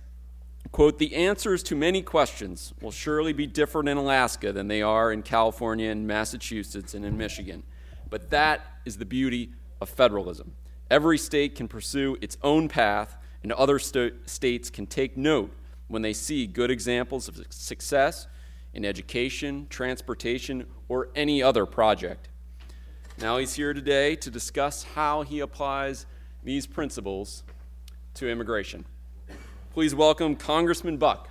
quote, 0.71 0.99
the 0.99 1.15
answers 1.15 1.63
to 1.63 1.75
many 1.75 2.01
questions 2.01 2.73
will 2.81 2.91
surely 2.91 3.33
be 3.33 3.47
different 3.47 3.89
in 3.89 3.97
Alaska 3.97 4.54
than 4.54 4.67
they 4.67 4.81
are 4.81 5.12
in 5.12 5.23
California 5.23 5.89
and 5.89 6.06
Massachusetts 6.06 6.93
and 6.93 7.04
in 7.04 7.17
Michigan. 7.17 7.63
But 8.10 8.29
that 8.29 8.62
is 8.85 8.97
the 8.97 9.06
beauty 9.06 9.51
of 9.81 9.89
federalism. 9.89 10.54
Every 10.89 11.17
state 11.17 11.56
can 11.56 11.67
pursue 11.67 12.17
its 12.21 12.37
own 12.41 12.67
path, 12.67 13.17
and 13.43 13.51
other 13.54 13.79
st- 13.79 14.29
states 14.29 14.69
can 14.69 14.87
take 14.87 15.17
note 15.17 15.51
when 15.87 16.01
they 16.01 16.13
see 16.13 16.47
good 16.47 16.71
examples 16.71 17.27
of 17.27 17.43
success 17.49 18.27
in 18.73 18.85
education, 18.85 19.67
transportation, 19.69 20.65
or 20.87 21.09
any 21.15 21.41
other 21.41 21.65
project. 21.65 22.29
Now 23.19 23.37
he's 23.37 23.53
here 23.53 23.73
today 23.73 24.15
to 24.17 24.29
discuss 24.29 24.83
how 24.83 25.23
he 25.23 25.39
applies 25.41 26.05
these 26.43 26.65
principles 26.65 27.43
to 28.13 28.29
immigration. 28.29 28.85
Please 29.73 29.93
welcome 29.93 30.35
Congressman 30.35 30.97
Buck. 30.97 31.29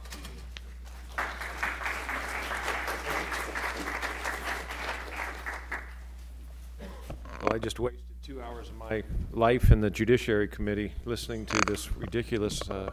Well, 7.43 7.55
I 7.55 7.59
just 7.59 7.81
wasted 7.81 8.03
two 8.23 8.43
hours 8.43 8.69
of 8.69 8.77
my 8.77 9.03
life 9.33 9.71
in 9.71 9.81
the 9.81 9.89
Judiciary 9.89 10.49
Committee 10.49 10.93
listening 11.07 11.47
to 11.47 11.59
this 11.67 11.91
ridiculous 11.97 12.69
uh, 12.69 12.91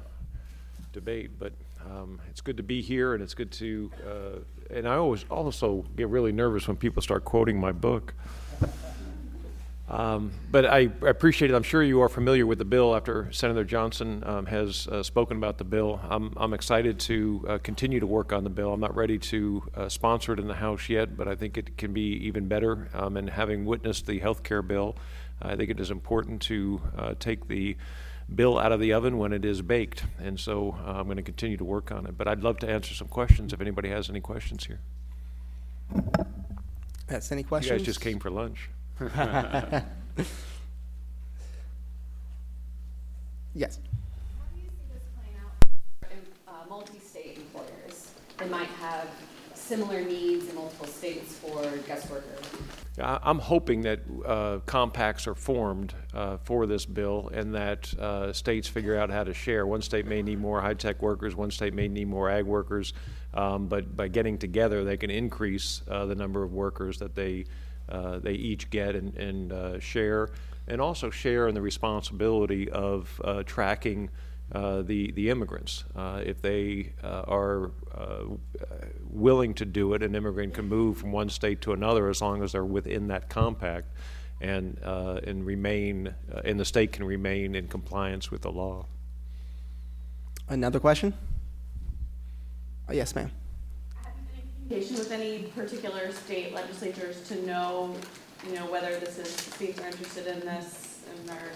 debate, 0.94 1.32
but 1.38 1.52
Um, 1.90 2.20
it's 2.30 2.42
good 2.42 2.58
to 2.58 2.64
be 2.64 2.82
here, 2.82 3.14
and 3.14 3.24
it's 3.24 3.34
good 3.34 3.52
to. 3.54 3.92
Uh, 4.06 4.74
and 4.74 4.88
I 4.88 4.96
always 4.96 5.26
also 5.30 5.86
get 5.96 6.08
really 6.10 6.32
nervous 6.32 6.68
when 6.68 6.78
people 6.78 7.02
start 7.02 7.24
quoting 7.24 7.60
my 7.60 7.72
book. 7.72 8.14
Um, 9.88 10.32
but 10.50 10.66
I, 10.66 10.90
appreciate 11.04 11.52
it. 11.52 11.54
I'm 11.54 11.64
sure 11.64 11.84
you 11.84 12.02
are 12.02 12.10
familiar 12.10 12.48
with 12.48 12.58
the 12.58 12.66
bill 12.66 12.96
after 12.96 13.32
Senator 13.32 13.64
Johnson 13.64 14.24
um, 14.26 14.48
has 14.48 14.88
uh, 14.88 15.04
spoken 15.04 15.38
about 15.38 15.60
the 15.60 15.64
bill. 15.64 16.00
I'm, 16.10 16.34
I'm 16.38 16.54
excited 16.54 17.00
to 17.02 17.46
uh, 17.48 17.58
continue 17.60 18.00
to 18.00 18.08
work 18.08 18.34
on 18.34 18.44
the 18.44 18.50
bill. 18.50 18.74
I'm 18.74 18.80
not 18.80 18.96
ready 18.96 19.20
to 19.20 19.64
uh, 19.76 19.90
sponsor 19.90 20.34
it 20.34 20.40
in 20.40 20.48
the 20.48 20.56
House 20.56 20.90
yet, 20.90 21.16
but 21.16 21.28
I 21.28 21.36
think 21.36 21.58
it 21.58 21.78
can 21.78 21.94
be 21.94 22.14
even 22.26 22.48
better. 22.48 22.90
Um, 22.96 23.16
and 23.16 23.30
having 23.30 23.66
witnessed 23.66 24.08
the 24.08 24.18
health 24.18 24.42
care 24.42 24.64
bill, 24.64 24.96
I 25.40 25.56
think 25.56 25.70
it 25.70 25.80
is 25.80 25.92
important 25.92 26.42
to 26.44 26.82
uh, 26.98 27.14
take 27.20 27.48
the 27.48 27.78
bill 28.34 28.58
out 28.58 28.72
of 28.72 28.80
the 28.80 28.94
oven 28.94 29.18
when 29.18 29.34
it 29.34 29.46
is 29.46 29.62
baked. 29.62 30.04
And 30.20 30.40
so 30.40 30.78
uh, 30.86 30.94
I'm 30.94 31.06
going 31.06 31.18
to 31.18 31.24
continue 31.24 31.58
to 31.58 31.64
work 31.64 31.92
on 31.92 32.06
it. 32.06 32.18
But 32.18 32.28
I'd 32.28 32.42
love 32.42 32.60
to 32.60 32.70
answer 32.70 32.94
some 32.94 33.08
questions 33.08 33.54
if 33.54 33.62
anybody 33.62 33.90
has 33.90 34.10
any 34.10 34.22
questions 34.22 34.66
here. 34.66 34.80
Yes, 37.10 37.32
any 37.32 37.44
questions? 37.44 37.72
You 37.72 37.78
guys 37.78 37.86
just 37.86 38.02
came 38.02 38.20
for 38.20 38.32
lunch. 38.32 38.70
yes. 39.00 39.14
How 43.54 44.46
do 44.54 44.60
you 44.60 44.70
see 44.70 44.86
this 44.92 45.04
playing 45.16 45.38
out 45.44 45.54
uh, 46.48 46.70
multi-state 46.70 47.38
employers? 47.38 48.12
They 48.38 48.48
might 48.48 48.70
have 48.80 49.08
similar 49.54 50.02
needs 50.02 50.50
in 50.50 50.56
multiple 50.56 50.88
states 50.88 51.36
for 51.38 51.62
guest 51.86 52.10
workers. 52.10 52.46
I'm 53.02 53.40
hoping 53.40 53.82
that 53.82 54.00
uh, 54.26 54.60
compacts 54.66 55.28
are 55.28 55.36
formed 55.36 55.94
uh, 56.14 56.38
for 56.38 56.66
this 56.66 56.86
bill 56.86 57.30
and 57.34 57.54
that 57.54 57.94
uh, 57.96 58.32
states 58.32 58.68
figure 58.68 58.98
out 58.98 59.10
how 59.10 59.24
to 59.26 59.34
share. 59.34 59.68
One 59.68 59.82
state 59.82 60.06
may 60.06 60.22
need 60.22 60.40
more 60.40 60.62
high 60.62 60.76
tech 60.76 61.02
workers, 61.02 61.36
one 61.36 61.52
state 61.52 61.74
may 61.74 61.90
need 61.90 62.08
more 62.08 62.30
ag 62.30 62.46
workers, 62.46 62.94
um, 63.34 63.68
but 63.68 63.98
by 63.98 64.08
getting 64.08 64.38
together, 64.38 64.86
they 64.86 64.96
can 64.96 65.10
increase 65.10 65.82
uh, 65.90 66.06
the 66.06 66.16
number 66.16 66.44
of 66.44 66.54
workers 66.54 66.98
that 67.00 67.16
they 67.16 67.46
uh, 67.88 68.18
they 68.18 68.34
each 68.34 68.72
get 68.72 68.96
and, 68.96 69.16
and 69.16 69.54
uh, 69.54 69.80
share, 69.80 70.30
and 70.68 70.82
also 70.82 71.12
share 71.12 71.48
in 71.48 71.54
the 71.54 71.62
responsibility 71.62 72.68
of 72.72 73.22
tracking 73.46 74.10
uh, 74.52 74.82
the 74.84 75.12
the 75.12 75.30
immigrants. 75.30 75.84
Uh, 75.96 76.22
if 76.26 76.42
they 76.42 76.94
uh, 77.04 77.24
are 77.28 77.72
uh, 77.94 78.24
willing 79.10 79.54
to 79.56 79.66
do 79.66 79.94
it, 79.94 80.04
an 80.04 80.16
immigrant 80.16 80.54
can 80.54 80.68
move 80.68 80.98
from 80.98 81.12
one 81.12 81.30
state 81.30 81.62
to 81.62 81.74
another 81.74 82.10
as 82.10 82.22
long 82.22 82.44
as 82.44 82.52
they're 82.52 82.64
within 82.64 83.08
that 83.08 83.30
compact, 83.30 83.88
and 84.42 84.80
uh, 84.84 85.20
and 85.26 85.46
remain, 85.46 86.14
and 86.44 86.60
the 86.60 86.66
state 86.66 86.92
can 86.92 87.04
remain 87.06 87.56
in 87.56 87.68
compliance 87.68 88.30
with 88.30 88.44
the 88.44 88.52
law. 88.52 88.86
Another 90.48 90.80
question? 90.80 91.14
Oh, 92.88 92.94
yes, 92.94 93.16
ma'am 93.16 93.32
Have 94.04 94.14
you 94.16 94.28
been 94.28 94.42
in 94.42 94.52
communication 94.70 94.98
with 94.98 95.12
any 95.12 95.44
particular 95.56 96.12
state 96.12 96.54
legislatures 96.54 97.28
to 97.30 97.44
know, 97.48 97.96
you 98.48 98.54
know, 98.54 98.70
whether 98.72 99.00
this 99.00 99.18
is, 99.18 99.28
states 99.28 99.82
are 99.82 99.88
interested 99.88 100.28
in 100.28 100.42
this 100.42 101.04
and 101.10 101.30
are 101.32 101.52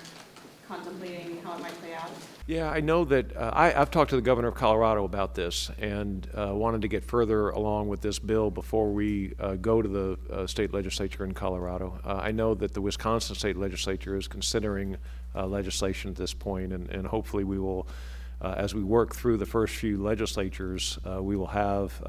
contemplating 0.70 1.42
how 1.44 1.56
it 1.56 1.62
might 1.62 1.74
play 1.82 1.96
out? 1.96 2.12
Yeah, 2.46 2.70
I 2.70 2.80
know 2.80 3.04
that 3.06 3.36
uh, 3.36 3.50
I, 3.54 3.72
have 3.72 3.90
talked 3.90 4.12
to 4.12 4.16
the 4.16 4.22
governor 4.22 4.50
of 4.50 4.56
Colorado 4.56 5.04
about 5.04 5.34
this 5.34 5.72
and 5.80 6.30
uh, 6.36 6.54
wanted 6.54 6.84
to 6.84 6.88
get 6.88 7.04
further 7.04 7.50
along 7.50 7.88
with 7.88 8.02
this 8.02 8.20
bill 8.20 8.52
before 8.52 8.92
we 8.92 9.34
uh, 9.40 9.56
go 9.56 9.82
to 9.82 9.90
the 9.90 10.18
uh, 10.32 10.46
state 10.46 10.72
legislature 10.72 11.26
in 11.26 11.34
Colorado. 11.34 12.00
Uh, 12.06 12.20
I 12.22 12.32
know 12.32 12.54
that 12.54 12.74
the 12.74 12.82
Wisconsin 12.82 13.36
state 13.36 13.58
legislature 13.58 14.16
is 14.16 14.28
considering 14.28 14.98
uh, 15.36 15.48
legislation 15.48 16.12
at 16.12 16.16
this 16.16 16.36
point, 16.36 16.72
and, 16.72 16.88
and 16.90 17.08
hopefully 17.08 17.44
we 17.44 17.58
will, 17.58 17.88
as 18.42 18.76
we 18.76 18.84
work 18.84 19.16
through 19.16 19.38
the 19.38 19.48
first 19.48 19.76
few 19.76 20.02
legislatures, 20.02 21.00
we 21.20 21.36
will 21.36 21.48
have 21.48 22.00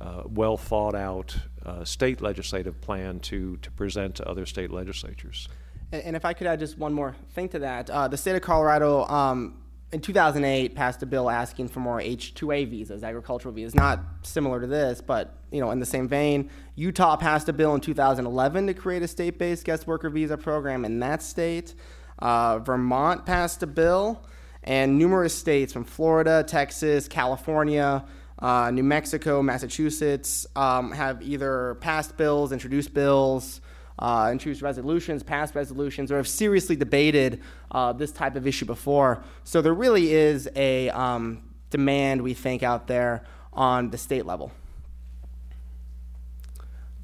uh, 0.00 0.22
well 0.26 0.56
thought 0.56 0.94
out 0.94 1.36
uh, 1.66 1.84
state 1.84 2.20
legislative 2.20 2.80
plan 2.80 3.18
to, 3.18 3.56
to 3.58 3.70
present 3.72 4.14
to 4.14 4.28
other 4.28 4.46
state 4.46 4.70
legislatures. 4.70 5.48
And, 5.90 6.14
if 6.14 6.24
I 6.24 6.34
could 6.34 6.46
add 6.46 6.58
just 6.58 6.76
one 6.76 6.92
more 6.92 7.16
thing 7.32 7.48
to 7.50 7.60
that, 7.60 7.88
uh, 7.88 8.08
the 8.08 8.16
state 8.16 8.36
of 8.36 8.42
Colorado 8.42 9.06
um, 9.06 9.62
in 9.90 10.00
2008 10.00 10.74
passed 10.74 11.02
a 11.02 11.06
bill 11.06 11.30
asking 11.30 11.68
for 11.68 11.80
more 11.80 12.00
H-2A 12.00 12.68
visas, 12.68 13.02
agricultural 13.02 13.54
visas, 13.54 13.74
not 13.74 14.00
similar 14.22 14.60
to 14.60 14.66
this, 14.66 15.00
but 15.00 15.34
you 15.50 15.60
know 15.60 15.70
in 15.70 15.78
the 15.78 15.86
same 15.86 16.06
vein. 16.06 16.50
Utah 16.74 17.16
passed 17.16 17.48
a 17.48 17.52
bill 17.52 17.74
in 17.74 17.80
2011 17.80 18.66
to 18.66 18.74
create 18.74 19.02
a 19.02 19.08
state-based 19.08 19.64
guest 19.64 19.86
worker 19.86 20.10
visa 20.10 20.36
program 20.36 20.84
in 20.84 21.00
that 21.00 21.22
state. 21.22 21.74
Uh, 22.18 22.58
Vermont 22.58 23.24
passed 23.24 23.62
a 23.62 23.66
bill, 23.66 24.22
and 24.64 24.98
numerous 24.98 25.34
states 25.34 25.72
from 25.72 25.84
Florida, 25.84 26.44
Texas, 26.46 27.08
California 27.08 28.04
uh, 28.40 28.70
New 28.70 28.84
Mexico, 28.84 29.42
Massachusetts 29.42 30.46
um, 30.54 30.92
have 30.92 31.22
either 31.22 31.76
passed 31.80 32.16
bills, 32.16 32.52
introduced 32.52 32.94
bills, 32.94 33.60
uh, 33.98 34.28
introduced 34.30 34.62
resolutions, 34.62 35.22
passed 35.22 35.54
resolutions, 35.54 36.12
or 36.12 36.16
have 36.16 36.28
seriously 36.28 36.76
debated 36.76 37.40
uh, 37.70 37.92
this 37.92 38.12
type 38.12 38.36
of 38.36 38.46
issue 38.46 38.64
before. 38.64 39.22
So 39.44 39.60
there 39.60 39.74
really 39.74 40.12
is 40.12 40.48
a 40.54 40.90
um, 40.90 41.42
demand, 41.70 42.22
we 42.22 42.34
think, 42.34 42.62
out 42.62 42.86
there 42.86 43.24
on 43.52 43.90
the 43.90 43.98
state 43.98 44.26
level. 44.26 44.52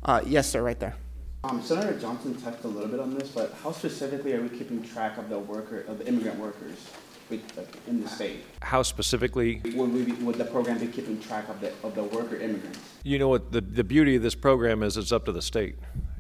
Uh, 0.03 0.21
yes, 0.27 0.49
sir, 0.49 0.63
right 0.63 0.79
there. 0.79 0.95
Um, 1.45 1.61
Senator 1.63 1.99
Johnson 1.99 2.35
touched 2.41 2.65
a 2.65 2.69
little 2.69 2.89
bit 2.89 3.01
on 3.01 3.15
this, 3.15 3.29
but 3.29 3.55
how 3.63 3.73
specifically 3.73 4.33
are 4.35 4.41
we 4.41 4.49
keeping 4.49 4.83
track 4.83 5.19
of 5.19 5.29
the 5.29 5.39
worker 5.39 5.81
of 5.83 5.99
the 5.99 6.07
immigrant 6.07 6.39
workers? 6.39 6.79
in 7.87 8.03
the 8.03 8.09
state? 8.09 8.45
How 8.61 8.83
specifically? 8.83 9.61
Would, 9.75 9.93
we 9.93 10.05
be, 10.05 10.13
would 10.25 10.37
the 10.37 10.45
program 10.45 10.79
be 10.79 10.87
keeping 10.87 11.21
track 11.21 11.49
of 11.49 11.61
the, 11.61 11.73
of 11.83 11.95
the 11.95 12.03
worker 12.03 12.37
immigrants? 12.37 12.79
You 13.03 13.19
know 13.19 13.29
what, 13.29 13.53
the, 13.53 13.61
the 13.61 13.85
beauty 13.85 14.17
of 14.17 14.23
this 14.23 14.35
program 14.35 14.83
is 14.83 14.97
it's 14.97 15.13
up 15.13 15.25
to 15.25 15.33
the 15.33 15.43
state. 15.43 15.77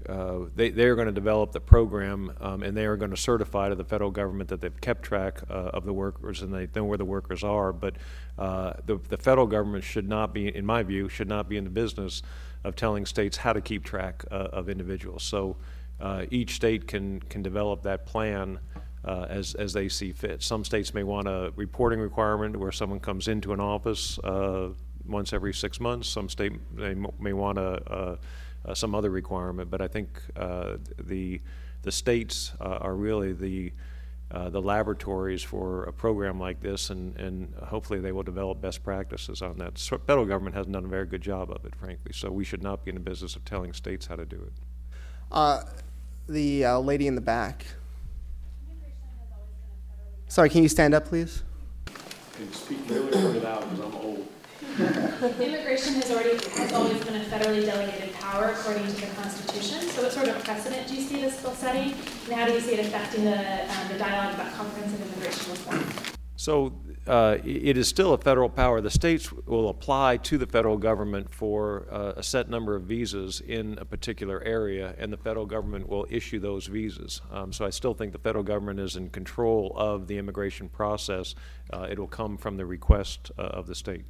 Uh, 0.08 0.46
they, 0.54 0.70
they're 0.70 0.94
going 0.94 1.06
to 1.06 1.12
develop 1.12 1.52
the 1.52 1.60
program 1.60 2.32
um, 2.40 2.62
and 2.62 2.76
they 2.76 2.84
are 2.86 2.96
going 2.96 3.10
to 3.10 3.16
certify 3.16 3.68
to 3.68 3.74
the 3.74 3.84
federal 3.84 4.10
government 4.10 4.48
that 4.50 4.60
they've 4.60 4.80
kept 4.80 5.02
track 5.02 5.40
uh, 5.50 5.70
of 5.72 5.84
the 5.84 5.92
workers 5.92 6.42
and 6.42 6.52
they 6.52 6.68
know 6.74 6.84
where 6.84 6.98
the 6.98 7.04
workers 7.04 7.42
are. 7.42 7.72
But 7.72 7.96
uh, 8.38 8.74
the, 8.86 8.96
the 9.08 9.16
federal 9.16 9.46
government 9.46 9.84
should 9.84 10.08
not 10.08 10.34
be, 10.34 10.54
in 10.54 10.66
my 10.66 10.82
view, 10.82 11.08
should 11.08 11.28
not 11.28 11.48
be 11.48 11.56
in 11.56 11.64
the 11.64 11.70
business 11.70 12.22
of 12.64 12.76
telling 12.76 13.06
states 13.06 13.36
how 13.36 13.52
to 13.52 13.60
keep 13.60 13.84
track 13.84 14.24
uh, 14.30 14.48
of 14.52 14.68
individuals. 14.68 15.22
So 15.22 15.56
uh, 16.00 16.24
each 16.30 16.54
state 16.54 16.88
can, 16.88 17.20
can 17.20 17.42
develop 17.42 17.82
that 17.82 18.06
plan 18.06 18.58
uh, 19.04 19.26
as, 19.28 19.54
as 19.54 19.72
they 19.72 19.88
see 19.88 20.12
fit. 20.12 20.42
Some 20.42 20.64
states 20.64 20.94
may 20.94 21.02
want 21.02 21.28
a 21.28 21.52
reporting 21.56 22.00
requirement 22.00 22.56
where 22.56 22.72
someone 22.72 23.00
comes 23.00 23.28
into 23.28 23.52
an 23.52 23.60
office 23.60 24.18
uh, 24.20 24.70
once 25.06 25.32
every 25.32 25.52
six 25.52 25.78
months. 25.80 26.08
Some 26.08 26.28
state 26.28 26.52
may, 26.72 26.94
may 27.18 27.32
want 27.32 27.58
a, 27.58 27.92
a, 27.92 28.18
some 28.72 28.94
other 28.94 29.10
requirement, 29.10 29.70
but 29.70 29.80
I 29.82 29.88
think 29.88 30.08
uh, 30.36 30.76
the 31.02 31.40
the 31.82 31.92
states 31.92 32.52
uh, 32.60 32.78
are 32.80 32.94
really 32.94 33.32
the 33.32 33.72
uh, 34.30 34.48
the 34.48 34.60
laboratories 34.60 35.42
for 35.42 35.84
a 35.84 35.92
program 35.92 36.40
like 36.40 36.60
this, 36.60 36.88
and, 36.90 37.14
and 37.20 37.54
hopefully 37.66 38.00
they 38.00 38.10
will 38.10 38.22
develop 38.22 38.60
best 38.60 38.82
practices 38.82 39.42
on 39.42 39.58
that. 39.58 39.76
So 39.76 39.98
federal 39.98 40.24
government 40.24 40.56
hasn't 40.56 40.72
done 40.72 40.86
a 40.86 40.88
very 40.88 41.06
good 41.06 41.20
job 41.20 41.50
of 41.50 41.64
it, 41.66 41.76
frankly. 41.76 42.12
So 42.14 42.30
we 42.30 42.42
should 42.42 42.62
not 42.62 42.84
be 42.84 42.88
in 42.88 42.94
the 42.94 43.02
business 43.02 43.36
of 43.36 43.44
telling 43.44 43.74
states 43.74 44.06
how 44.06 44.16
to 44.16 44.24
do 44.24 44.36
it. 44.36 44.52
Uh, 45.30 45.62
the 46.26 46.64
lady 46.78 47.06
in 47.06 47.14
the 47.14 47.20
back. 47.20 47.66
Sorry, 50.26 50.48
can 50.48 50.62
you 50.62 50.68
stand 50.68 50.94
up, 50.94 51.04
please? 51.04 51.42
Can 52.34 52.46
you 52.46 52.52
speak 52.52 52.78
really, 52.88 53.10
really 53.10 53.40
loud 53.40 53.60
because 53.70 53.80
I'm 53.80 53.94
old. 53.94 54.26
Immigration 54.74 55.94
has 55.94 56.10
already 56.10 56.36
has 56.58 56.72
always 56.72 57.02
been 57.04 57.14
a 57.14 57.24
federally 57.26 57.64
delegated 57.64 58.12
power 58.14 58.56
according 58.58 58.84
to 58.86 58.92
the 58.92 59.06
Constitution. 59.14 59.80
So, 59.90 60.02
what 60.02 60.12
sort 60.12 60.26
of 60.26 60.42
precedent 60.42 60.88
do 60.88 60.96
you 60.96 61.02
see 61.02 61.20
this 61.20 61.40
bill 61.40 61.52
setting, 61.52 61.92
and 61.92 62.32
how 62.32 62.46
do 62.46 62.54
you 62.54 62.60
see 62.60 62.74
it 62.74 62.86
affecting 62.86 63.24
the, 63.24 63.62
um, 63.70 63.88
the 63.88 63.98
dialogue 63.98 64.34
about 64.34 64.52
comprehensive 64.54 65.00
immigration 65.00 65.52
reform? 65.52 66.14
So, 66.34 66.72
uh, 67.06 67.38
it 67.44 67.76
is 67.76 67.86
still 67.86 68.14
a 68.14 68.18
federal 68.18 68.48
power. 68.48 68.80
The 68.80 68.90
states 68.90 69.30
will 69.32 69.68
apply 69.68 70.16
to 70.18 70.38
the 70.38 70.46
federal 70.46 70.76
government 70.76 71.32
for 71.32 71.86
uh, 71.92 72.14
a 72.16 72.22
set 72.24 72.50
number 72.50 72.74
of 72.74 72.82
visas 72.82 73.40
in 73.40 73.78
a 73.80 73.84
particular 73.84 74.42
area, 74.42 74.96
and 74.98 75.12
the 75.12 75.16
federal 75.16 75.46
government 75.46 75.88
will 75.88 76.04
issue 76.10 76.40
those 76.40 76.66
visas. 76.66 77.20
Um, 77.30 77.52
so 77.52 77.64
I 77.64 77.70
still 77.70 77.94
think 77.94 78.10
the 78.10 78.18
federal 78.18 78.42
government 78.42 78.80
is 78.80 78.96
in 78.96 79.10
control 79.10 79.72
of 79.76 80.08
the 80.08 80.18
immigration 80.18 80.68
process. 80.68 81.36
Uh, 81.72 81.86
it 81.88 81.96
will 81.96 82.08
come 82.08 82.36
from 82.36 82.56
the 82.56 82.66
request 82.66 83.30
uh, 83.38 83.42
of 83.42 83.68
the 83.68 83.76
state. 83.76 84.04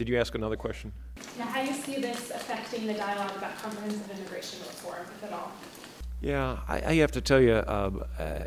Did 0.00 0.08
you 0.08 0.16
ask 0.16 0.34
another 0.34 0.56
question? 0.56 0.92
Now, 1.38 1.44
how 1.44 1.60
do 1.60 1.68
you 1.68 1.74
see 1.74 2.00
this 2.00 2.30
affecting 2.30 2.86
the 2.86 2.94
dialogue 2.94 3.36
about 3.36 3.54
comprehensive 3.58 4.10
immigration 4.10 4.60
reform, 4.60 5.04
if 5.14 5.24
at 5.24 5.30
all? 5.30 5.52
Yeah, 6.22 6.56
I, 6.66 6.80
I, 6.80 6.94
have 6.94 7.12
to 7.12 7.20
tell 7.20 7.38
you, 7.38 7.52
uh, 7.52 8.06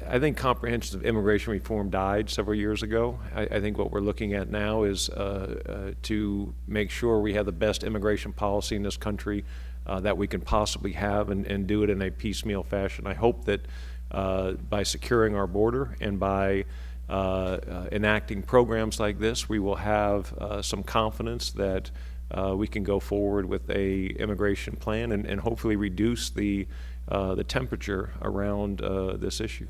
I 0.09 0.17
think 0.17 0.35
comprehensive 0.35 1.05
immigration 1.05 1.53
reform 1.53 1.91
died 1.91 2.31
several 2.31 2.57
years 2.57 2.81
ago. 2.81 3.19
I, 3.35 3.43
I 3.43 3.61
think 3.61 3.77
what 3.77 3.91
we're 3.91 3.99
looking 3.99 4.33
at 4.33 4.49
now 4.49 4.81
is 4.81 5.09
uh, 5.09 5.61
uh, 5.69 5.91
to 6.01 6.55
make 6.65 6.89
sure 6.89 7.19
we 7.19 7.35
have 7.35 7.45
the 7.45 7.51
best 7.51 7.83
immigration 7.83 8.33
policy 8.33 8.75
in 8.75 8.81
this 8.81 8.97
country 8.97 9.45
uh, 9.85 9.99
that 9.99 10.17
we 10.17 10.25
can 10.25 10.41
possibly 10.41 10.93
have 10.93 11.29
and, 11.29 11.45
and, 11.45 11.67
do 11.67 11.83
it 11.83 11.91
in 11.91 12.01
a 12.01 12.09
piecemeal 12.09 12.63
fashion. 12.63 13.05
I 13.05 13.13
hope 13.13 13.45
that 13.45 13.61
uh, 14.09 14.53
by 14.53 14.81
securing 14.81 15.35
our 15.35 15.45
border 15.45 15.95
and 16.01 16.19
by 16.19 16.65
enacting 17.09 18.43
programs 18.43 18.99
like 18.99 19.19
this, 19.19 19.49
we 19.49 19.59
will 19.59 19.75
have 19.75 20.33
uh, 20.33 20.61
some 20.61 20.83
confidence 20.83 21.51
that 21.51 21.91
uh, 22.31 22.55
we 22.55 22.67
can 22.67 22.83
go 22.83 22.99
forward 22.99 23.45
with 23.45 23.69
a 23.69 24.07
immigration 24.07 24.75
plan 24.75 25.11
and, 25.11 25.25
and 25.25 25.41
hopefully 25.41 25.75
reduce 25.75 26.29
the, 26.29 26.67
uh, 27.09 27.35
the 27.35 27.43
temperature 27.43 28.11
around 28.21 28.81
uh, 28.81 29.15
this 29.17 29.39
issue. 29.39 29.67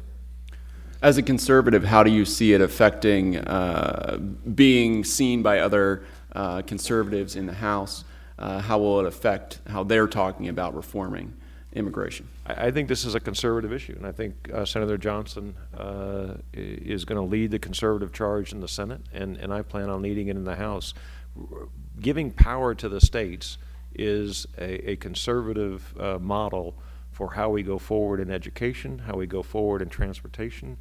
As 1.01 1.17
a 1.17 1.21
conservative, 1.21 1.83
how 1.83 2.03
do 2.03 2.11
you 2.11 2.23
see 2.23 2.53
it 2.53 2.61
affecting 2.61 3.37
uh, 3.37 4.17
being 4.55 5.03
seen 5.03 5.43
by 5.43 5.59
other 5.59 6.05
uh, 6.31 6.61
conservatives 6.61 7.35
in 7.35 7.45
the 7.45 7.53
House? 7.53 8.05
Uh, 8.39 8.59
how 8.59 8.79
will 8.79 9.01
it 9.01 9.05
affect 9.05 9.59
how 9.67 9.83
they're 9.83 10.07
talking 10.07 10.47
about 10.47 10.73
reforming 10.73 11.33
immigration? 11.73 12.27
I, 12.45 12.67
I 12.67 12.71
think 12.71 12.87
this 12.87 13.05
is 13.05 13.15
a 13.15 13.19
conservative 13.19 13.73
issue, 13.73 13.95
and 13.97 14.05
I 14.05 14.11
think 14.11 14.49
uh, 14.53 14.65
Senator 14.65 14.97
Johnson 14.97 15.55
uh, 15.77 16.35
is 16.53 17.05
going 17.05 17.19
to 17.19 17.27
lead 17.27 17.51
the 17.51 17.59
conservative 17.59 18.13
charge 18.13 18.53
in 18.53 18.61
the 18.61 18.67
Senate, 18.67 19.01
and, 19.13 19.37
and 19.37 19.53
I 19.53 19.61
plan 19.61 19.89
on 19.89 20.01
leading 20.01 20.27
it 20.27 20.35
in 20.35 20.43
the 20.43 20.55
House. 20.55 20.93
R- 21.37 21.67
Giving 21.99 22.31
power 22.31 22.73
to 22.75 22.89
the 22.89 22.99
states 22.99 23.57
is 23.93 24.47
a, 24.57 24.91
a 24.91 24.95
conservative 24.95 25.93
uh, 25.99 26.17
model 26.19 26.73
for 27.11 27.33
how 27.33 27.51
we 27.51 27.61
go 27.61 27.77
forward 27.77 28.19
in 28.19 28.31
education, 28.31 28.99
how 28.99 29.15
we 29.15 29.27
go 29.27 29.43
forward 29.43 29.81
in 29.83 29.89
transportation, 29.89 30.77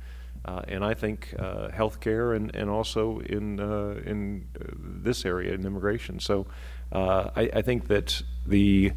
uh, 0.47 0.63
and 0.67 0.83
I 0.83 0.95
think 0.95 1.35
uh, 1.39 1.69
healthcare 1.69 2.35
and, 2.35 2.55
and 2.57 2.71
also 2.71 3.21
in, 3.21 3.61
uh, 3.61 4.01
in 4.07 4.47
uh, 4.59 4.65
this 5.05 5.27
area 5.27 5.53
in 5.53 5.67
immigration. 5.67 6.19
So 6.19 6.47
uh, 6.91 7.31
I, 7.37 7.51
I 7.55 7.63
think 7.63 7.89
that 7.89 8.23
the 8.47 8.93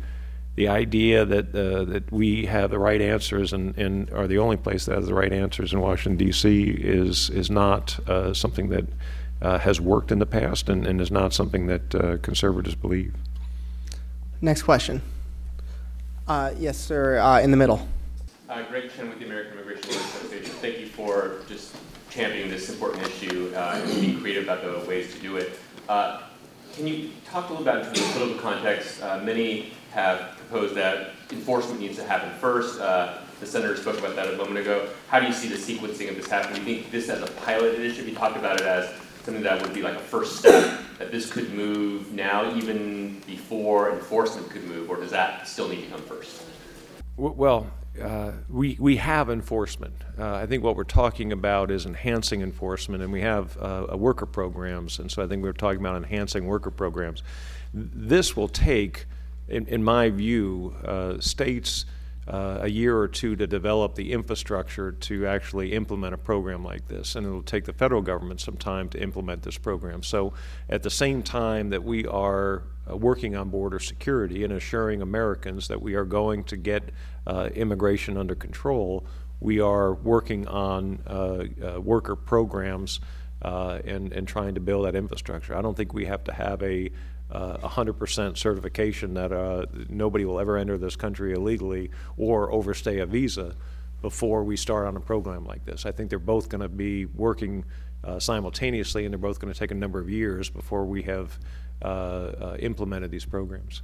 the 0.56 0.68
idea 0.68 1.26
that 1.26 1.54
uh, 1.54 1.86
that 1.86 2.12
we 2.12 2.46
have 2.46 2.72
the 2.72 2.80
right 2.80 3.02
answers 3.02 3.54
and, 3.54 3.78
and 3.78 4.10
are 4.12 4.28
the 4.28 4.38
only 4.38 4.58
place 4.58 4.86
that 4.86 4.96
has 4.96 5.08
the 5.08 5.14
right 5.14 5.34
answers 5.34 5.74
in 5.74 5.80
Washington 5.80 6.18
D.C. 6.18 6.64
is 6.70 7.30
is 7.30 7.50
not 7.50 8.00
uh, 8.08 8.34
something 8.34 8.70
that 8.70 8.86
uh, 9.42 9.60
has 9.60 9.82
worked 9.82 10.12
in 10.12 10.20
the 10.20 10.26
past 10.26 10.70
and, 10.70 10.88
and 10.88 11.02
is 11.02 11.12
not 11.12 11.34
something 11.34 11.68
that 11.68 11.96
uh, 11.96 12.18
conservatives 12.18 12.76
believe. 12.76 13.14
Next 14.42 14.64
question. 14.64 15.02
Uh, 16.28 16.54
yes, 16.58 16.78
sir, 16.78 17.20
uh, 17.20 17.40
in 17.40 17.52
the 17.52 17.58
middle. 17.58 17.88
Uh, 18.50 18.64
Greg 18.64 18.90
Chen 18.96 19.10
with 19.10 19.20
the 19.20 19.26
American 19.26 19.54
Immigration 19.54 19.92
Law 19.92 19.98
Association. 19.98 20.52
Thank 20.56 20.80
you 20.80 20.88
for 20.88 21.42
just 21.48 21.76
championing 22.10 22.50
this 22.50 22.70
important 22.70 23.04
issue 23.06 23.52
uh, 23.56 23.82
and 23.84 24.02
being 24.02 24.20
creative 24.22 24.44
about 24.46 24.64
the 24.64 24.88
ways 24.88 25.14
to 25.14 25.20
do 25.20 25.38
it. 25.38 25.60
Uh, 25.90 26.22
can 26.76 26.88
you 26.88 27.10
talk 27.26 27.50
a 27.50 27.54
little 27.54 27.68
about 27.68 27.80
in 27.80 27.86
terms 27.86 28.00
of 28.00 28.14
political 28.14 28.42
context? 28.42 29.04
Uh, 29.04 29.20
many 29.20 29.74
have 29.92 30.35
proposed 30.48 30.76
that 30.76 31.12
enforcement 31.32 31.80
needs 31.80 31.98
to 31.98 32.04
happen 32.04 32.30
first. 32.40 32.80
Uh, 32.80 33.18
the 33.40 33.46
senator 33.46 33.76
spoke 33.76 34.00
about 34.00 34.16
that 34.16 34.34
a 34.34 34.38
moment 34.38 34.58
ago. 34.58 34.88
How 35.10 35.20
do 35.20 35.28
you 35.28 35.34
see 35.34 35.50
the 35.50 35.56
sequencing 35.56 36.10
of 36.10 36.16
this 36.16 36.28
happening? 36.28 36.64
Do 36.64 36.72
you 36.72 36.78
think 36.82 36.92
this 36.92 37.10
as 37.10 37.22
a 37.22 37.32
pilot 37.34 37.76
initiative? 37.76 38.08
You 38.08 38.16
talked 38.16 38.38
about 38.38 38.62
it 38.62 38.68
as 38.68 38.90
something 39.24 39.44
that 39.44 39.62
would 39.62 39.74
be 39.74 39.82
like 39.82 39.96
a 39.96 40.00
first 40.00 40.38
step, 40.38 40.80
that 41.00 41.12
this 41.12 41.32
could 41.32 41.52
move 41.54 42.12
now 42.14 42.56
even 42.56 43.20
before 43.26 43.92
enforcement 43.92 44.50
could 44.50 44.64
move, 44.66 44.90
or 44.90 44.98
does 44.98 45.12
that 45.12 45.48
still 45.48 45.68
need 45.68 45.82
to 45.82 45.88
come 45.88 46.02
first? 46.02 46.44
Well, 47.18 47.72
uh, 48.02 48.34
we, 48.50 48.78
we 48.80 48.98
have 48.98 49.30
enforcement. 49.30 49.96
Uh, 50.20 50.36
I 50.36 50.46
think 50.46 50.64
what 50.64 50.76
we're 50.76 50.84
talking 50.84 51.32
about 51.32 51.72
is 51.72 51.86
enhancing 51.86 52.42
enforcement, 52.42 53.02
and 53.02 53.12
we 53.12 53.22
have 53.22 53.58
uh, 53.58 53.96
worker 53.98 54.26
programs, 54.26 55.00
and 55.00 55.12
so 55.12 55.24
I 55.24 55.28
think 55.28 55.42
we're 55.42 55.54
talking 55.54 55.80
about 55.80 55.96
enhancing 55.96 56.46
worker 56.46 56.72
programs. 56.72 57.24
This 57.74 58.36
will 58.36 58.48
take, 58.48 59.06
in, 59.48 59.66
in 59.68 59.84
my 59.84 60.10
view, 60.10 60.76
uh, 60.84 61.20
states 61.20 61.86
uh, 62.28 62.60
a 62.62 62.68
year 62.68 62.98
or 62.98 63.08
two 63.08 63.36
to 63.36 63.46
develop 63.46 63.96
the 63.96 64.12
infrastructure 64.12 64.92
to 64.92 65.28
actually 65.28 65.74
implement 65.74 66.14
a 66.14 66.18
program 66.18 66.64
like 66.64 66.88
this, 66.88 67.16
and 67.16 67.26
it'll 67.26 67.44
take 67.44 67.66
the 67.66 67.74
federal 67.74 68.02
government 68.02 68.42
some 68.42 68.58
time 68.58 68.90
to 68.90 69.02
implement 69.02 69.44
this 69.44 69.58
program. 69.58 70.02
So, 70.02 70.34
at 70.68 70.82
the 70.82 70.90
same 70.90 71.22
time 71.22 71.70
that 71.70 71.84
we 71.84 72.06
are 72.08 72.64
uh, 72.90 72.98
working 72.98 73.36
on 73.36 73.50
border 73.50 73.80
security 73.80 74.44
and 74.44 74.54
assuring 74.54 75.02
Americans 75.02 75.68
that 75.68 75.82
we 75.82 75.94
are 75.94 76.06
going 76.06 76.44
to 76.46 76.58
get 76.58 76.90
uh, 77.28 77.50
immigration 77.54 78.18
under 78.18 78.34
control, 78.34 79.06
we 79.40 79.60
are 79.60 79.94
working 79.94 80.48
on 80.48 81.00
uh, 81.06 81.44
uh, 81.64 81.80
worker 81.80 82.16
programs 82.16 83.00
uh, 83.44 83.80
and, 83.86 84.12
and 84.14 84.28
trying 84.28 84.56
to 84.56 84.60
build 84.60 84.86
that 84.86 84.96
infrastructure. 84.96 85.56
I 85.56 85.62
don't 85.62 85.78
think 85.78 85.94
we 85.94 86.06
have 86.06 86.24
to 86.24 86.34
have 86.34 86.64
a 86.64 86.90
100% 87.32 88.38
certification 88.38 89.14
that 89.16 89.32
uh, 89.32 89.66
nobody 89.90 90.26
will 90.26 90.40
ever 90.40 90.58
enter 90.58 90.78
this 90.78 90.96
country 90.96 91.34
illegally 91.34 91.90
or 92.18 92.52
overstay 92.52 93.00
a 93.00 93.06
visa 93.06 93.56
before 94.02 94.44
we 94.44 94.56
start 94.56 94.86
on 94.88 94.96
a 94.96 95.00
program 95.00 95.46
like 95.46 95.66
this. 95.66 95.86
I 95.86 95.92
think 95.92 96.10
they're 96.10 96.20
both 96.20 96.50
going 96.50 96.62
to 96.62 96.70
be 96.70 97.06
working 97.06 97.66
uh, 98.04 98.20
simultaneously, 98.20 99.06
and 99.06 99.12
they're 99.14 99.18
both 99.18 99.40
going 99.40 99.52
to 99.52 99.60
take 99.60 99.72
a 99.72 99.76
number 99.76 100.00
of 100.00 100.10
years 100.10 100.50
before 100.50 100.86
we 100.86 101.02
have 101.04 101.40
uh, 101.82 101.86
uh, 101.88 102.58
implemented 102.60 103.10
these 103.10 103.26
programs. 103.26 103.82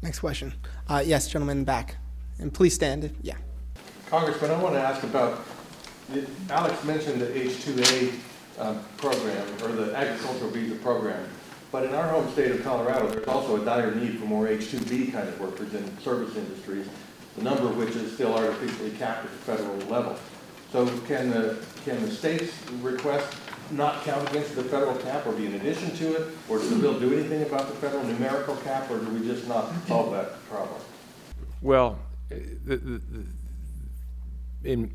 Next 0.00 0.20
question. 0.20 0.54
Uh, 0.88 1.02
yes, 1.04 1.28
gentlemen, 1.28 1.58
in 1.58 1.62
the 1.62 1.66
back. 1.66 1.96
And 2.38 2.52
please 2.52 2.74
stand. 2.74 3.04
if- 3.04 3.12
Yeah. 3.22 3.36
Congressman, 4.08 4.50
I 4.52 4.62
want 4.62 4.74
to 4.74 4.80
ask 4.80 5.02
about, 5.02 5.44
Alex 6.50 6.84
mentioned 6.84 7.20
the 7.20 7.36
H-2A 7.36 8.12
um, 8.60 8.78
program, 8.96 9.46
or 9.62 9.72
the 9.72 9.96
agricultural 9.96 10.50
visa 10.50 10.76
program. 10.76 11.26
But 11.74 11.86
in 11.86 11.94
our 11.96 12.06
home 12.06 12.30
state 12.30 12.52
of 12.52 12.62
Colorado, 12.62 13.08
there's 13.08 13.26
also 13.26 13.60
a 13.60 13.64
dire 13.64 13.92
need 13.96 14.20
for 14.20 14.26
more 14.26 14.46
H-2B 14.46 15.10
kind 15.10 15.28
of 15.28 15.40
workers 15.40 15.74
in 15.74 15.98
service 15.98 16.36
industries, 16.36 16.86
the 17.36 17.42
number 17.42 17.64
of 17.64 17.76
which 17.76 17.96
is 17.96 18.12
still 18.12 18.32
artificially 18.32 18.92
capped 18.92 19.24
at 19.24 19.32
the 19.32 19.38
federal 19.38 19.76
level. 19.90 20.16
So 20.70 20.86
can 21.08 21.30
the, 21.30 21.58
can 21.84 22.00
the 22.00 22.12
states 22.12 22.54
request 22.80 23.36
not 23.72 24.04
count 24.04 24.30
against 24.30 24.54
the 24.54 24.62
federal 24.62 24.94
cap 24.98 25.26
or 25.26 25.32
be 25.32 25.46
in 25.46 25.54
addition 25.54 25.90
to 25.96 26.14
it? 26.14 26.28
Or 26.48 26.58
does 26.58 26.70
the 26.70 26.76
bill 26.76 27.00
do 27.00 27.12
anything 27.12 27.42
about 27.42 27.66
the 27.66 27.74
federal 27.74 28.04
numerical 28.04 28.54
cap, 28.58 28.88
or 28.88 29.00
do 29.00 29.08
we 29.08 29.26
just 29.26 29.48
not 29.48 29.72
solve 29.88 30.12
that 30.12 30.48
problem? 30.48 30.80
Well, 31.60 31.98
uh, 32.30 32.36
the, 32.66 32.76
the, 32.76 32.98
the- 33.00 33.26
in, 34.70 34.92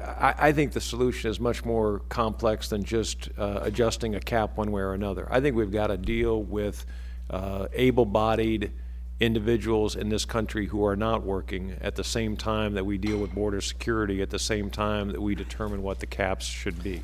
I, 0.00 0.34
I 0.38 0.52
think 0.52 0.72
the 0.72 0.80
solution 0.80 1.30
is 1.30 1.40
much 1.40 1.64
more 1.64 2.00
complex 2.08 2.68
than 2.68 2.84
just 2.84 3.30
uh, 3.38 3.60
adjusting 3.62 4.14
a 4.14 4.20
cap 4.20 4.56
one 4.56 4.70
way 4.72 4.82
or 4.82 4.92
another. 4.92 5.26
I 5.30 5.40
think 5.40 5.56
we've 5.56 5.72
got 5.72 5.88
to 5.88 5.96
deal 5.96 6.42
with 6.42 6.84
uh, 7.30 7.68
able-bodied 7.72 8.72
individuals 9.20 9.96
in 9.96 10.08
this 10.08 10.24
country 10.24 10.66
who 10.66 10.84
are 10.84 10.96
not 10.96 11.22
working 11.22 11.76
at 11.80 11.94
the 11.94 12.04
same 12.04 12.36
time 12.36 12.74
that 12.74 12.84
we 12.84 12.98
deal 12.98 13.18
with 13.18 13.32
border 13.34 13.60
security, 13.60 14.20
at 14.20 14.30
the 14.30 14.38
same 14.38 14.70
time 14.70 15.08
that 15.12 15.20
we 15.20 15.34
determine 15.34 15.82
what 15.82 16.00
the 16.00 16.06
caps 16.06 16.44
should 16.44 16.82
be. 16.82 17.02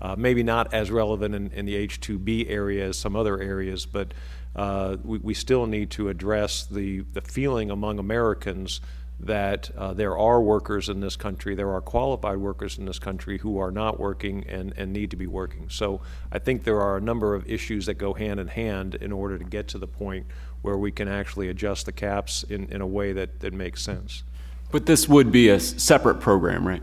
Uh, 0.00 0.14
maybe 0.16 0.44
not 0.44 0.72
as 0.72 0.90
relevant 0.90 1.34
in, 1.34 1.50
in 1.50 1.66
the 1.66 1.74
H-2B 1.74 2.48
area 2.48 2.86
as 2.86 2.96
some 2.96 3.16
other 3.16 3.40
areas, 3.40 3.84
but 3.84 4.14
uh, 4.54 4.96
we, 5.02 5.18
we 5.18 5.34
still 5.34 5.66
need 5.66 5.90
to 5.90 6.08
address 6.08 6.64
the, 6.64 7.00
the 7.12 7.20
feeling 7.20 7.70
among 7.70 7.98
Americans 7.98 8.80
that 9.20 9.70
uh, 9.76 9.92
there 9.92 10.16
are 10.16 10.40
workers 10.40 10.88
in 10.88 11.00
this 11.00 11.16
country, 11.16 11.54
there 11.54 11.70
are 11.72 11.80
qualified 11.80 12.38
workers 12.38 12.78
in 12.78 12.84
this 12.84 12.98
country 13.00 13.38
who 13.38 13.58
are 13.58 13.72
not 13.72 13.98
working 13.98 14.44
and, 14.48 14.72
and 14.76 14.92
need 14.92 15.10
to 15.10 15.16
be 15.16 15.26
working. 15.26 15.68
So 15.68 16.00
I 16.30 16.38
think 16.38 16.62
there 16.62 16.80
are 16.80 16.96
a 16.96 17.00
number 17.00 17.34
of 17.34 17.48
issues 17.50 17.86
that 17.86 17.94
go 17.94 18.14
hand 18.14 18.38
in 18.38 18.46
hand 18.48 18.94
in 18.94 19.10
order 19.10 19.36
to 19.36 19.44
get 19.44 19.66
to 19.68 19.78
the 19.78 19.88
point 19.88 20.26
where 20.62 20.78
we 20.78 20.92
can 20.92 21.08
actually 21.08 21.48
adjust 21.48 21.86
the 21.86 21.92
caps 21.92 22.44
in, 22.44 22.68
in 22.72 22.80
a 22.80 22.86
way 22.86 23.12
that, 23.12 23.40
that 23.40 23.52
makes 23.52 23.82
sense. 23.82 24.22
But 24.70 24.86
this 24.86 25.08
would 25.08 25.32
be 25.32 25.48
a 25.48 25.58
separate 25.58 26.20
program, 26.20 26.66
right? 26.66 26.82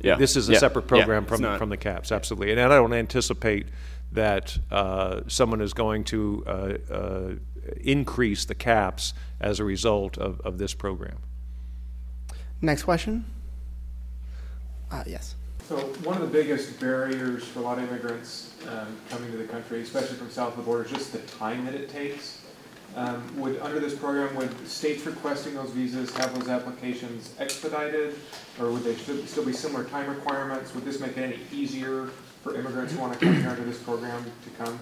Yeah. 0.00 0.16
This 0.16 0.36
is 0.36 0.48
a 0.48 0.52
Yeah. 0.52 0.58
separate 0.58 0.86
program 0.86 1.24
It's 1.24 1.32
from, 1.32 1.42
not- 1.42 1.58
from 1.58 1.68
the 1.70 1.76
caps, 1.76 2.12
absolutely. 2.12 2.52
And 2.52 2.60
I 2.60 2.68
don't 2.68 2.92
anticipate 2.92 3.66
that 4.12 4.56
uh, 4.70 5.22
someone 5.26 5.60
is 5.60 5.72
going 5.72 6.04
to 6.04 6.44
uh, 6.46 6.50
uh, 6.92 7.34
increase 7.80 8.44
the 8.44 8.54
caps 8.54 9.14
as 9.40 9.58
a 9.58 9.64
result 9.64 10.18
of, 10.18 10.40
of 10.40 10.58
this 10.58 10.74
program. 10.74 11.16
Next 12.62 12.84
question. 12.84 13.24
Uh, 14.90 15.02
yes. 15.06 15.34
So 15.68 15.78
one 16.04 16.20
of 16.20 16.22
the 16.22 16.28
biggest 16.28 16.78
barriers 16.78 17.44
for 17.44 17.58
a 17.58 17.62
lot 17.62 17.78
of 17.78 17.88
immigrants 17.88 18.54
um, 18.68 18.96
coming 19.10 19.30
to 19.32 19.36
the 19.36 19.44
country, 19.44 19.80
especially 19.82 20.16
from 20.16 20.30
south 20.30 20.52
of 20.52 20.58
the 20.58 20.62
border, 20.62 20.84
is 20.84 20.90
just 20.90 21.12
the 21.12 21.18
time 21.20 21.64
that 21.64 21.74
it 21.74 21.88
takes. 21.88 22.42
Um, 22.94 23.40
would 23.40 23.58
under 23.60 23.80
this 23.80 23.94
program, 23.94 24.34
would 24.36 24.68
states 24.68 25.06
requesting 25.06 25.54
those 25.54 25.70
visas 25.70 26.14
have 26.16 26.38
those 26.38 26.48
applications 26.48 27.34
expedited, 27.38 28.16
or 28.60 28.70
would 28.70 28.84
they 28.84 28.94
still, 28.96 29.24
still 29.24 29.46
be 29.46 29.52
similar 29.52 29.84
time 29.84 30.10
requirements? 30.10 30.74
Would 30.74 30.84
this 30.84 31.00
make 31.00 31.16
it 31.16 31.22
any 31.22 31.38
easier 31.50 32.10
for 32.42 32.54
immigrants 32.54 32.92
who 32.92 33.00
want 33.00 33.14
to 33.14 33.18
come 33.18 33.34
here 33.34 33.48
under 33.48 33.64
this 33.64 33.78
program 33.78 34.24
to 34.24 34.64
come? 34.64 34.78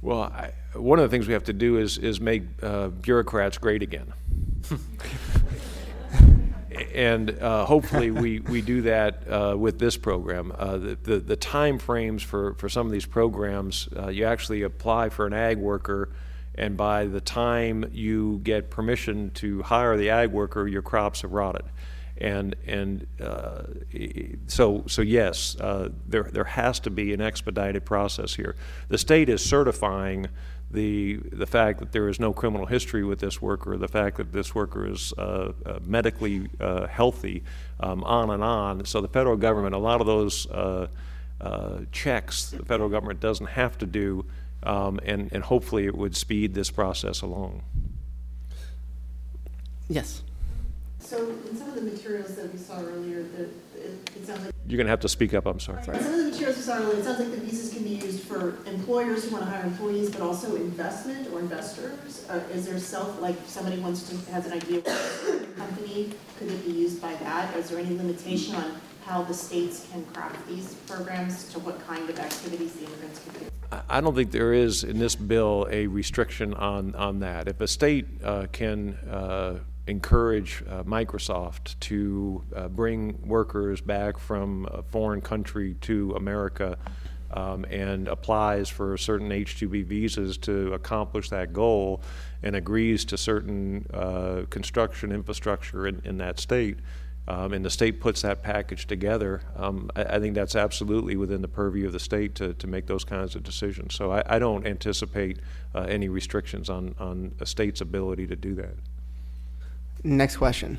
Well, 0.00 0.22
I, 0.22 0.52
one 0.74 0.98
of 0.98 1.02
the 1.02 1.14
things 1.14 1.28
we 1.28 1.34
have 1.34 1.44
to 1.44 1.52
do 1.52 1.76
is, 1.76 1.98
is 1.98 2.20
make 2.20 2.44
uh, 2.62 2.88
bureaucrats 2.88 3.58
great 3.58 3.82
again. 3.82 4.12
and 6.94 7.30
uh, 7.30 7.64
hopefully 7.64 8.10
we, 8.10 8.40
we 8.40 8.60
do 8.62 8.82
that 8.82 9.22
uh, 9.28 9.56
with 9.56 9.78
this 9.78 9.96
program. 9.96 10.52
Uh, 10.58 10.76
the, 10.78 10.98
the, 11.02 11.18
the 11.18 11.36
time 11.36 11.78
frames 11.78 12.22
for, 12.22 12.54
for 12.54 12.68
some 12.68 12.86
of 12.86 12.92
these 12.92 13.06
programs, 13.06 13.88
uh, 13.96 14.08
you 14.08 14.24
actually 14.24 14.62
apply 14.62 15.08
for 15.08 15.26
an 15.26 15.32
ag 15.32 15.58
worker, 15.58 16.10
and 16.54 16.76
by 16.76 17.06
the 17.06 17.20
time 17.20 17.84
you 17.92 18.40
get 18.42 18.70
permission 18.70 19.30
to 19.30 19.62
hire 19.62 19.96
the 19.96 20.10
ag 20.10 20.30
worker, 20.30 20.68
your 20.68 20.82
crops 20.82 21.22
have 21.22 21.32
rotted. 21.32 21.64
And, 22.18 22.54
and 22.66 23.06
uh, 23.20 23.62
so, 24.46 24.84
so 24.86 25.02
yes, 25.02 25.56
uh, 25.58 25.88
there, 26.06 26.24
there 26.24 26.44
has 26.44 26.78
to 26.80 26.90
be 26.90 27.12
an 27.12 27.20
expedited 27.20 27.84
process 27.84 28.34
here. 28.34 28.54
The 28.88 28.98
state 28.98 29.28
is 29.28 29.44
certifying 29.44 30.28
the, 30.72 31.16
the 31.30 31.46
fact 31.46 31.80
that 31.80 31.92
there 31.92 32.08
is 32.08 32.18
no 32.18 32.32
criminal 32.32 32.66
history 32.66 33.04
with 33.04 33.20
this 33.20 33.42
worker, 33.42 33.76
the 33.76 33.88
fact 33.88 34.16
that 34.16 34.32
this 34.32 34.54
worker 34.54 34.86
is 34.86 35.12
uh, 35.18 35.52
uh, 35.66 35.78
medically 35.84 36.48
uh, 36.60 36.86
healthy, 36.86 37.42
um, 37.80 38.02
on 38.04 38.30
and 38.30 38.42
on. 38.42 38.84
So 38.84 39.00
the 39.00 39.08
federal 39.08 39.36
government, 39.36 39.74
a 39.74 39.78
lot 39.78 40.00
of 40.00 40.06
those 40.06 40.46
uh, 40.50 40.88
uh, 41.40 41.80
checks, 41.92 42.50
the 42.50 42.64
federal 42.64 42.88
government 42.88 43.20
doesn't 43.20 43.48
have 43.48 43.76
to 43.78 43.86
do, 43.86 44.24
um, 44.62 44.98
and, 45.04 45.30
and 45.32 45.44
hopefully 45.44 45.86
it 45.86 45.96
would 45.96 46.16
speed 46.16 46.54
this 46.54 46.70
process 46.70 47.20
along. 47.20 47.62
Yes. 49.88 50.22
So 51.00 51.28
in 51.50 51.56
some 51.56 51.68
of 51.68 51.74
the 51.74 51.82
materials 51.82 52.36
that 52.36 52.50
we 52.50 52.58
saw 52.58 52.80
earlier, 52.80 53.24
the, 53.24 53.48
it, 53.84 54.26
sounds 54.26 54.44
like. 54.44 54.54
You're 54.66 54.76
going 54.76 54.86
to 54.86 54.90
have 54.90 55.00
to 55.00 55.08
speak 55.08 55.34
up, 55.34 55.46
I'm 55.46 55.60
sorry. 55.60 55.82
Some 55.84 55.96
of 55.96 56.04
the 56.04 56.30
materials 56.30 56.64
saw 56.64 56.76
earlier, 56.76 56.98
it 56.98 57.04
sounds 57.04 57.18
like 57.18 57.30
the 57.30 57.36
visas 57.38 57.72
can 57.72 57.82
be 57.82 57.90
used 57.90 58.22
for 58.22 58.56
employers 58.66 59.24
who 59.24 59.32
want 59.32 59.44
to 59.44 59.50
hire 59.50 59.64
employees, 59.64 60.10
but 60.10 60.20
also 60.20 60.56
investment 60.56 61.28
or 61.32 61.40
investors. 61.40 62.26
Uh, 62.30 62.40
is 62.52 62.66
there 62.66 62.78
self, 62.78 63.20
like 63.20 63.36
somebody 63.46 63.80
wants 63.80 64.08
to, 64.08 64.30
has 64.32 64.46
an 64.46 64.52
idea 64.52 64.78
of 64.78 64.86
a 64.86 65.46
company, 65.56 66.12
could 66.38 66.50
it 66.50 66.64
be 66.64 66.72
used 66.72 67.02
by 67.02 67.14
that? 67.16 67.54
Is 67.56 67.70
there 67.70 67.78
any 67.78 67.96
limitation 67.96 68.54
on 68.54 68.80
how 69.04 69.22
the 69.22 69.34
states 69.34 69.86
can 69.92 70.04
craft 70.06 70.46
these 70.48 70.74
programs 70.86 71.52
to 71.52 71.58
what 71.58 71.84
kind 71.86 72.08
of 72.08 72.18
activities 72.18 72.72
the 72.74 72.86
immigrants 72.86 73.20
can 73.24 73.40
do? 73.40 73.46
I 73.88 74.00
don't 74.00 74.14
think 74.14 74.32
there 74.32 74.52
is 74.52 74.84
in 74.84 74.98
this 74.98 75.16
bill 75.16 75.66
a 75.70 75.86
restriction 75.86 76.52
on, 76.54 76.94
on 76.94 77.20
that. 77.20 77.48
If 77.48 77.60
a 77.60 77.68
state 77.68 78.06
uh, 78.22 78.46
can 78.52 78.94
uh, 79.10 79.60
encourage 79.86 80.62
uh, 80.68 80.82
Microsoft 80.84 81.78
to 81.80 82.42
uh, 82.54 82.68
bring 82.68 83.18
workers 83.26 83.80
back 83.80 84.18
from 84.18 84.66
a 84.70 84.82
foreign 84.82 85.20
country 85.20 85.74
to 85.80 86.12
America 86.12 86.78
um, 87.32 87.64
and 87.70 88.08
applies 88.08 88.68
for 88.68 88.96
certain 88.96 89.32
H-2B 89.32 89.86
visas 89.86 90.36
to 90.38 90.72
accomplish 90.74 91.30
that 91.30 91.52
goal 91.52 92.02
and 92.42 92.54
agrees 92.54 93.04
to 93.06 93.16
certain 93.16 93.86
uh, 93.92 94.42
construction 94.50 95.12
infrastructure 95.12 95.86
in, 95.86 96.00
in 96.04 96.18
that 96.18 96.38
state, 96.38 96.78
um, 97.28 97.52
and 97.52 97.64
the 97.64 97.70
state 97.70 98.00
puts 98.00 98.22
that 98.22 98.42
package 98.42 98.86
together, 98.86 99.42
um, 99.56 99.90
I, 99.94 100.02
I, 100.16 100.20
think 100.20 100.34
that's 100.34 100.56
absolutely 100.56 101.16
within 101.16 101.40
the 101.40 101.48
purview 101.48 101.86
of 101.86 101.92
the 101.92 102.00
state 102.00 102.34
to, 102.36 102.52
to 102.54 102.66
make 102.66 102.86
those 102.86 103.04
kinds 103.04 103.36
of 103.36 103.44
decisions. 103.44 103.94
So 103.94 104.10
I, 104.12 104.24
I 104.26 104.38
don't 104.40 104.66
anticipate 104.66 105.38
uh, 105.72 105.82
any 105.82 106.08
restrictions 106.08 106.68
on, 106.68 106.96
on 106.98 107.32
a 107.38 107.46
state's 107.46 107.80
ability 107.80 108.26
to 108.26 108.34
do 108.34 108.54
that. 108.56 108.74
Next 110.04 110.36
question. 110.36 110.78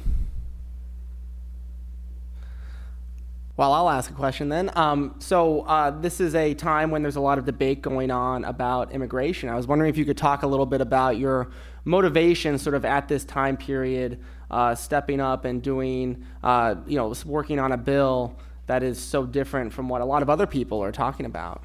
Well, 3.56 3.72
I'll 3.72 3.90
ask 3.90 4.10
a 4.10 4.16
question 4.16 4.50
then. 4.50 4.72
Um, 4.76 5.16
so, 5.20 5.62
uh, 5.62 5.92
this 5.92 6.20
is 6.20 6.34
a 6.34 6.56
time 6.56 6.90
when 6.90 7.04
there's 7.04 7.18
a 7.18 7.22
lot 7.22 7.38
of 7.38 7.46
debate 7.46 7.84
going 7.84 8.10
on 8.10 8.46
about 8.46 8.92
immigration. 8.92 9.48
I 9.48 9.56
was 9.56 9.68
wondering 9.68 9.90
if 9.90 9.98
you 9.98 10.06
could 10.06 10.18
talk 10.18 10.42
a 10.42 10.48
little 10.48 10.66
bit 10.66 10.82
about 10.82 11.18
your 11.18 11.52
motivation, 11.86 12.58
sort 12.58 12.76
of 12.76 12.84
at 12.84 13.08
this 13.08 13.24
time 13.24 13.56
period, 13.56 14.20
uh, 14.50 14.74
stepping 14.74 15.20
up 15.20 15.46
and 15.46 15.62
doing, 15.62 16.26
uh, 16.42 16.76
you 16.88 16.98
know, 16.98 17.14
working 17.26 17.60
on 17.60 17.72
a 17.72 17.78
bill 17.78 18.36
that 18.66 18.82
is 18.82 18.98
so 18.98 19.24
different 19.24 19.72
from 19.72 19.88
what 19.88 20.02
a 20.02 20.06
lot 20.06 20.24
of 20.24 20.32
other 20.32 20.48
people 20.48 20.82
are 20.82 20.92
talking 20.92 21.28
about. 21.28 21.64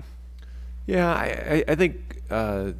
Yeah, 0.86 1.10
I, 1.10 1.64
I 1.66 1.74
think 1.74 2.20
uh, 2.30 2.72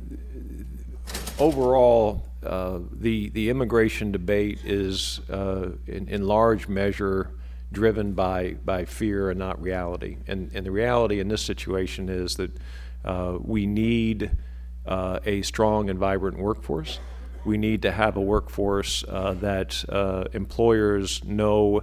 overall, 1.38 2.27
uh, 2.42 2.78
the 2.92 3.30
the 3.30 3.50
immigration 3.50 4.12
debate 4.12 4.60
is 4.64 5.20
uh, 5.28 5.70
in, 5.86 6.08
in, 6.08 6.24
large 6.24 6.68
measure 6.68 7.32
driven 7.72 8.12
by 8.12 8.54
by 8.64 8.84
fear 8.84 9.28
and 9.30 9.38
not 9.38 9.60
reality. 9.60 10.18
And 10.28 10.50
and 10.54 10.64
the 10.64 10.70
reality 10.70 11.18
in 11.18 11.26
this 11.26 11.42
situation 11.42 12.08
is 12.08 12.36
that 12.36 12.56
uh, 13.04 13.38
we 13.40 13.66
need 13.66 14.30
uh, 14.86 15.18
a 15.24 15.42
strong 15.42 15.90
and 15.90 15.98
vibrant 15.98 16.38
workforce. 16.38 17.00
We 17.44 17.58
need 17.58 17.82
to 17.82 17.90
have 17.90 18.16
a 18.16 18.20
workforce 18.20 19.04
uh, 19.08 19.34
that 19.40 19.84
employers 20.32 21.24
know. 21.24 21.82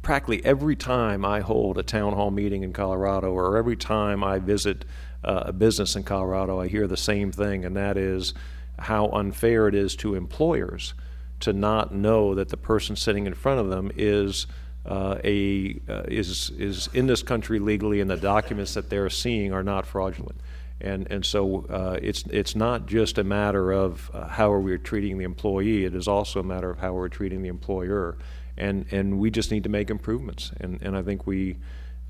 practically 0.00 0.42
every 0.46 0.76
time 0.76 1.26
I 1.26 1.40
hold 1.40 1.76
a 1.76 1.82
town 1.82 2.14
hall 2.14 2.30
meeting 2.30 2.62
in 2.62 2.72
Colorado, 2.72 3.32
or 3.32 3.58
every 3.58 3.76
time 3.76 4.24
I 4.24 4.38
visit 4.38 4.86
a 5.22 5.52
business 5.52 5.94
in 5.94 6.04
Colorado, 6.04 6.58
I 6.58 6.68
hear 6.68 6.86
the 6.86 6.96
same 6.96 7.32
thing, 7.32 7.66
and 7.66 7.76
that 7.76 7.98
is 7.98 8.32
how 8.78 9.08
unfair 9.08 9.68
it 9.68 9.74
is 9.74 9.96
to 9.96 10.14
employers 10.14 10.94
to 11.40 11.52
not 11.52 11.94
know 11.94 12.34
that 12.34 12.48
the 12.48 12.56
person 12.56 12.96
sitting 12.96 13.26
in 13.26 13.34
front 13.34 13.60
of 13.60 13.68
them 13.68 13.90
is 13.96 14.46
uh, 14.86 15.18
a 15.22 15.78
uh, 15.88 16.02
is 16.08 16.50
is 16.50 16.88
in 16.94 17.06
this 17.06 17.22
country 17.22 17.58
legally, 17.58 18.00
and 18.00 18.10
the 18.10 18.16
documents 18.16 18.74
that 18.74 18.88
they're 18.88 19.10
seeing 19.10 19.52
are 19.52 19.62
not 19.62 19.86
fraudulent. 19.86 20.40
And 20.80 21.10
and 21.10 21.24
so 21.24 21.66
uh, 21.68 21.98
it's 22.00 22.24
it's 22.30 22.54
not 22.54 22.86
just 22.86 23.18
a 23.18 23.24
matter 23.24 23.72
of 23.72 24.10
uh, 24.14 24.28
how 24.28 24.50
are 24.50 24.60
we 24.60 24.78
treating 24.78 25.18
the 25.18 25.24
employee. 25.24 25.84
It 25.84 25.94
is 25.94 26.08
also 26.08 26.40
a 26.40 26.44
matter 26.44 26.70
of 26.70 26.78
how 26.78 26.94
we're 26.94 27.08
treating 27.08 27.42
the 27.42 27.48
employer. 27.48 28.16
And 28.56 28.86
and 28.90 29.18
we 29.18 29.30
just 29.30 29.50
need 29.50 29.64
to 29.64 29.68
make 29.68 29.90
improvements. 29.90 30.52
And 30.60 30.80
and 30.82 30.96
I 30.96 31.02
think 31.02 31.26
we. 31.26 31.58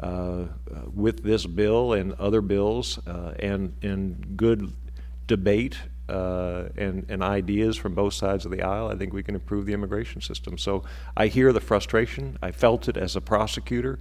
Uh, 0.01 0.45
with 0.95 1.25
this 1.25 1.45
bill 1.45 1.93
and 1.93 2.12
other 2.21 2.41
bills 2.41 3.01
uh, 3.09 3.35
and 3.41 3.75
and 3.83 4.37
good 4.37 4.73
debate 5.27 5.77
uh, 6.09 6.68
and, 6.76 7.06
and 7.09 7.22
ideas 7.22 7.76
from 7.76 7.94
both 7.94 8.14
sides 8.14 8.44
of 8.44 8.50
the 8.50 8.62
aisle, 8.62 8.88
I 8.88 8.96
think 8.96 9.12
we 9.12 9.22
can 9.22 9.34
improve 9.34 9.66
the 9.66 9.72
immigration 9.72 10.20
system. 10.20 10.59
So 10.59 10.84
I 11.16 11.26
hear 11.26 11.52
the 11.52 11.61
frustration. 11.61 12.38
I 12.42 12.52
felt 12.52 12.88
it 12.88 12.96
as 12.96 13.16
a 13.16 13.20
prosecutor. 13.20 13.98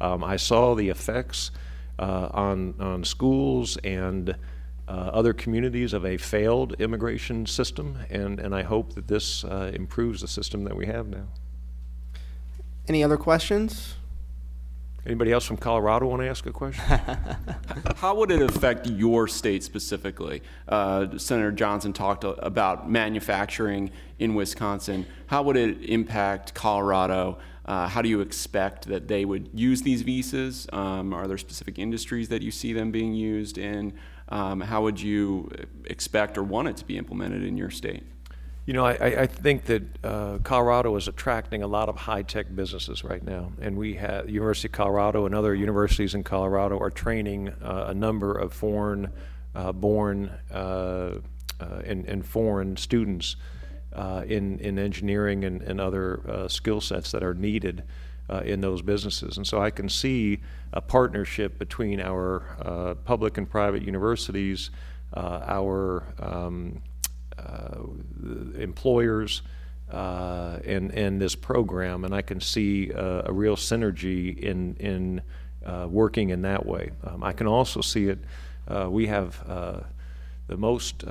Um, 0.00 0.24
I 0.24 0.36
saw 0.36 0.74
the 0.74 0.88
effects 0.88 1.50
uh, 1.98 2.28
on, 2.32 2.74
on 2.80 3.04
schools 3.04 3.76
and 3.78 4.34
uh, 4.88 4.92
other 4.92 5.32
communities 5.32 5.92
of 5.92 6.04
a 6.04 6.16
failed 6.16 6.74
immigration 6.80 7.46
system, 7.46 7.98
and, 8.10 8.40
and 8.40 8.54
I 8.54 8.62
hope 8.62 8.94
that 8.94 9.06
this 9.06 9.44
uh, 9.44 9.70
improves 9.72 10.20
the 10.20 10.28
system 10.28 10.64
that 10.64 10.76
we 10.76 10.86
have 10.86 11.06
now. 11.06 11.28
Any 12.88 13.04
other 13.04 13.16
questions? 13.16 13.94
Anybody 15.06 15.32
else 15.32 15.46
from 15.46 15.56
Colorado 15.56 16.06
want 16.06 16.20
to 16.20 16.28
ask 16.28 16.44
a 16.44 16.52
question? 16.52 16.84
How 17.96 18.14
would 18.16 18.30
it 18.30 18.42
affect 18.42 18.86
your 18.86 19.28
state 19.28 19.62
specifically? 19.62 20.42
Uh, 20.68 21.16
Senator 21.16 21.52
Johnson 21.52 21.92
talked 21.92 22.24
about 22.24 22.90
manufacturing 22.90 23.90
in 24.18 24.34
Wisconsin. 24.34 25.06
How 25.26 25.42
would 25.42 25.56
it 25.56 25.82
impact 25.84 26.52
Colorado? 26.52 27.38
Uh, 27.64 27.88
how 27.88 28.02
do 28.02 28.08
you 28.08 28.20
expect 28.20 28.88
that 28.88 29.06
they 29.08 29.24
would 29.24 29.48
use 29.54 29.82
these 29.82 30.02
visas? 30.02 30.66
Um, 30.72 31.14
are 31.14 31.26
there 31.26 31.38
specific 31.38 31.78
industries 31.78 32.28
that 32.28 32.42
you 32.42 32.50
see 32.50 32.72
them 32.72 32.90
being 32.90 33.14
used 33.14 33.58
in? 33.58 33.94
Um, 34.28 34.60
how 34.60 34.82
would 34.82 35.00
you 35.00 35.50
expect 35.86 36.36
or 36.36 36.42
want 36.42 36.68
it 36.68 36.76
to 36.78 36.84
be 36.84 36.98
implemented 36.98 37.42
in 37.42 37.56
your 37.56 37.70
state? 37.70 38.02
You 38.66 38.74
know, 38.74 38.84
I, 38.84 39.22
I 39.22 39.26
think 39.26 39.64
that 39.64 39.82
uh, 40.04 40.38
Colorado 40.44 40.94
is 40.96 41.08
attracting 41.08 41.62
a 41.62 41.66
lot 41.66 41.88
of 41.88 41.96
high-tech 41.96 42.54
businesses 42.54 43.02
right 43.02 43.24
now, 43.24 43.52
and 43.60 43.76
we 43.76 43.94
have 43.94 44.28
University 44.28 44.68
of 44.68 44.72
Colorado 44.72 45.24
and 45.24 45.34
other 45.34 45.54
universities 45.54 46.14
in 46.14 46.22
Colorado 46.22 46.78
are 46.78 46.90
training 46.90 47.48
uh, 47.48 47.86
a 47.88 47.94
number 47.94 48.32
of 48.32 48.52
foreign-born 48.52 50.30
uh, 50.52 50.54
uh, 50.54 51.18
uh, 51.60 51.82
and, 51.84 52.06
and, 52.06 52.24
foreign 52.24 52.76
students 52.76 53.36
uh, 53.94 54.22
in 54.26 54.58
in 54.60 54.78
engineering 54.78 55.44
and, 55.44 55.62
and 55.62 55.80
other 55.80 56.46
skill 56.48 56.80
sets 56.80 57.10
that 57.12 57.22
are 57.22 57.34
needed 57.34 57.82
in 58.44 58.60
those 58.60 58.82
businesses. 58.82 59.36
And 59.36 59.46
so 59.46 59.60
I 59.60 59.70
can 59.70 59.88
see 59.88 60.40
a 60.72 60.80
partnership 60.80 61.58
between 61.58 62.00
our 62.00 62.96
public 63.04 63.36
and 63.36 63.50
private 63.50 63.82
universities, 63.82 64.70
our 65.14 66.04
um, 66.20 66.80
employers 68.56 69.42
uh, 69.92 70.58
and 70.64 70.92
and 70.92 71.20
this 71.20 71.34
program, 71.34 72.04
and 72.04 72.14
I 72.14 72.22
can 72.22 72.40
see 72.40 72.92
uh, 72.92 73.22
a 73.24 73.32
real 73.32 73.56
synergy 73.56 74.38
in 74.38 74.76
in 74.76 75.22
working 75.88 76.30
in 76.30 76.42
that 76.42 76.64
way. 76.64 76.90
Um, 77.04 77.24
I 77.24 77.32
can 77.32 77.46
also 77.46 77.80
see 77.80 78.08
it. 78.08 78.18
we 78.88 79.06
have 79.08 79.44
the 80.46 80.56
most 80.56 81.04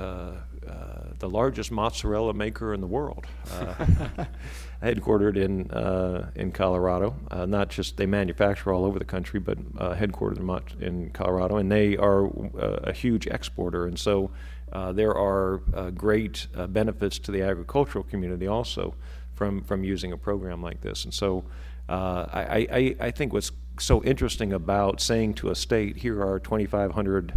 the 1.18 1.28
largest 1.28 1.70
mozzarella 1.70 2.32
maker 2.32 2.72
in 2.72 2.80
the 2.80 2.86
world, 2.86 3.26
uh, 3.52 3.74
headquartered 4.82 5.36
in 5.36 5.70
uh, 5.70 6.30
in 6.34 6.50
Colorado. 6.50 7.14
Uh, 7.30 7.44
not 7.44 7.68
just 7.68 7.98
they 7.98 8.06
manufacture 8.06 8.72
all 8.72 8.86
over 8.86 8.98
the 8.98 9.04
country, 9.04 9.40
but 9.40 9.58
headquartered 9.74 10.38
in, 10.80 10.82
in, 10.82 11.10
Colorado, 11.10 11.56
and 11.56 11.70
they 11.70 11.98
are 11.98 12.30
a 12.58 12.92
huge 12.92 13.26
exporter. 13.26 13.86
And 13.86 13.98
so 13.98 14.30
uh, 14.72 14.92
there 14.92 15.14
are 15.16 15.62
uh, 15.74 15.90
great 15.90 16.46
uh, 16.54 16.66
benefits 16.66 17.18
to 17.18 17.32
the 17.32 17.42
agricultural 17.42 18.04
community 18.04 18.46
also 18.46 18.94
from, 19.34 19.62
from 19.62 19.82
using 19.82 20.12
a 20.12 20.16
program 20.16 20.62
like 20.62 20.80
this. 20.80 21.04
And 21.04 21.12
so 21.12 21.44
uh, 21.88 22.26
I, 22.32 22.68
I, 22.70 22.96
I, 23.06 23.10
think 23.10 23.32
what's 23.32 23.50
so 23.80 24.02
interesting 24.04 24.52
about 24.52 25.00
saying 25.00 25.34
to 25.34 25.50
a 25.50 25.56
state, 25.56 25.96
here 25.96 26.22
are 26.22 26.38
2,500 26.38 27.32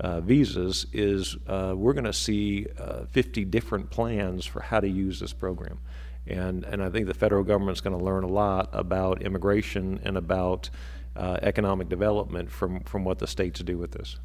uh, 0.00 0.20
visas, 0.20 0.86
is 0.92 1.36
we're 1.46 1.94
going 1.94 2.04
to 2.04 2.12
see 2.12 2.66
50 3.12 3.44
different 3.46 3.88
plans 3.90 4.44
for 4.44 4.60
how 4.60 4.80
to 4.80 4.88
use 4.88 5.20
this 5.20 5.32
program. 5.32 5.78
And, 6.26 6.64
and 6.64 6.82
I 6.82 6.90
think 6.90 7.06
the 7.06 7.14
federal 7.14 7.44
government's 7.44 7.80
going 7.80 7.96
to 7.96 8.04
learn 8.04 8.24
a 8.24 8.28
lot 8.28 8.68
about 8.72 9.22
immigration 9.22 10.00
and 10.04 10.18
about 10.18 10.68
economic 11.16 11.88
development 11.88 12.50
from, 12.50 12.80
from 12.80 13.04
what 13.04 13.20
the 13.20 13.26
states 13.26 13.60
do 13.60 13.78
with 13.78 13.92
this. 13.92 14.18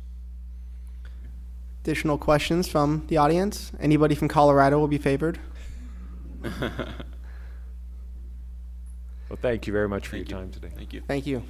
Additional 1.84 2.18
questions 2.18 2.68
from 2.68 3.06
the 3.08 3.18
audience? 3.18 3.72
Anybody 3.80 4.16
from 4.16 4.28
Colorado 4.28 4.80
will 4.80 4.88
be 4.88 4.98
favored? 4.98 5.40
Well, 9.30 9.38
thank 9.40 9.68
you 9.68 9.74
very 9.74 9.88
much 9.88 10.08
for 10.08 10.18
your 10.18 10.26
time 10.26 10.50
today. 10.50 10.72
Thank 10.76 10.92
you. 10.92 11.02
Thank 11.08 11.28
you. 11.28 11.44